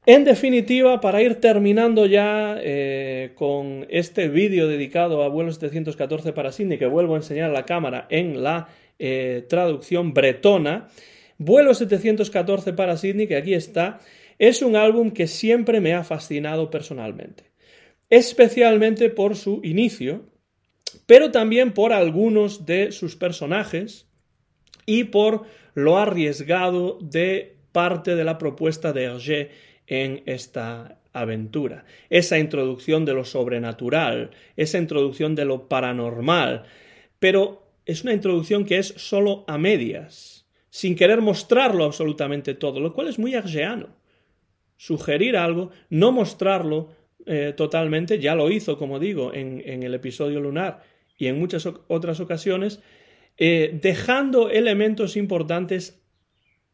En 0.06 0.24
definitiva, 0.24 1.00
para 1.02 1.22
ir 1.22 1.36
terminando 1.36 2.06
ya 2.06 2.58
eh, 2.60 3.34
con 3.36 3.86
este 3.90 4.30
vídeo 4.30 4.68
dedicado 4.68 5.22
a 5.22 5.28
vuelo 5.28 5.52
714 5.52 6.34
para 6.34 6.52
Sydney, 6.52 6.80
que 6.80 6.88
vuelvo 6.88 7.14
a 7.14 7.18
enseñar 7.18 7.50
a 7.50 7.54
la 7.54 7.66
cámara 7.66 8.08
en 8.10 8.42
la 8.42 8.70
eh, 8.98 9.46
traducción 9.48 10.14
bretona, 10.14 10.88
Vuelo 11.38 11.74
714 11.74 12.74
para 12.74 12.98
Sydney, 12.98 13.28
que 13.28 13.36
aquí 13.36 13.54
está, 13.54 14.00
es 14.40 14.62
un 14.62 14.76
álbum 14.76 15.12
que 15.12 15.28
siempre 15.28 15.80
me 15.80 15.94
ha 15.94 16.04
fascinado 16.04 16.72
personalmente, 16.72 17.52
especialmente 18.10 19.10
por 19.10 19.36
su 19.36 19.62
inicio, 19.64 20.26
pero 21.06 21.32
también 21.32 21.74
por 21.74 21.94
algunos 21.94 22.66
de 22.66 22.92
sus 22.92 23.16
personajes 23.16 24.08
y 24.86 25.06
por 25.06 25.46
lo 25.78 26.00
arriesgado 26.00 26.98
de 27.00 27.56
parte 27.72 28.16
de 28.16 28.24
la 28.24 28.40
propuesta 28.40 28.94
de 28.94 29.04
Hergé 29.04 29.52
en 29.86 30.24
esta 30.26 30.98
aventura. 31.14 31.86
Esa 32.10 32.40
introducción 32.40 33.06
de 33.06 33.14
lo 33.14 33.24
sobrenatural, 33.26 34.32
esa 34.56 34.80
introducción 34.80 35.36
de 35.36 35.46
lo 35.46 35.70
paranormal, 35.70 36.64
pero 37.20 37.68
es 37.86 38.02
una 38.02 38.14
introducción 38.14 38.66
que 38.66 38.80
es 38.80 38.88
solo 38.88 39.46
a 39.48 39.60
medias, 39.60 40.48
sin 40.72 40.96
querer 40.96 41.22
mostrarlo 41.22 41.84
absolutamente 41.84 42.56
todo, 42.56 42.80
lo 42.80 42.92
cual 42.96 43.08
es 43.08 43.20
muy 43.20 43.36
hergéano. 43.36 43.90
Sugerir 44.78 45.38
algo, 45.38 45.70
no 45.92 46.12
mostrarlo 46.12 46.90
eh, 47.28 47.54
totalmente, 47.56 48.18
ya 48.18 48.34
lo 48.34 48.50
hizo, 48.50 48.80
como 48.80 48.98
digo, 48.98 49.32
en 49.32 49.84
el 49.84 49.94
episodio 49.94 50.40
lunar 50.40 50.82
y 51.20 51.28
en 51.28 51.40
muchas 51.40 51.68
otras 51.88 52.20
ocasiones, 52.20 52.82
eh, 53.38 53.78
dejando 53.82 54.50
elementos 54.50 55.16
importantes 55.16 56.02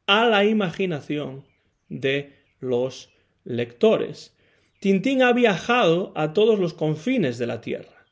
a 0.08 0.26
la 0.26 0.46
imaginación 0.46 1.46
de 1.90 2.34
los 2.60 3.10
lectores. 3.44 4.36
Tintín 4.80 5.22
ha 5.22 5.34
viajado 5.34 6.12
a 6.16 6.34
todos 6.34 6.60
los 6.60 6.74
confines 6.74 7.38
de 7.38 7.48
la 7.48 7.62
Tierra, 7.62 8.06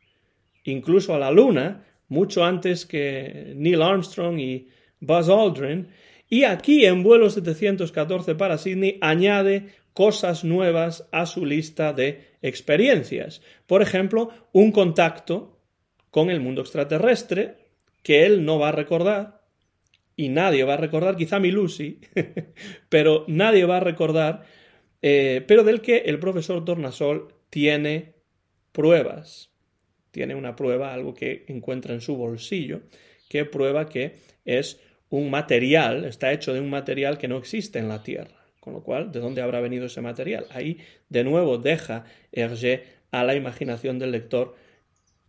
incluso 0.64 1.14
a 1.16 1.20
la 1.20 1.32
Luna, 1.32 1.86
mucho 2.08 2.44
antes 2.44 2.86
que 2.86 3.54
Neil 3.56 3.82
Armstrong 3.82 4.40
y 4.40 4.70
Buzz 5.00 5.30
Aldrin, 5.30 5.88
y 6.30 6.44
aquí 6.44 6.86
en 6.86 7.04
vuelo 7.04 7.30
714 7.30 8.36
para 8.36 8.58
Sydney 8.58 8.98
añade 9.02 9.68
cosas 9.94 10.44
nuevas 10.44 11.08
a 11.12 11.26
su 11.26 11.46
lista 11.46 11.92
de 11.92 12.38
experiencias. 12.42 13.42
Por 13.68 13.82
ejemplo, 13.82 14.30
un 14.54 14.72
contacto 14.72 15.60
con 16.10 16.30
el 16.30 16.40
mundo 16.40 16.62
extraterrestre 16.62 17.61
que 18.04 18.26
él 18.26 18.46
no 18.46 18.60
va 18.60 18.70
a 18.70 18.74
recordar 18.74 19.42
y 20.16 20.30
nadie 20.30 20.64
va 20.64 20.76
a 20.76 20.78
recordar, 20.78 21.16
quizá 21.16 21.40
mi 21.40 21.52
Lucy, 21.52 22.00
pero 22.90 23.26
nadie 23.28 23.66
va 23.66 23.78
a 23.78 23.82
recordar, 23.82 24.44
eh, 25.02 25.44
pero 25.48 25.64
del 25.64 25.82
que 25.82 25.98
el 25.98 26.20
profesor 26.20 26.64
Tornasol 26.64 27.34
tiene 27.50 28.14
pruebas. 28.72 29.50
Tiene 30.12 30.36
una 30.36 30.56
prueba, 30.56 30.94
algo 30.94 31.14
que 31.14 31.46
encuentra 31.48 31.94
en 31.94 32.02
su 32.02 32.18
bolsillo, 32.18 32.82
que 33.30 33.46
prueba 33.46 33.88
que 33.88 34.18
es 34.44 34.80
un 35.10 35.30
material, 35.30 36.06
está 36.06 36.34
hecho 36.34 36.54
de 36.54 36.60
un 36.60 36.70
material 36.70 37.18
que 37.18 37.28
no 37.28 37.38
existe 37.38 37.80
en 37.80 37.88
la 37.88 38.04
Tierra. 38.04 38.36
Con 38.60 38.74
lo 38.74 38.84
cual, 38.84 39.12
¿de 39.12 39.20
dónde 39.20 39.42
habrá 39.42 39.60
venido 39.60 39.88
ese 39.88 40.02
material? 40.02 40.46
Ahí, 40.52 40.78
de 41.10 41.24
nuevo, 41.24 41.58
deja 41.58 42.06
Hergé 42.32 42.84
a 43.12 43.24
la 43.24 43.36
imaginación 43.36 43.98
del 43.98 44.12
lector 44.12 44.56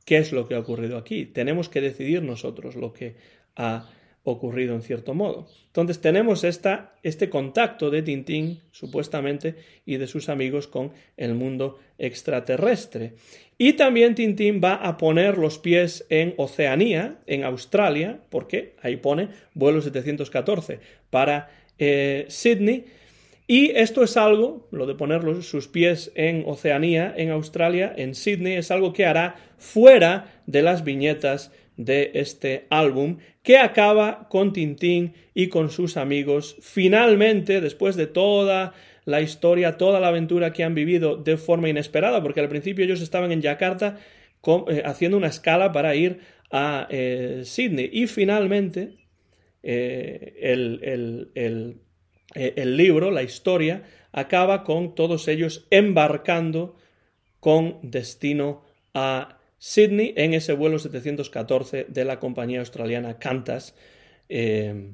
qué 0.04 0.18
es 0.18 0.32
lo 0.32 0.46
que 0.46 0.54
ha 0.54 0.58
ocurrido 0.58 0.96
aquí. 0.96 1.26
Tenemos 1.26 1.68
que 1.68 1.80
decidir 1.80 2.22
nosotros 2.22 2.76
lo 2.76 2.92
que 2.92 3.16
ha 3.56 3.88
ocurrido 4.24 4.74
en 4.74 4.82
cierto 4.82 5.14
modo. 5.14 5.48
Entonces 5.66 6.00
tenemos 6.00 6.44
este 6.44 7.28
contacto 7.28 7.90
de 7.90 8.02
Tintín, 8.02 8.60
supuestamente, 8.70 9.56
y 9.84 9.96
de 9.96 10.06
sus 10.06 10.28
amigos 10.28 10.68
con 10.68 10.92
el 11.16 11.34
mundo 11.34 11.78
extraterrestre. 11.98 13.14
Y 13.58 13.74
también 13.74 14.14
Tintín 14.14 14.60
va 14.62 14.74
a 14.74 14.96
poner 14.96 15.38
los 15.38 15.58
pies 15.58 16.06
en 16.08 16.34
Oceanía, 16.36 17.18
en 17.26 17.44
Australia, 17.44 18.20
porque 18.30 18.76
ahí 18.82 18.96
pone 18.96 19.28
vuelo 19.54 19.80
714 19.80 20.80
para 21.10 21.50
eh, 21.78 22.26
Sydney. 22.28 22.84
Y 23.52 23.70
esto 23.74 24.02
es 24.02 24.16
algo, 24.16 24.66
lo 24.70 24.86
de 24.86 24.94
poner 24.94 25.42
sus 25.42 25.68
pies 25.68 26.10
en 26.14 26.44
Oceanía, 26.46 27.12
en 27.14 27.28
Australia, 27.28 27.92
en 27.94 28.14
Sydney, 28.14 28.54
es 28.54 28.70
algo 28.70 28.94
que 28.94 29.04
hará 29.04 29.36
fuera 29.58 30.40
de 30.46 30.62
las 30.62 30.84
viñetas 30.84 31.52
de 31.76 32.12
este 32.14 32.64
álbum 32.70 33.18
que 33.42 33.58
acaba 33.58 34.26
con 34.30 34.54
Tintín 34.54 35.12
y 35.34 35.48
con 35.48 35.68
sus 35.68 35.98
amigos. 35.98 36.56
Finalmente 36.62 37.60
después 37.60 37.94
de 37.94 38.06
toda 38.06 38.72
la 39.04 39.20
historia, 39.20 39.76
toda 39.76 40.00
la 40.00 40.08
aventura 40.08 40.54
que 40.54 40.64
han 40.64 40.74
vivido 40.74 41.18
de 41.18 41.36
forma 41.36 41.68
inesperada 41.68 42.22
porque 42.22 42.40
al 42.40 42.48
principio 42.48 42.86
ellos 42.86 43.02
estaban 43.02 43.32
en 43.32 43.42
Yakarta 43.42 43.98
eh, 44.46 44.82
haciendo 44.86 45.18
una 45.18 45.26
escala 45.26 45.72
para 45.72 45.94
ir 45.94 46.20
a 46.50 46.86
eh, 46.88 47.42
Sydney. 47.44 47.90
Y 47.92 48.06
finalmente 48.06 48.94
eh, 49.62 50.38
el, 50.40 51.30
el 51.34 51.82
libro, 52.34 53.10
la 53.10 53.22
historia, 53.22 53.84
acaba 54.12 54.64
con 54.64 54.94
todos 54.94 55.28
ellos 55.28 55.66
embarcando 55.70 56.76
con 57.40 57.78
destino 57.82 58.62
a 58.94 59.38
Sydney 59.58 60.14
en 60.16 60.34
ese 60.34 60.52
vuelo 60.52 60.78
714 60.78 61.86
de 61.88 62.04
la 62.04 62.20
compañía 62.20 62.60
australiana 62.60 63.18
Qantas. 63.18 63.74
Eh, 64.28 64.92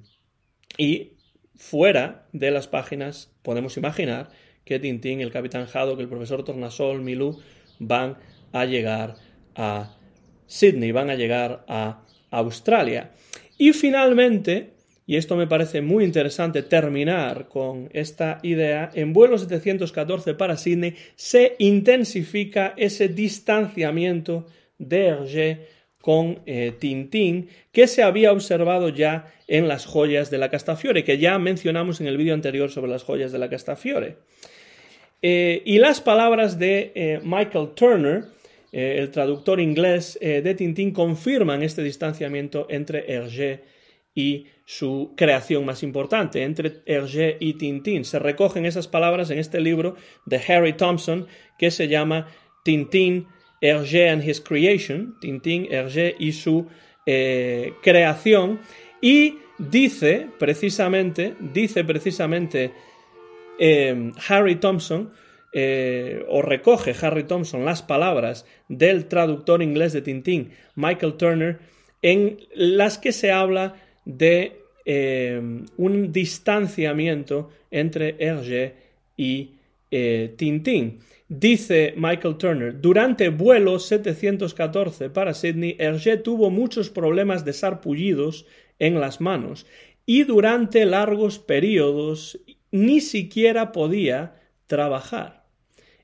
y 0.76 1.12
fuera 1.56 2.26
de 2.32 2.50
las 2.50 2.68
páginas 2.68 3.32
podemos 3.42 3.76
imaginar 3.76 4.30
que 4.64 4.78
Tintín, 4.78 5.20
el 5.20 5.32
capitán 5.32 5.66
Haddock, 5.72 6.00
el 6.00 6.08
profesor 6.08 6.44
Tornasol, 6.44 7.00
Milú 7.00 7.40
van 7.78 8.18
a 8.52 8.64
llegar 8.64 9.16
a 9.54 9.96
Sydney, 10.46 10.92
van 10.92 11.10
a 11.10 11.14
llegar 11.14 11.64
a 11.68 12.04
Australia. 12.30 13.12
Y 13.56 13.72
finalmente, 13.72 14.74
y 15.08 15.16
esto 15.16 15.36
me 15.36 15.46
parece 15.46 15.80
muy 15.80 16.04
interesante 16.04 16.62
terminar 16.62 17.48
con 17.48 17.88
esta 17.94 18.40
idea, 18.42 18.90
en 18.92 19.14
vuelo 19.14 19.38
714 19.38 20.34
para 20.34 20.58
Sydney 20.58 20.96
se 21.16 21.56
intensifica 21.60 22.74
ese 22.76 23.08
distanciamiento 23.08 24.44
de 24.76 25.06
Hergé 25.06 25.66
con 26.02 26.40
eh, 26.44 26.74
Tintín 26.78 27.48
que 27.72 27.86
se 27.86 28.02
había 28.02 28.32
observado 28.32 28.90
ya 28.90 29.32
en 29.46 29.66
las 29.66 29.86
joyas 29.86 30.30
de 30.30 30.36
la 30.36 30.50
Castafiore, 30.50 31.04
que 31.04 31.16
ya 31.16 31.38
mencionamos 31.38 32.02
en 32.02 32.06
el 32.06 32.18
vídeo 32.18 32.34
anterior 32.34 32.70
sobre 32.70 32.90
las 32.90 33.02
joyas 33.02 33.32
de 33.32 33.38
la 33.38 33.48
Castafiore. 33.48 34.16
Eh, 35.22 35.62
y 35.64 35.78
las 35.78 36.02
palabras 36.02 36.58
de 36.58 36.92
eh, 36.94 37.20
Michael 37.24 37.70
Turner, 37.74 38.24
el 38.72 39.10
traductor 39.10 39.58
inglés 39.58 40.18
de 40.20 40.54
Tintín, 40.54 40.92
confirman 40.92 41.62
este 41.62 41.82
distanciamiento 41.82 42.66
entre 42.68 43.10
Hergé 43.10 43.62
y 44.14 44.44
su 44.70 45.14
creación 45.16 45.64
más 45.64 45.82
importante, 45.82 46.42
entre 46.42 46.82
Hergé 46.84 47.38
y 47.40 47.54
Tintín. 47.54 48.04
Se 48.04 48.18
recogen 48.18 48.66
esas 48.66 48.86
palabras 48.86 49.30
en 49.30 49.38
este 49.38 49.62
libro 49.62 49.96
de 50.26 50.42
Harry 50.46 50.74
Thompson 50.74 51.26
que 51.58 51.70
se 51.70 51.88
llama 51.88 52.26
Tintín, 52.64 53.28
Hergé 53.62 54.10
and 54.10 54.22
His 54.22 54.42
Creation, 54.42 55.18
Tintín, 55.22 55.68
Hergé 55.70 56.16
y 56.18 56.32
su 56.32 56.66
eh, 57.06 57.72
creación, 57.82 58.60
y 59.00 59.38
dice 59.56 60.28
precisamente, 60.38 61.34
dice 61.40 61.82
precisamente 61.82 62.70
eh, 63.58 64.12
Harry 64.28 64.56
Thompson, 64.56 65.10
eh, 65.54 66.26
o 66.28 66.42
recoge 66.42 66.94
Harry 67.00 67.24
Thompson 67.24 67.64
las 67.64 67.80
palabras 67.80 68.44
del 68.68 69.06
traductor 69.06 69.62
inglés 69.62 69.94
de 69.94 70.02
Tintín, 70.02 70.50
Michael 70.74 71.14
Turner, 71.14 71.58
en 72.02 72.36
las 72.54 72.98
que 72.98 73.12
se 73.12 73.32
habla 73.32 73.76
de 74.08 74.57
eh, 74.90 75.38
un 75.76 76.12
distanciamiento 76.12 77.50
entre 77.70 78.16
Hergé 78.18 78.74
y 79.18 79.50
eh, 79.90 80.32
Tintín. 80.34 81.00
Dice 81.28 81.92
Michael 81.94 82.38
Turner, 82.38 82.80
durante 82.80 83.28
vuelo 83.28 83.78
714 83.80 85.10
para 85.10 85.34
Sydney, 85.34 85.76
Hergé 85.78 86.16
tuvo 86.16 86.48
muchos 86.48 86.88
problemas 86.88 87.44
de 87.44 87.52
sarpullidos 87.52 88.46
en 88.78 88.98
las 88.98 89.20
manos 89.20 89.66
y 90.06 90.22
durante 90.22 90.86
largos 90.86 91.38
periodos 91.38 92.40
ni 92.70 93.02
siquiera 93.02 93.72
podía 93.72 94.40
trabajar. 94.66 95.44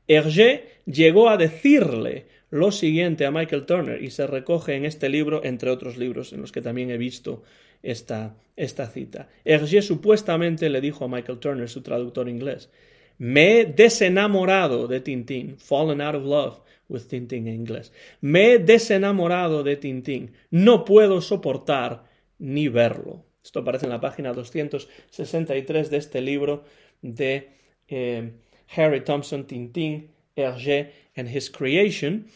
Hergé 0.08 0.66
llegó 0.84 1.30
a 1.30 1.38
decirle 1.38 2.26
lo 2.50 2.70
siguiente 2.70 3.24
a 3.24 3.30
Michael 3.30 3.64
Turner 3.64 4.04
y 4.04 4.10
se 4.10 4.26
recoge 4.26 4.74
en 4.74 4.84
este 4.84 5.08
libro, 5.08 5.42
entre 5.42 5.70
otros 5.70 5.96
libros 5.96 6.34
en 6.34 6.42
los 6.42 6.52
que 6.52 6.60
también 6.60 6.90
he 6.90 6.98
visto 6.98 7.42
esta, 7.84 8.36
esta 8.56 8.88
cita. 8.88 9.28
Hergé 9.44 9.82
supuestamente 9.82 10.68
le 10.68 10.80
dijo 10.80 11.04
a 11.04 11.08
Michael 11.08 11.38
Turner, 11.38 11.68
su 11.68 11.82
traductor 11.82 12.28
inglés, 12.28 12.70
me 13.18 13.60
he 13.60 13.64
desenamorado 13.64 14.88
de 14.88 15.00
Tintín, 15.00 15.56
fallen 15.58 16.00
out 16.00 16.16
of 16.16 16.24
love 16.24 16.60
with 16.88 17.02
Tintín 17.02 17.46
en 17.46 17.54
inglés. 17.54 17.92
Me 18.20 18.52
he 18.52 18.58
desenamorado 18.58 19.62
de 19.62 19.76
Tintín, 19.76 20.32
no 20.50 20.84
puedo 20.84 21.20
soportar 21.20 22.04
ni 22.38 22.68
verlo. 22.68 23.24
Esto 23.44 23.60
aparece 23.60 23.86
en 23.86 23.92
la 23.92 24.00
página 24.00 24.32
263 24.32 25.90
de 25.90 25.96
este 25.96 26.20
libro 26.20 26.64
de 27.02 27.50
eh, 27.88 28.32
Harry 28.74 29.02
Thompson, 29.02 29.46
Tintín, 29.46 30.10
Hergé 30.34 30.92
and 31.14 31.28
His 31.28 31.50
Creation. 31.50 32.26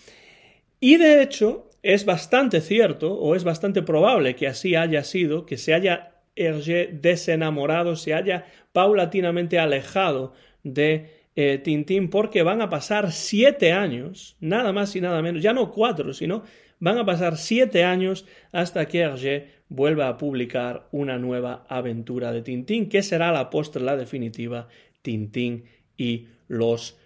Y 0.80 0.96
de 0.96 1.22
hecho, 1.22 1.67
es 1.82 2.04
bastante 2.04 2.60
cierto 2.60 3.14
o 3.14 3.34
es 3.34 3.44
bastante 3.44 3.82
probable 3.82 4.34
que 4.34 4.46
así 4.46 4.74
haya 4.74 5.04
sido, 5.04 5.46
que 5.46 5.56
se 5.56 5.74
haya 5.74 6.14
Hergé 6.36 6.88
desenamorado, 6.92 7.96
se 7.96 8.14
haya 8.14 8.46
paulatinamente 8.72 9.58
alejado 9.58 10.34
de 10.62 11.10
eh, 11.34 11.58
Tintín 11.58 12.10
porque 12.10 12.42
van 12.42 12.62
a 12.62 12.70
pasar 12.70 13.12
siete 13.12 13.72
años, 13.72 14.36
nada 14.40 14.72
más 14.72 14.94
y 14.94 15.00
nada 15.00 15.20
menos, 15.22 15.42
ya 15.42 15.52
no 15.52 15.70
cuatro, 15.70 16.12
sino 16.12 16.44
van 16.80 16.98
a 16.98 17.04
pasar 17.04 17.36
siete 17.36 17.84
años 17.84 18.26
hasta 18.52 18.86
que 18.86 19.00
Hergé 19.00 19.48
vuelva 19.68 20.08
a 20.08 20.16
publicar 20.16 20.88
una 20.92 21.18
nueva 21.18 21.66
aventura 21.68 22.32
de 22.32 22.42
Tintín, 22.42 22.88
que 22.88 23.02
será 23.02 23.32
la 23.32 23.50
postre, 23.50 23.82
la 23.82 23.96
definitiva, 23.96 24.68
Tintín 25.02 25.64
y 25.96 26.28
los 26.46 26.97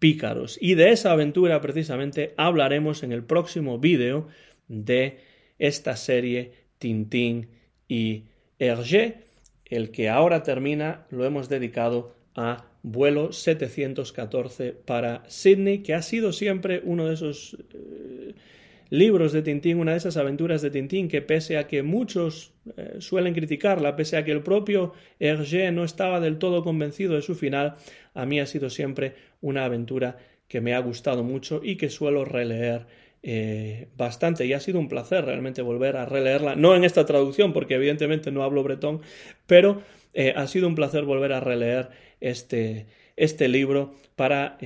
pícaros. 0.00 0.58
Y 0.60 0.74
de 0.74 0.90
esa 0.90 1.12
aventura 1.12 1.60
precisamente 1.60 2.34
hablaremos 2.36 3.04
en 3.04 3.12
el 3.12 3.22
próximo 3.22 3.78
vídeo 3.78 4.26
de 4.66 5.18
esta 5.60 5.94
serie 5.94 6.54
Tintín 6.78 7.50
y 7.86 8.24
Hergé. 8.58 9.18
El 9.66 9.92
que 9.92 10.08
ahora 10.08 10.42
termina 10.42 11.06
lo 11.10 11.24
hemos 11.24 11.48
dedicado 11.48 12.16
a 12.34 12.64
vuelo 12.82 13.32
714 13.32 14.72
para 14.72 15.22
Sydney, 15.28 15.82
que 15.82 15.94
ha 15.94 16.02
sido 16.02 16.32
siempre 16.32 16.80
uno 16.82 17.06
de 17.06 17.14
esos 17.14 17.56
eh, 17.74 18.34
libros 18.90 19.32
de 19.32 19.42
Tintín, 19.42 19.78
una 19.78 19.92
de 19.92 19.98
esas 19.98 20.16
aventuras 20.16 20.62
de 20.62 20.70
Tintín 20.70 21.08
que 21.08 21.22
pese 21.22 21.56
a 21.56 21.68
que 21.68 21.82
muchos 21.82 22.52
eh, 22.76 22.96
suelen 22.98 23.34
criticarla, 23.34 23.96
pese 23.96 24.16
a 24.16 24.24
que 24.24 24.32
el 24.32 24.42
propio 24.42 24.92
Hergé 25.20 25.70
no 25.70 25.84
estaba 25.84 26.20
del 26.20 26.38
todo 26.38 26.64
convencido 26.64 27.14
de 27.14 27.22
su 27.22 27.36
final, 27.36 27.76
a 28.14 28.26
mí 28.26 28.40
ha 28.40 28.46
sido 28.46 28.68
siempre 28.68 29.14
una 29.40 29.64
aventura 29.64 30.18
que 30.48 30.60
me 30.60 30.74
ha 30.74 30.80
gustado 30.80 31.22
mucho 31.22 31.60
y 31.62 31.76
que 31.76 31.88
suelo 31.88 32.24
releer 32.24 32.86
eh, 33.22 33.86
bastante. 33.96 34.44
Y 34.44 34.52
ha 34.52 34.60
sido 34.60 34.80
un 34.80 34.88
placer 34.88 35.24
realmente 35.24 35.62
volver 35.62 35.96
a 35.96 36.04
releerla, 36.04 36.56
no 36.56 36.74
en 36.74 36.82
esta 36.82 37.06
traducción 37.06 37.52
porque 37.52 37.74
evidentemente 37.76 38.32
no 38.32 38.42
hablo 38.42 38.64
bretón, 38.64 39.02
pero 39.46 39.82
eh, 40.14 40.34
ha 40.34 40.48
sido 40.48 40.66
un 40.66 40.74
placer 40.74 41.04
volver 41.04 41.32
a 41.32 41.38
releer 41.38 41.90
este, 42.20 42.86
este 43.16 43.46
libro 43.46 43.94
para 44.16 44.58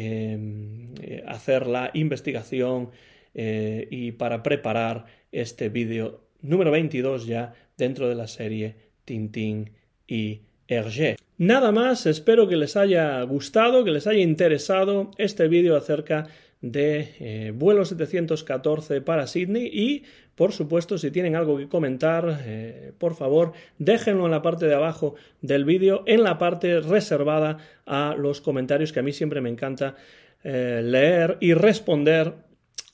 hacer 1.27 1.67
la 1.69 1.91
investigación 1.93 2.91
y 3.35 4.13
para 4.13 4.43
preparar 4.43 5.07
este 5.33 5.69
vídeo 5.69 6.21
número 6.41 6.71
22 6.71 7.27
ya 7.27 7.55
dentro 7.77 8.09
de 8.09 8.15
la 8.15 8.29
serie 8.29 8.77
Tintín 9.05 9.73
y 10.07 10.43
Hergé. 10.69 11.17
Nada 11.37 11.73
más, 11.73 12.07
espero 12.07 12.49
que 12.49 12.57
les 12.57 12.77
haya 12.77 13.21
gustado, 13.23 13.85
que 13.85 13.91
les 13.91 14.07
haya 14.07 14.21
interesado 14.21 15.11
este 15.19 15.49
vídeo 15.49 15.77
acerca 15.77 16.29
de 16.61 17.15
eh, 17.21 17.53
vuelo 17.55 17.85
714 17.85 19.03
para 19.03 19.27
Sydney 19.27 19.67
y 19.71 20.05
por 20.35 20.53
supuesto 20.53 20.97
si 20.97 21.11
tienen 21.11 21.37
algo 21.37 21.59
que 21.59 21.69
comentar 21.69 22.41
eh, 22.47 22.93
por 22.97 23.15
favor 23.15 23.53
déjenlo 23.79 24.25
en 24.25 24.31
la 24.31 24.41
parte 24.41 24.65
de 24.65 24.73
abajo 24.73 25.15
del 25.43 25.67
vídeo 25.67 26.05
en 26.07 26.23
la 26.23 26.39
parte 26.39 26.81
reservada 26.81 27.59
a 27.85 28.15
los 28.19 28.41
comentarios 28.41 28.95
que 28.95 29.01
a 29.01 29.03
mí 29.03 29.13
siempre 29.13 29.43
me 29.43 29.51
encanta 29.51 29.97
eh, 30.43 30.81
leer 30.83 31.37
y 31.41 31.53
responder 31.53 32.33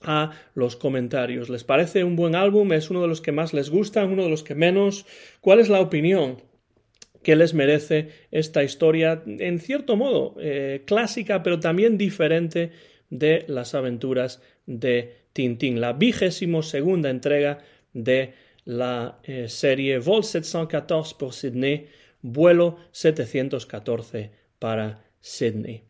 a 0.00 0.32
los 0.54 0.76
comentarios. 0.76 1.48
¿Les 1.48 1.64
parece 1.64 2.04
un 2.04 2.16
buen 2.16 2.34
álbum? 2.34 2.72
¿Es 2.72 2.90
uno 2.90 3.02
de 3.02 3.08
los 3.08 3.20
que 3.20 3.32
más 3.32 3.52
les 3.52 3.70
gusta? 3.70 4.04
¿Uno 4.04 4.24
de 4.24 4.30
los 4.30 4.42
que 4.42 4.54
menos? 4.54 5.06
¿Cuál 5.40 5.60
es 5.60 5.68
la 5.68 5.80
opinión 5.80 6.42
que 7.22 7.36
les 7.36 7.52
merece 7.52 8.08
esta 8.30 8.62
historia, 8.62 9.22
en 9.26 9.60
cierto 9.60 9.94
modo 9.94 10.36
clásica, 10.86 11.42
pero 11.42 11.60
también 11.60 11.98
diferente 11.98 12.72
de 13.10 13.44
las 13.48 13.74
aventuras 13.74 14.40
de 14.64 15.20
Tintín, 15.32 15.80
la 15.80 15.92
vigésimo 15.92 16.62
segunda 16.62 17.10
entrega 17.10 17.58
de 17.92 18.34
la 18.64 19.20
eh, 19.24 19.48
serie 19.48 19.98
Vol 19.98 20.24
714 20.24 21.14
por 21.18 21.32
Sydney, 21.32 21.88
vuelo 22.22 22.76
714 22.92 24.30
para 24.58 25.04
Sydney. 25.20 25.89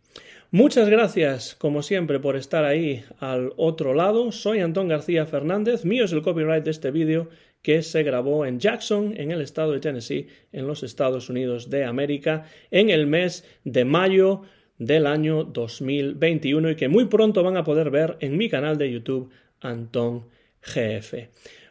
Muchas 0.52 0.88
gracias, 0.88 1.54
como 1.54 1.80
siempre, 1.80 2.18
por 2.18 2.34
estar 2.34 2.64
ahí 2.64 3.04
al 3.20 3.52
otro 3.56 3.94
lado. 3.94 4.32
Soy 4.32 4.58
Antón 4.58 4.88
García 4.88 5.24
Fernández. 5.24 5.84
Mío 5.84 6.04
es 6.04 6.12
el 6.12 6.22
copyright 6.22 6.64
de 6.64 6.72
este 6.72 6.90
vídeo 6.90 7.28
que 7.62 7.82
se 7.82 8.02
grabó 8.02 8.44
en 8.44 8.58
Jackson, 8.58 9.14
en 9.16 9.30
el 9.30 9.42
estado 9.42 9.70
de 9.70 9.78
Tennessee, 9.78 10.26
en 10.50 10.66
los 10.66 10.82
Estados 10.82 11.30
Unidos 11.30 11.70
de 11.70 11.84
América, 11.84 12.46
en 12.72 12.90
el 12.90 13.06
mes 13.06 13.44
de 13.62 13.84
mayo 13.84 14.42
del 14.76 15.06
año 15.06 15.44
2021 15.44 16.70
y 16.70 16.74
que 16.74 16.88
muy 16.88 17.04
pronto 17.04 17.44
van 17.44 17.56
a 17.56 17.62
poder 17.62 17.90
ver 17.90 18.16
en 18.18 18.36
mi 18.36 18.48
canal 18.48 18.76
de 18.76 18.90
YouTube 18.90 19.30
Antón 19.60 20.30
GF. 20.62 21.28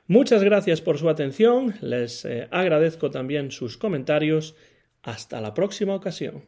Muchas 0.08 0.42
gracias 0.42 0.80
por 0.80 0.98
su 0.98 1.10
atención, 1.10 1.76
les 1.82 2.24
eh, 2.24 2.48
agradezco 2.50 3.12
también 3.12 3.52
sus 3.52 3.76
comentarios. 3.76 4.56
Hasta 5.02 5.42
la 5.42 5.54
próxima 5.54 5.96
ocasión. 5.96 6.44